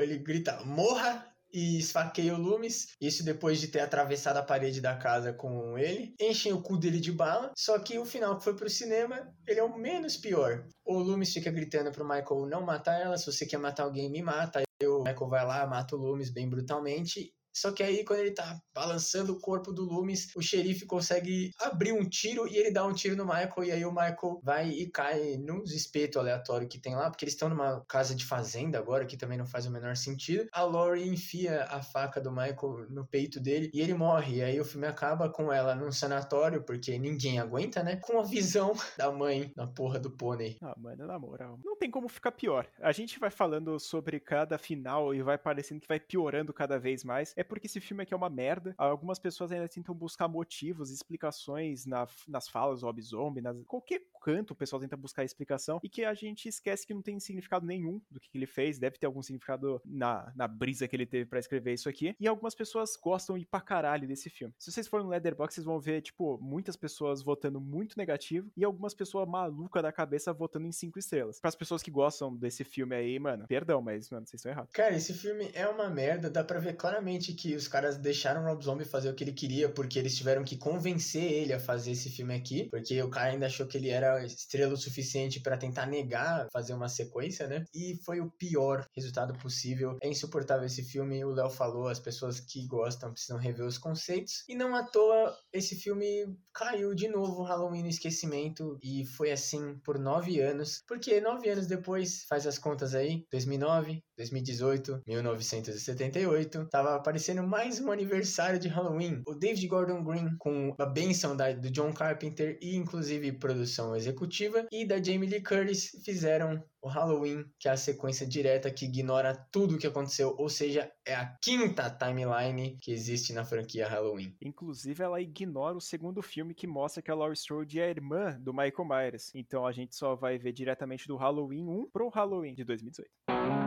[0.00, 2.88] ele grita morra e esfaqueia o Loomis.
[3.00, 6.14] Isso depois de ter atravessado a parede da casa com ele.
[6.20, 7.52] Enchem o cu dele de bala.
[7.56, 10.66] Só que o final que foi pro cinema, ele é o menos pior.
[10.84, 13.16] O Loomis fica gritando pro Michael não matar ela.
[13.16, 14.58] Se você quer matar alguém, me mata.
[14.58, 17.32] Aí o Michael vai lá, mata o Loomis bem brutalmente.
[17.56, 21.92] Só que aí, quando ele tá balançando o corpo do Loomis, o xerife consegue abrir
[21.92, 23.64] um tiro e ele dá um tiro no Michael.
[23.64, 27.32] E aí o Michael vai e cai num espeto aleatório que tem lá, porque eles
[27.32, 30.46] estão numa casa de fazenda agora, que também não faz o menor sentido.
[30.52, 34.36] A Lori enfia a faca do Michael no peito dele e ele morre.
[34.36, 37.96] E aí o filme acaba com ela num sanatório, porque ninguém aguenta, né?
[37.96, 40.58] Com a visão da mãe na porra do pônei.
[40.60, 41.58] Ah, mano, na moral.
[41.64, 42.68] Não tem como ficar pior.
[42.80, 47.02] A gente vai falando sobre cada final e vai parecendo que vai piorando cada vez
[47.02, 47.32] mais.
[47.34, 48.74] É porque esse filme aqui é uma merda.
[48.76, 54.52] Algumas pessoas ainda tentam buscar motivos, explicações na, nas falas do Zombie, nas, qualquer canto
[54.52, 58.00] o pessoal tenta buscar explicação e que a gente esquece que não tem significado nenhum
[58.10, 58.78] do que, que ele fez.
[58.78, 62.14] Deve ter algum significado na, na brisa que ele teve para escrever isso aqui.
[62.18, 64.54] E algumas pessoas gostam e pra caralho desse filme.
[64.58, 68.64] Se vocês forem no Leatherbox, vocês vão ver, tipo, muitas pessoas votando muito negativo e
[68.64, 71.40] algumas pessoas malucas da cabeça votando em cinco estrelas.
[71.40, 74.72] Para as pessoas que gostam desse filme aí, mano, perdão, mas, mano, vocês estão errados.
[74.72, 76.28] Cara, esse filme é uma merda.
[76.28, 79.32] Dá pra ver claramente que os caras deixaram o Rob Zombie fazer o que ele
[79.32, 83.30] queria, porque eles tiveram que convencer ele a fazer esse filme aqui, porque o cara
[83.30, 87.64] ainda achou que ele era estrela o suficiente para tentar negar fazer uma sequência, né?
[87.74, 89.96] E foi o pior resultado possível.
[90.02, 94.42] É insuportável esse filme, o Léo falou, as pessoas que gostam precisam rever os conceitos.
[94.48, 99.78] E não à toa, esse filme caiu de novo Halloween no esquecimento e foi assim
[99.84, 106.94] por nove anos, porque nove anos depois, faz as contas aí, 2009, 2018, 1978, tava
[106.94, 109.22] aparecendo mais um aniversário de Halloween.
[109.26, 114.66] O David Gordon Green, com a benção da, do John Carpenter e inclusive produção executiva,
[114.72, 119.34] e da Jamie Lee Curtis fizeram o Halloween, que é a sequência direta que ignora
[119.50, 124.36] tudo o que aconteceu, ou seja, é a quinta timeline que existe na franquia Halloween.
[124.40, 128.38] Inclusive, ela ignora o segundo filme que mostra que a Laurie Strode é a irmã
[128.40, 129.32] do Michael Myers.
[129.34, 133.65] Então a gente só vai ver diretamente do Halloween 1 pro Halloween de 2018.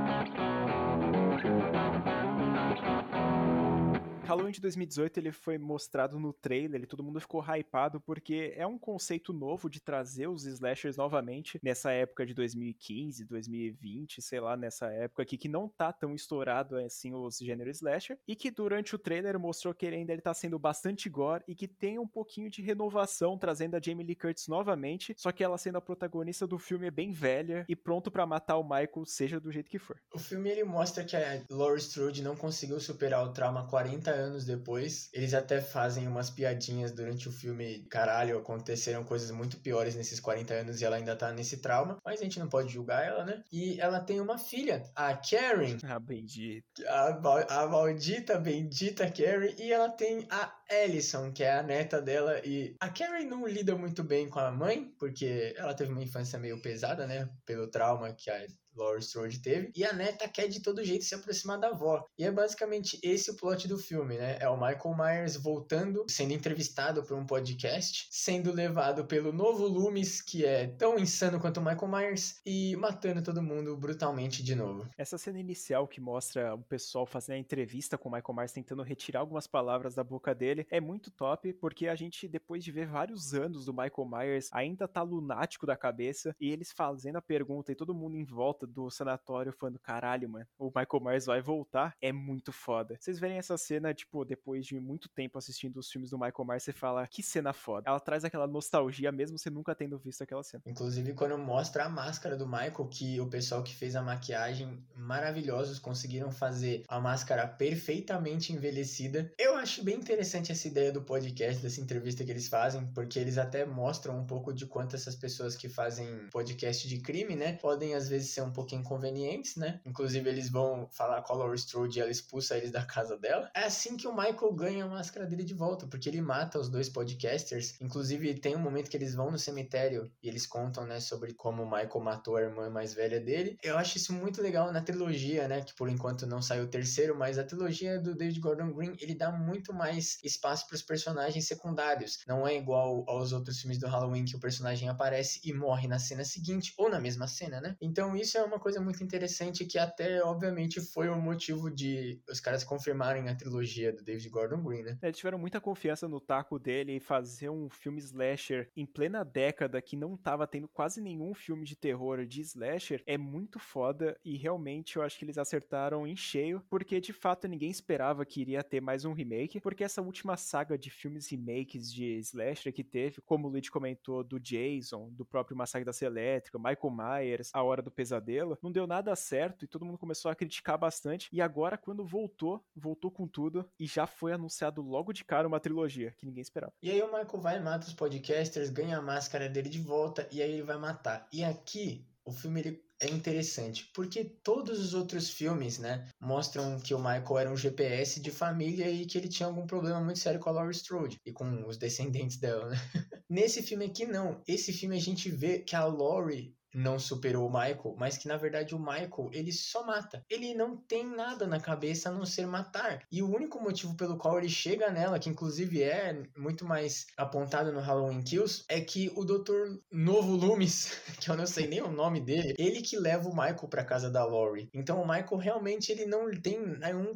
[4.30, 8.68] Halloween de 2018 ele foi mostrado no trailer, ele, todo mundo ficou hypado porque é
[8.68, 14.56] um conceito novo de trazer os slashers novamente nessa época de 2015, 2020, sei lá,
[14.56, 18.94] nessa época aqui que não tá tão estourado assim os gêneros slasher e que durante
[18.94, 22.08] o trailer mostrou que ele ainda ele tá sendo bastante gore e que tem um
[22.08, 26.46] pouquinho de renovação trazendo a Jamie Lee Curtis novamente, só que ela sendo a protagonista
[26.46, 29.80] do filme é bem velha e pronto para matar o Michael, seja do jeito que
[29.80, 30.00] for.
[30.14, 34.46] O filme ele mostra que a Laurie Strode não conseguiu superar o trauma 40 anos
[34.46, 35.10] depois.
[35.14, 37.86] Eles até fazem umas piadinhas durante o filme.
[37.90, 41.98] Caralho, aconteceram coisas muito piores nesses 40 anos e ela ainda tá nesse trauma.
[42.04, 43.44] Mas a gente não pode julgar ela, né?
[43.52, 45.78] E ela tem uma filha, a Karen.
[45.90, 46.64] Ah, bendita.
[46.88, 49.56] A, a maldita, bendita Karen.
[49.58, 52.40] E ela tem a Ellison, que é a neta dela.
[52.46, 56.38] E a Karen não lida muito bem com a mãe, porque ela teve uma infância
[56.38, 57.28] meio pesada, né?
[57.46, 58.46] Pelo trauma que a
[58.80, 62.06] Laurie Strode teve, e a neta quer de todo jeito se aproximar da avó.
[62.18, 64.38] E é basicamente esse o plot do filme, né?
[64.40, 70.22] É o Michael Myers voltando, sendo entrevistado por um podcast, sendo levado pelo novo Loomis,
[70.22, 74.88] que é tão insano quanto o Michael Myers, e matando todo mundo brutalmente de novo.
[74.98, 78.84] Essa cena inicial que mostra o pessoal fazendo a entrevista com o Michael Myers, tentando
[78.84, 82.88] retirar algumas palavras da boca dele, é muito top, porque a gente, depois de ver
[82.88, 87.72] vários anos do Michael Myers, ainda tá lunático da cabeça, e eles fazendo a pergunta
[87.72, 91.96] e todo mundo em volta do sanatório falando, caralho, mano, o Michael Myers vai voltar,
[92.02, 92.98] é muito foda.
[93.00, 96.64] Vocês verem essa cena, tipo, depois de muito tempo assistindo os filmes do Michael Myers,
[96.64, 97.90] você fala, que cena foda.
[97.90, 100.64] Ela traz aquela nostalgia, mesmo você nunca tendo visto aquela cena.
[100.66, 105.80] Inclusive, quando mostra a máscara do Michael, que o pessoal que fez a maquiagem maravilhosos
[105.80, 109.32] conseguiram fazer a máscara perfeitamente envelhecida.
[109.38, 113.38] Eu acho bem interessante essa ideia do podcast, dessa entrevista que eles fazem, porque eles
[113.38, 117.96] até mostram um pouco de quanto essas pessoas que fazem podcast de crime, né, podem
[117.96, 119.80] às vezes ser um inconvenientes, né?
[119.86, 123.50] Inclusive, eles vão falar com a Laurie Strode e ela expulsa eles da casa dela.
[123.56, 126.70] É assim que o Michael ganha a máscara dele de volta, porque ele mata os
[126.70, 127.80] dois podcasters.
[127.82, 131.64] Inclusive, tem um momento que eles vão no cemitério e eles contam, né, sobre como
[131.64, 133.58] o Michael matou a irmã mais velha dele.
[133.64, 137.16] Eu acho isso muito legal na trilogia, né, que por enquanto não saiu o terceiro,
[137.16, 141.48] mas a trilogia do David Gordon Green, ele dá muito mais espaço para os personagens
[141.48, 142.20] secundários.
[142.28, 146.00] Não é igual aos outros filmes do Halloween que o personagem aparece e morre na
[146.00, 147.76] cena seguinte ou na mesma cena, né?
[147.82, 152.40] Então isso é uma coisa muito interessante que até, obviamente, foi o motivo de os
[152.40, 154.98] caras confirmarem a trilogia do David Gordon Green, né?
[155.02, 159.82] Eles tiveram muita confiança no taco dele e fazer um filme slasher em plena década
[159.82, 164.38] que não tava tendo quase nenhum filme de terror de slasher é muito foda e
[164.38, 168.64] realmente eu acho que eles acertaram em cheio, porque de fato ninguém esperava que iria
[168.64, 173.22] ter mais um remake, porque essa última saga de filmes remakes de slasher que teve,
[173.22, 177.64] como o Luigi comentou, do Jason, do próprio Massacre da Serra Elétrica, Michael Myers, A
[177.64, 178.29] Hora do Pesadelo,
[178.62, 181.30] não deu nada certo e todo mundo começou a criticar bastante.
[181.32, 185.60] E agora, quando voltou, voltou com tudo e já foi anunciado logo de cara uma
[185.60, 186.74] trilogia que ninguém esperava.
[186.82, 190.42] E aí o Michael vai, mata os podcasters, ganha a máscara dele de volta e
[190.42, 191.28] aí ele vai matar.
[191.32, 196.94] E aqui o filme ele é interessante, porque todos os outros filmes, né, mostram que
[196.94, 200.40] o Michael era um GPS de família e que ele tinha algum problema muito sério
[200.40, 202.76] com a Laurie Strode e com os descendentes dela, né?
[203.30, 204.42] Nesse filme aqui não.
[204.48, 208.38] Esse filme a gente vê que a Laurie não superou o Michael, mas que na
[208.38, 210.24] verdade o Michael ele só mata.
[210.30, 213.04] Ele não tem nada na cabeça a não ser matar.
[213.12, 217.72] E o único motivo pelo qual ele chega nela, que inclusive é muito mais apontado
[217.72, 219.78] no Halloween Kills, é que o Dr.
[219.92, 223.68] Novo Loomis, que eu não sei nem o nome dele, ele que leva o Michael
[223.68, 224.70] para casa da Laurie.
[224.74, 226.60] Então o Michael realmente ele não tem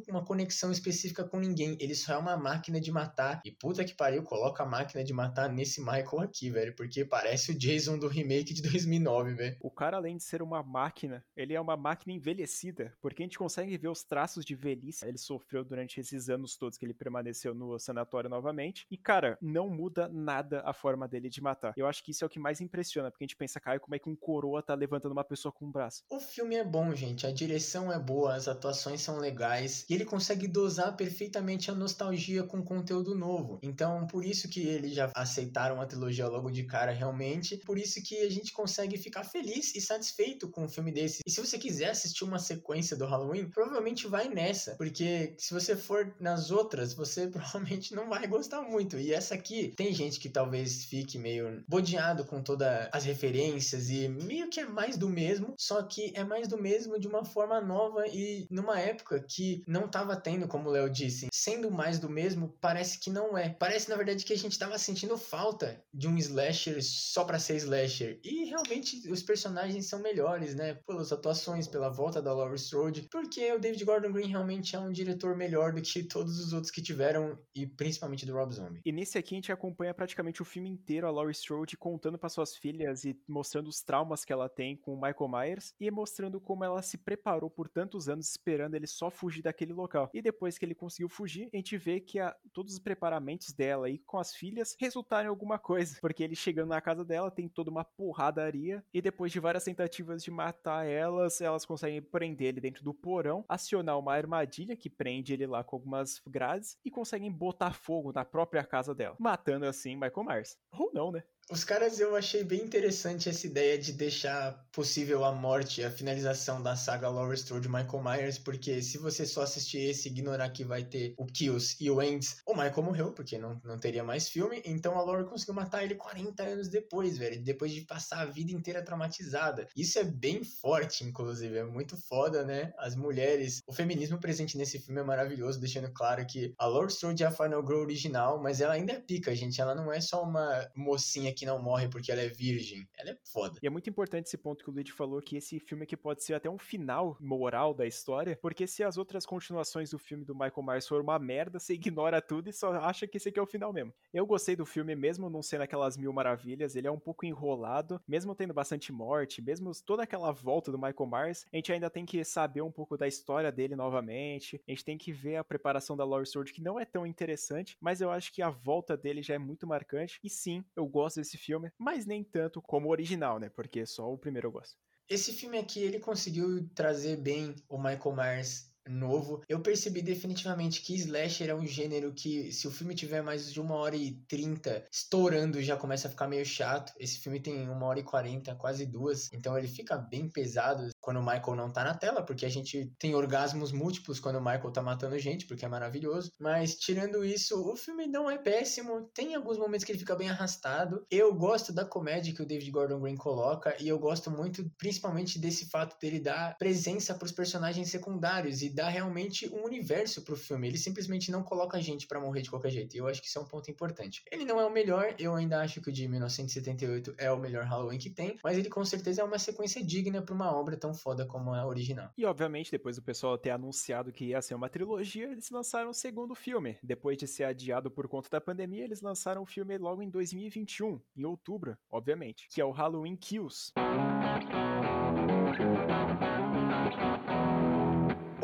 [0.08, 1.76] uma conexão específica com ninguém.
[1.80, 3.40] Ele só é uma máquina de matar.
[3.44, 7.52] E puta que pariu, coloca a máquina de matar nesse Michael aqui, velho, porque parece
[7.52, 9.43] o Jason do remake de 2009, velho.
[9.60, 13.38] O cara, além de ser uma máquina, ele é uma máquina envelhecida, porque a gente
[13.38, 17.54] consegue ver os traços de velhice ele sofreu durante esses anos todos que ele permaneceu
[17.54, 18.86] no sanatório novamente.
[18.90, 21.72] E, cara, não muda nada a forma dele de matar.
[21.76, 23.94] Eu acho que isso é o que mais impressiona, porque a gente pensa, cara, como
[23.94, 26.02] é que um coroa tá levantando uma pessoa com um braço?
[26.10, 27.26] O filme é bom, gente.
[27.26, 29.86] A direção é boa, as atuações são legais.
[29.88, 33.58] E ele consegue dosar perfeitamente a nostalgia com conteúdo novo.
[33.62, 37.56] Então, por isso que eles já aceitaram a trilogia logo de cara, realmente.
[37.58, 41.20] Por isso que a gente consegue ficar feliz e satisfeito com um filme desse.
[41.26, 45.74] E se você quiser assistir uma sequência do Halloween, provavelmente vai nessa, porque se você
[45.74, 48.96] for nas outras, você provavelmente não vai gostar muito.
[48.96, 54.08] E essa aqui, tem gente que talvez fique meio bodeado com todas as referências e
[54.08, 57.60] meio que é mais do mesmo, só que é mais do mesmo de uma forma
[57.60, 62.08] nova e numa época que não tava tendo, como o Léo disse, sendo mais do
[62.08, 63.48] mesmo, parece que não é.
[63.48, 67.56] Parece na verdade que a gente tava sentindo falta de um slasher só para ser
[67.56, 68.20] slasher.
[68.22, 70.74] E realmente os personagens são melhores, né?
[70.86, 74.92] Pelas atuações, pela volta da Laurie Strode, porque o David Gordon Green realmente é um
[74.92, 78.80] diretor melhor do que todos os outros que tiveram, e principalmente do Rob Zombie.
[78.84, 82.28] E nesse aqui a gente acompanha praticamente o filme inteiro a Laurie Strode contando para
[82.28, 86.40] suas filhas e mostrando os traumas que ela tem com o Michael Myers e mostrando
[86.40, 90.10] como ela se preparou por tantos anos esperando ele só fugir daquele local.
[90.12, 93.88] E depois que ele conseguiu fugir, a gente vê que a, todos os preparamentos dela
[93.88, 97.48] e com as filhas resultaram em alguma coisa, porque ele chegando na casa dela tem
[97.48, 102.48] toda uma porradaria e depois depois de várias tentativas de matar elas, elas conseguem prender
[102.48, 106.90] ele dentro do porão, acionar uma armadilha que prende ele lá com algumas grades e
[106.90, 110.58] conseguem botar fogo na própria casa dela, matando assim Michael Myers.
[110.72, 111.22] Ou não, né?
[111.50, 116.62] Os caras, eu achei bem interessante essa ideia de deixar possível a morte, a finalização
[116.62, 120.64] da saga Laurie Strode Michael Myers, porque se você só assistir esse e ignorar que
[120.64, 124.26] vai ter o Kills e o Ends, o Michael morreu, porque não, não teria mais
[124.26, 128.24] filme, então a Laurie conseguiu matar ele 40 anos depois, velho, depois de passar a
[128.24, 129.68] vida inteira traumatizada.
[129.76, 132.72] Isso é bem forte, inclusive, é muito foda, né?
[132.78, 137.22] As mulheres, o feminismo presente nesse filme é maravilhoso, deixando claro que a Laurie Strode
[137.22, 140.22] é a Final Girl original, mas ela ainda é pica, gente, ela não é só
[140.22, 142.88] uma mocinha que não morre porque ela é virgem.
[142.96, 143.58] Ela é foda.
[143.62, 146.22] E é muito importante esse ponto que o Luigi falou, que esse filme aqui pode
[146.22, 150.34] ser até um final moral da história, porque se as outras continuações do filme do
[150.34, 153.42] Michael Myers foram uma merda, você ignora tudo e só acha que esse aqui é
[153.42, 153.92] o final mesmo.
[154.12, 158.00] Eu gostei do filme, mesmo não sendo aquelas mil maravilhas, ele é um pouco enrolado,
[158.06, 162.06] mesmo tendo bastante morte, mesmo toda aquela volta do Michael Myers, a gente ainda tem
[162.06, 165.96] que saber um pouco da história dele novamente, a gente tem que ver a preparação
[165.96, 169.22] da Laurie Strode, que não é tão interessante, mas eu acho que a volta dele
[169.22, 172.90] já é muito marcante, e sim, eu gosto desse filme, mas nem tanto como o
[172.90, 173.48] original, né?
[173.48, 174.76] Porque só o primeiro eu gosto.
[175.08, 180.94] Esse filme aqui, ele conseguiu trazer bem o Michael Myers novo, eu percebi definitivamente que
[180.94, 184.84] slasher é um gênero que, se o filme tiver mais de uma hora e trinta
[184.92, 186.92] estourando, já começa a ficar meio chato.
[186.98, 191.18] Esse filme tem uma hora e quarenta, quase duas, então ele fica bem pesado quando
[191.18, 194.72] o Michael não tá na tela, porque a gente tem orgasmos múltiplos quando o Michael
[194.72, 196.32] tá matando gente, porque é maravilhoso.
[196.40, 200.30] Mas tirando isso, o filme não é péssimo, tem alguns momentos que ele fica bem
[200.30, 201.04] arrastado.
[201.10, 205.38] Eu gosto da comédia que o David Gordon Green coloca, e eu gosto muito, principalmente,
[205.38, 210.68] desse fato dele dar presença pros personagens secundários e dá realmente um universo pro filme.
[210.68, 212.96] Ele simplesmente não coloca a gente para morrer de qualquer jeito.
[212.96, 214.22] E eu acho que isso é um ponto importante.
[214.32, 217.64] Ele não é o melhor, eu ainda acho que o de 1978 é o melhor
[217.64, 220.93] Halloween que tem, mas ele com certeza é uma sequência digna para uma obra tão
[220.94, 222.10] foda como a original.
[222.16, 225.94] E obviamente, depois do pessoal ter anunciado que ia ser uma trilogia, eles lançaram o
[225.94, 226.78] segundo filme.
[226.82, 231.00] Depois de ser adiado por conta da pandemia, eles lançaram o filme logo em 2021,
[231.16, 233.72] em outubro, obviamente, que é o Halloween Kills.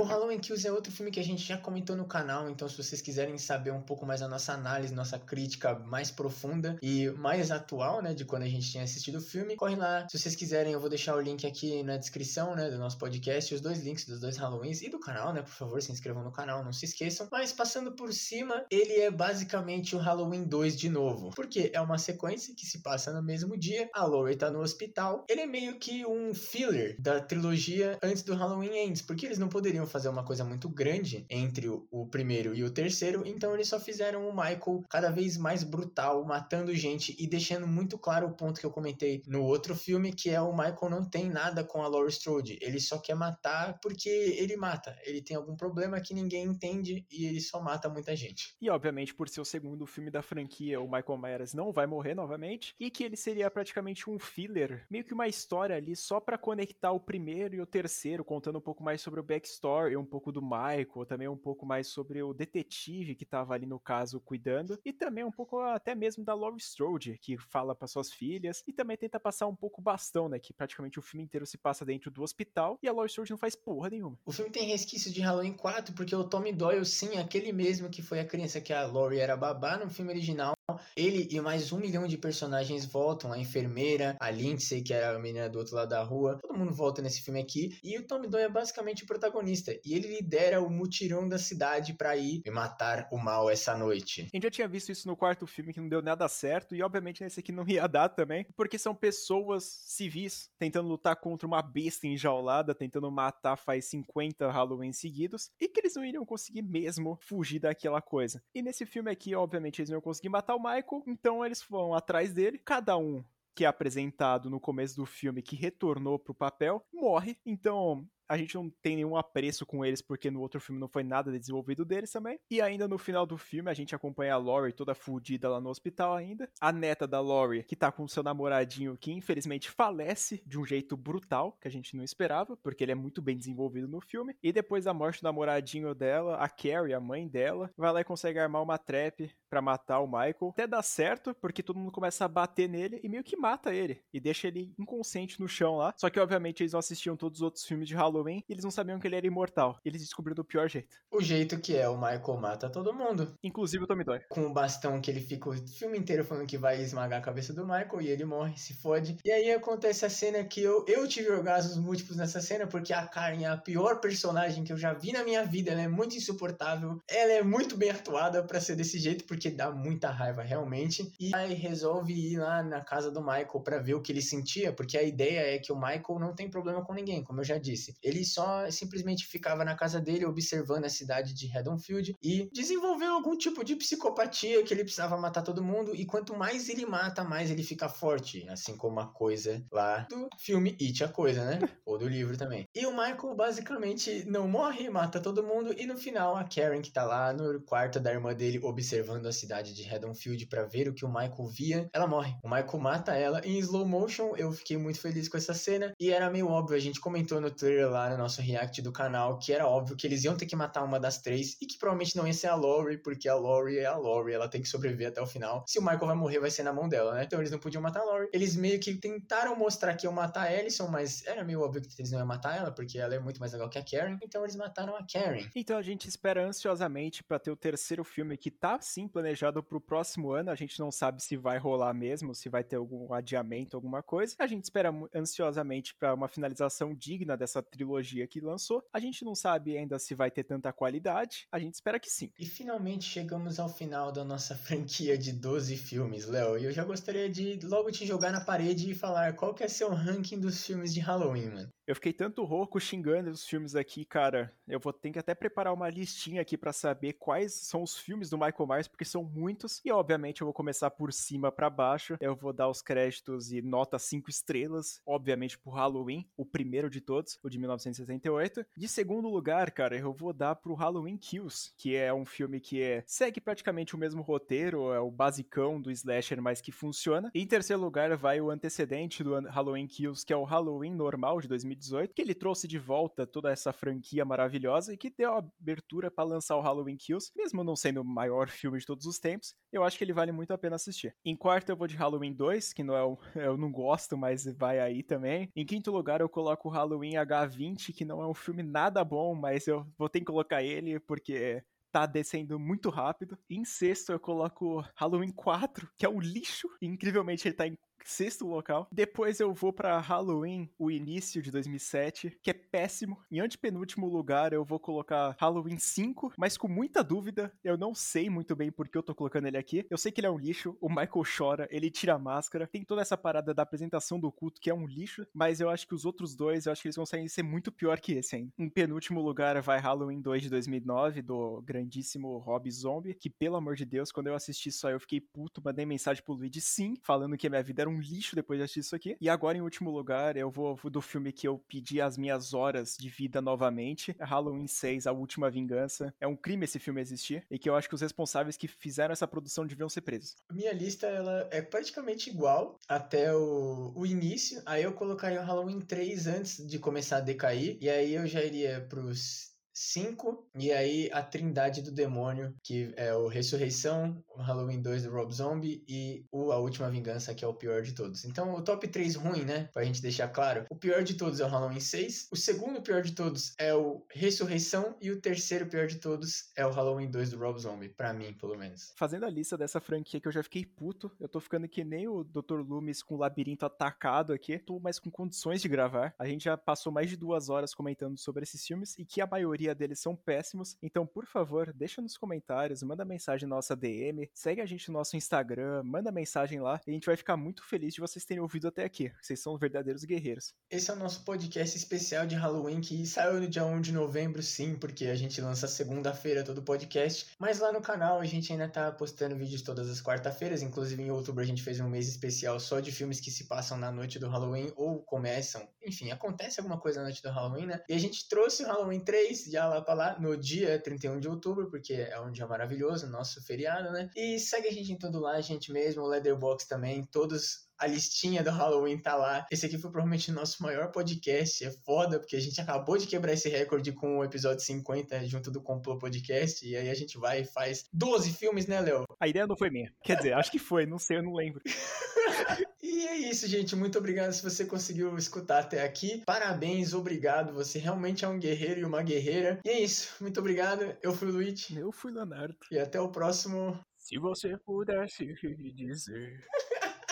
[0.01, 2.75] O Halloween Kills é outro filme que a gente já comentou no canal, então se
[2.75, 7.51] vocês quiserem saber um pouco mais a nossa análise, nossa crítica mais profunda e mais
[7.51, 10.09] atual, né, de quando a gente tinha assistido o filme, corre lá.
[10.09, 13.55] Se vocês quiserem, eu vou deixar o link aqui na descrição, né, do nosso podcast,
[13.55, 16.33] os dois links dos dois Halloweens e do canal, né, por favor, se inscrevam no
[16.33, 17.29] canal, não se esqueçam.
[17.31, 21.99] Mas passando por cima, ele é basicamente o Halloween 2 de novo, porque é uma
[21.99, 25.79] sequência que se passa no mesmo dia, a Laurie tá no hospital, ele é meio
[25.79, 30.25] que um filler da trilogia antes do Halloween Ends, porque eles não poderiam fazer uma
[30.25, 34.33] coisa muito grande entre o, o, primeiro e o terceiro, então eles só fizeram o
[34.33, 38.71] Michael cada vez mais brutal, matando gente e deixando muito claro o ponto que eu
[38.71, 42.59] comentei no outro filme, que é o Michael não tem nada com a Laurie Strode,
[42.61, 47.27] ele só quer matar porque ele mata, ele tem algum problema que ninguém entende e
[47.27, 48.57] ele só mata muita gente.
[48.61, 52.15] E obviamente por ser o segundo filme da franquia, o Michael Myers não vai morrer
[52.15, 56.39] novamente e que ele seria praticamente um filler, meio que uma história ali só para
[56.39, 60.05] conectar o primeiro e o terceiro, contando um pouco mais sobre o backstory e um
[60.05, 64.21] pouco do Michael, também um pouco mais sobre o detetive que estava ali no caso
[64.21, 68.63] cuidando, e também um pouco até mesmo da Laurie Strode, que fala para suas filhas,
[68.67, 71.85] e também tenta passar um pouco bastão, né, que praticamente o filme inteiro se passa
[71.85, 74.19] dentro do hospital, e a Laurie Strode não faz porra nenhuma.
[74.25, 78.03] O filme tem resquício de Halloween 4, porque o Tommy Doyle, sim, aquele mesmo que
[78.03, 80.55] foi a criança que a Laurie era babá no filme original,
[80.97, 83.33] ele e mais um milhão de personagens voltam.
[83.33, 86.39] A enfermeira, a Lindsay, que é a menina do outro lado da rua.
[86.41, 87.79] Todo mundo volta nesse filme aqui.
[87.83, 89.60] E o Tommy Doyle é basicamente o protagonista.
[89.85, 94.23] E ele lidera o mutirão da cidade para ir e matar o mal essa noite.
[94.23, 96.75] A gente já tinha visto isso no quarto filme que não deu nada certo.
[96.75, 98.47] E obviamente nesse aqui não ia dar também.
[98.57, 104.93] Porque são pessoas civis tentando lutar contra uma besta enjaulada, tentando matar faz 50 Halloween
[104.93, 105.51] seguidos.
[105.61, 108.43] E que eles não iriam conseguir mesmo fugir daquela coisa.
[108.55, 111.95] E nesse filme aqui, obviamente, eles não iam conseguir matar o Michael, então eles vão
[111.95, 113.25] atrás dele, cada um
[113.55, 117.37] que é apresentado no começo do filme que retornou pro papel, morre.
[117.45, 121.03] Então, a gente não tem nenhum apreço com eles, porque no outro filme não foi
[121.03, 122.39] nada desenvolvido deles também.
[122.49, 125.69] E ainda no final do filme, a gente acompanha a Laurie toda fudida lá no
[125.69, 126.49] hospital ainda.
[126.61, 130.97] A neta da Laurie, que tá com seu namoradinho, que infelizmente falece de um jeito
[130.97, 134.37] brutal, que a gente não esperava, porque ele é muito bem desenvolvido no filme.
[134.41, 138.05] E depois da morte do namoradinho dela, a Carrie, a mãe dela, vai lá e
[138.05, 140.51] consegue armar uma trap para matar o Michael.
[140.53, 144.01] Até dá certo, porque todo mundo começa a bater nele e meio que mata ele.
[144.13, 145.93] E deixa ele inconsciente no chão lá.
[145.97, 148.71] Só que, obviamente, eles não assistiam todos os outros filmes de Halloween e eles não
[148.71, 149.79] sabiam que ele era imortal.
[149.85, 150.97] Eles descobriram do pior jeito.
[151.11, 153.35] O jeito que é, o Michael mata todo mundo.
[153.43, 154.25] Inclusive o Tommy Doyle.
[154.29, 157.53] Com o bastão que ele fica o filme inteiro falando que vai esmagar a cabeça
[157.53, 159.17] do Michael e ele morre, se fode.
[159.25, 163.07] E aí acontece a cena que eu, eu tive orgasmos múltiplos nessa cena, porque a
[163.07, 165.71] Karen é a pior personagem que eu já vi na minha vida.
[165.71, 167.01] Ela é muito insuportável.
[167.09, 171.13] Ela é muito bem atuada para ser desse jeito, porque dá muita raiva realmente.
[171.19, 174.73] E aí resolve ir lá na casa do Michael para ver o que ele sentia,
[174.73, 177.59] porque a ideia é que o Michael não tem problema com ninguém, como eu já
[177.59, 177.95] disse.
[178.11, 183.37] Ele só simplesmente ficava na casa dele observando a cidade de Haddonfield e desenvolveu algum
[183.37, 185.95] tipo de psicopatia que ele precisava matar todo mundo.
[185.95, 188.47] E quanto mais ele mata, mais ele fica forte.
[188.49, 191.59] Assim como a coisa lá do filme It, a coisa, né?
[191.87, 192.67] Ou do livro também.
[192.75, 195.75] E o Michael basicamente não morre, mata todo mundo.
[195.77, 199.33] E no final, a Karen, que tá lá no quarto da irmã dele, observando a
[199.33, 202.35] cidade de Haddonfield para ver o que o Michael via, ela morre.
[202.43, 204.35] O Michael mata ela em slow motion.
[204.37, 205.93] Eu fiquei muito feliz com essa cena.
[206.01, 209.39] E era meio óbvio, a gente comentou no trailer lá no nosso react do canal
[209.39, 212.17] que era óbvio que eles iam ter que matar uma das três e que provavelmente
[212.17, 215.09] não ia ser a Laurie, porque a Laurie é a Laurie, ela tem que sobreviver
[215.09, 215.65] até o final.
[215.67, 217.25] Se o Michael vai morrer, vai ser na mão dela, né?
[217.25, 218.31] Então eles não podiam matar a Laurie.
[218.33, 222.01] Eles meio que tentaram mostrar que iam matar a Ellison, mas era meio óbvio que
[222.01, 224.19] eles não iam matar ela, porque ela é muito mais legal que a Karen.
[224.23, 225.47] Então eles mataram a Karen.
[225.55, 229.81] Então a gente espera ansiosamente para ter o terceiro filme que tá sim planejado pro
[229.81, 230.51] próximo ano.
[230.51, 234.35] A gente não sabe se vai rolar mesmo, se vai ter algum adiamento, alguma coisa.
[234.39, 237.90] A gente espera ansiosamente para uma finalização digna dessa trilogia
[238.29, 238.85] que lançou.
[238.93, 241.47] A gente não sabe ainda se vai ter tanta qualidade.
[241.51, 242.31] A gente espera que sim.
[242.39, 246.59] E finalmente chegamos ao final da nossa franquia de 12 filmes, Léo.
[246.59, 249.69] E eu já gostaria de logo te jogar na parede e falar qual que é
[249.69, 251.73] seu ranking dos filmes de Halloween, mano.
[251.91, 254.55] Eu fiquei tanto rouco xingando os filmes aqui, cara.
[254.69, 258.31] Eu vou ter que até preparar uma listinha aqui para saber quais são os filmes
[258.31, 259.81] do Michael Myers, porque são muitos.
[259.85, 262.17] E obviamente eu vou começar por cima para baixo.
[262.21, 267.01] Eu vou dar os créditos e nota 5 estrelas, obviamente pro Halloween, o primeiro de
[267.01, 268.65] todos, o de 1968.
[268.77, 272.83] De segundo lugar, cara, eu vou dar pro Halloween Kills, que é um filme que
[272.83, 277.31] é, segue praticamente o mesmo roteiro, é o basicão do slasher, mas que funciona.
[277.35, 281.49] Em terceiro lugar vai o antecedente do Halloween Kills, que é o Halloween normal de
[281.49, 286.11] 2018 2018, que ele trouxe de volta toda essa franquia maravilhosa e que deu abertura
[286.11, 289.55] para lançar o Halloween Kills, mesmo não sendo o maior filme de todos os tempos,
[289.73, 291.15] eu acho que ele vale muito a pena assistir.
[291.25, 293.01] Em quarto eu vou de Halloween 2, que não é
[293.47, 295.51] eu não gosto, mas vai aí também.
[295.55, 297.17] Em quinto lugar eu coloco o Halloween
[297.61, 300.99] H20, que não é um filme nada bom, mas eu vou ter que colocar ele
[300.99, 301.63] porque
[301.93, 303.39] tá descendo muito rápido.
[303.49, 306.69] Em sexto, eu coloco Halloween 4, que é um lixo.
[306.81, 307.77] Incrivelmente, ele tá em
[308.11, 308.89] sexto local.
[308.91, 313.19] Depois eu vou para Halloween, o início de 2007, que é péssimo.
[313.31, 317.53] Em antepenúltimo lugar eu vou colocar Halloween 5, mas com muita dúvida.
[317.63, 319.87] Eu não sei muito bem por que eu tô colocando ele aqui.
[319.89, 322.67] Eu sei que ele é um lixo, o Michael chora, ele tira a máscara.
[322.67, 325.87] Tem toda essa parada da apresentação do culto que é um lixo, mas eu acho
[325.87, 328.53] que os outros dois, eu acho que eles conseguem ser muito pior que esse hein.
[328.59, 333.77] Em penúltimo lugar vai Halloween 2 de 2009, do grandíssimo Rob Zombie, que pelo amor
[333.77, 337.37] de Deus, quando eu assisti só eu fiquei puto, mandei mensagem pro Luigi sim, falando
[337.37, 339.17] que a minha vida era um lixo depois de assistir isso aqui.
[339.21, 342.97] E agora, em último lugar, eu vou do filme que eu pedi as minhas horas
[342.99, 344.15] de vida novamente.
[344.19, 346.15] Halloween 6, A Última Vingança.
[346.21, 347.45] É um crime esse filme existir.
[347.51, 350.37] E que eu acho que os responsáveis que fizeram essa produção deviam ser presos.
[350.51, 354.63] Minha lista, ela é praticamente igual até o, o início.
[354.67, 357.77] Aí eu colocaria o Halloween 3 antes de começar a decair.
[357.81, 359.50] E aí eu já iria pros
[359.81, 365.11] 5, e aí a Trindade do Demônio, que é o Ressurreição, o Halloween 2 do
[365.11, 368.25] Rob Zombie e o A Última Vingança, que é o pior de todos.
[368.25, 369.69] Então, o top 3 ruim, né?
[369.73, 370.65] Pra gente deixar claro.
[370.71, 374.05] O pior de todos é o Halloween 6, o segundo pior de todos é o
[374.11, 378.13] Ressurreição e o terceiro pior de todos é o Halloween 2 do Rob Zombie, pra
[378.13, 378.93] mim, pelo menos.
[378.97, 382.07] Fazendo a lista dessa franquia que eu já fiquei puto, eu tô ficando que nem
[382.07, 382.61] o Dr.
[382.61, 386.15] Loomis com o labirinto atacado aqui, tô mais com condições de gravar.
[386.19, 389.27] A gente já passou mais de duas horas comentando sobre esses filmes e que a
[389.27, 390.77] maioria maioria deles são péssimos.
[390.83, 394.99] Então, por favor, deixa nos comentários, manda mensagem na nossa DM, segue a gente no
[394.99, 398.43] nosso Instagram, manda mensagem lá e a gente vai ficar muito feliz de vocês terem
[398.43, 399.13] ouvido até aqui.
[399.21, 400.55] Vocês são verdadeiros guerreiros.
[400.71, 404.43] Esse é o nosso podcast especial de Halloween que saiu no dia 1 de novembro,
[404.43, 407.27] sim, porque a gente lança segunda-feira todo o podcast.
[407.39, 410.63] Mas lá no canal a gente ainda tá postando vídeos todas as quarta-feiras.
[410.63, 413.79] Inclusive em outubro a gente fez um mês especial só de filmes que se passam
[413.79, 415.69] na noite do Halloween ou começam.
[415.85, 417.81] Enfim, acontece alguma coisa na noite do Halloween, né?
[417.89, 421.29] E a gente trouxe o Halloween 3 já lá pra lá no dia 31 de
[421.29, 424.09] outubro, porque é um dia maravilhoso, nosso feriado, né?
[424.17, 427.87] E segue a gente em tudo lá, a gente mesmo, o Leatherbox também, todos a
[427.87, 429.47] listinha do Halloween tá lá.
[429.51, 431.65] Esse aqui foi provavelmente o nosso maior podcast.
[431.65, 435.51] É foda, porque a gente acabou de quebrar esse recorde com o episódio 50 junto
[435.51, 436.67] do Complô Podcast.
[436.67, 439.05] E aí a gente vai e faz 12 filmes, né, Léo?
[439.19, 439.91] A ideia não foi minha.
[440.05, 441.63] Quer dizer, acho que foi, não sei, eu não lembro.
[442.91, 443.77] e é isso, gente.
[443.77, 446.23] Muito obrigado se você conseguiu escutar até aqui.
[446.27, 447.53] Parabéns, obrigado.
[447.55, 449.61] Você realmente é um guerreiro e uma guerreira.
[449.65, 450.15] E é isso.
[450.21, 450.97] Muito obrigado.
[451.03, 451.71] Eu fui o Luiz.
[451.71, 452.57] Eu fui Leonardo.
[452.71, 453.79] E até o próximo.
[453.97, 455.35] Se você pudesse
[455.75, 456.45] dizer.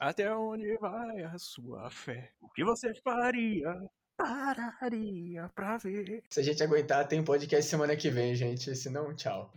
[0.00, 2.30] Até onde vai a sua fé?
[2.40, 3.76] O que você faria?
[4.16, 6.22] Pararia pra ver.
[6.30, 8.74] Se a gente aguentar, tem podcast semana que vem, gente.
[8.74, 9.52] Se não, tchau.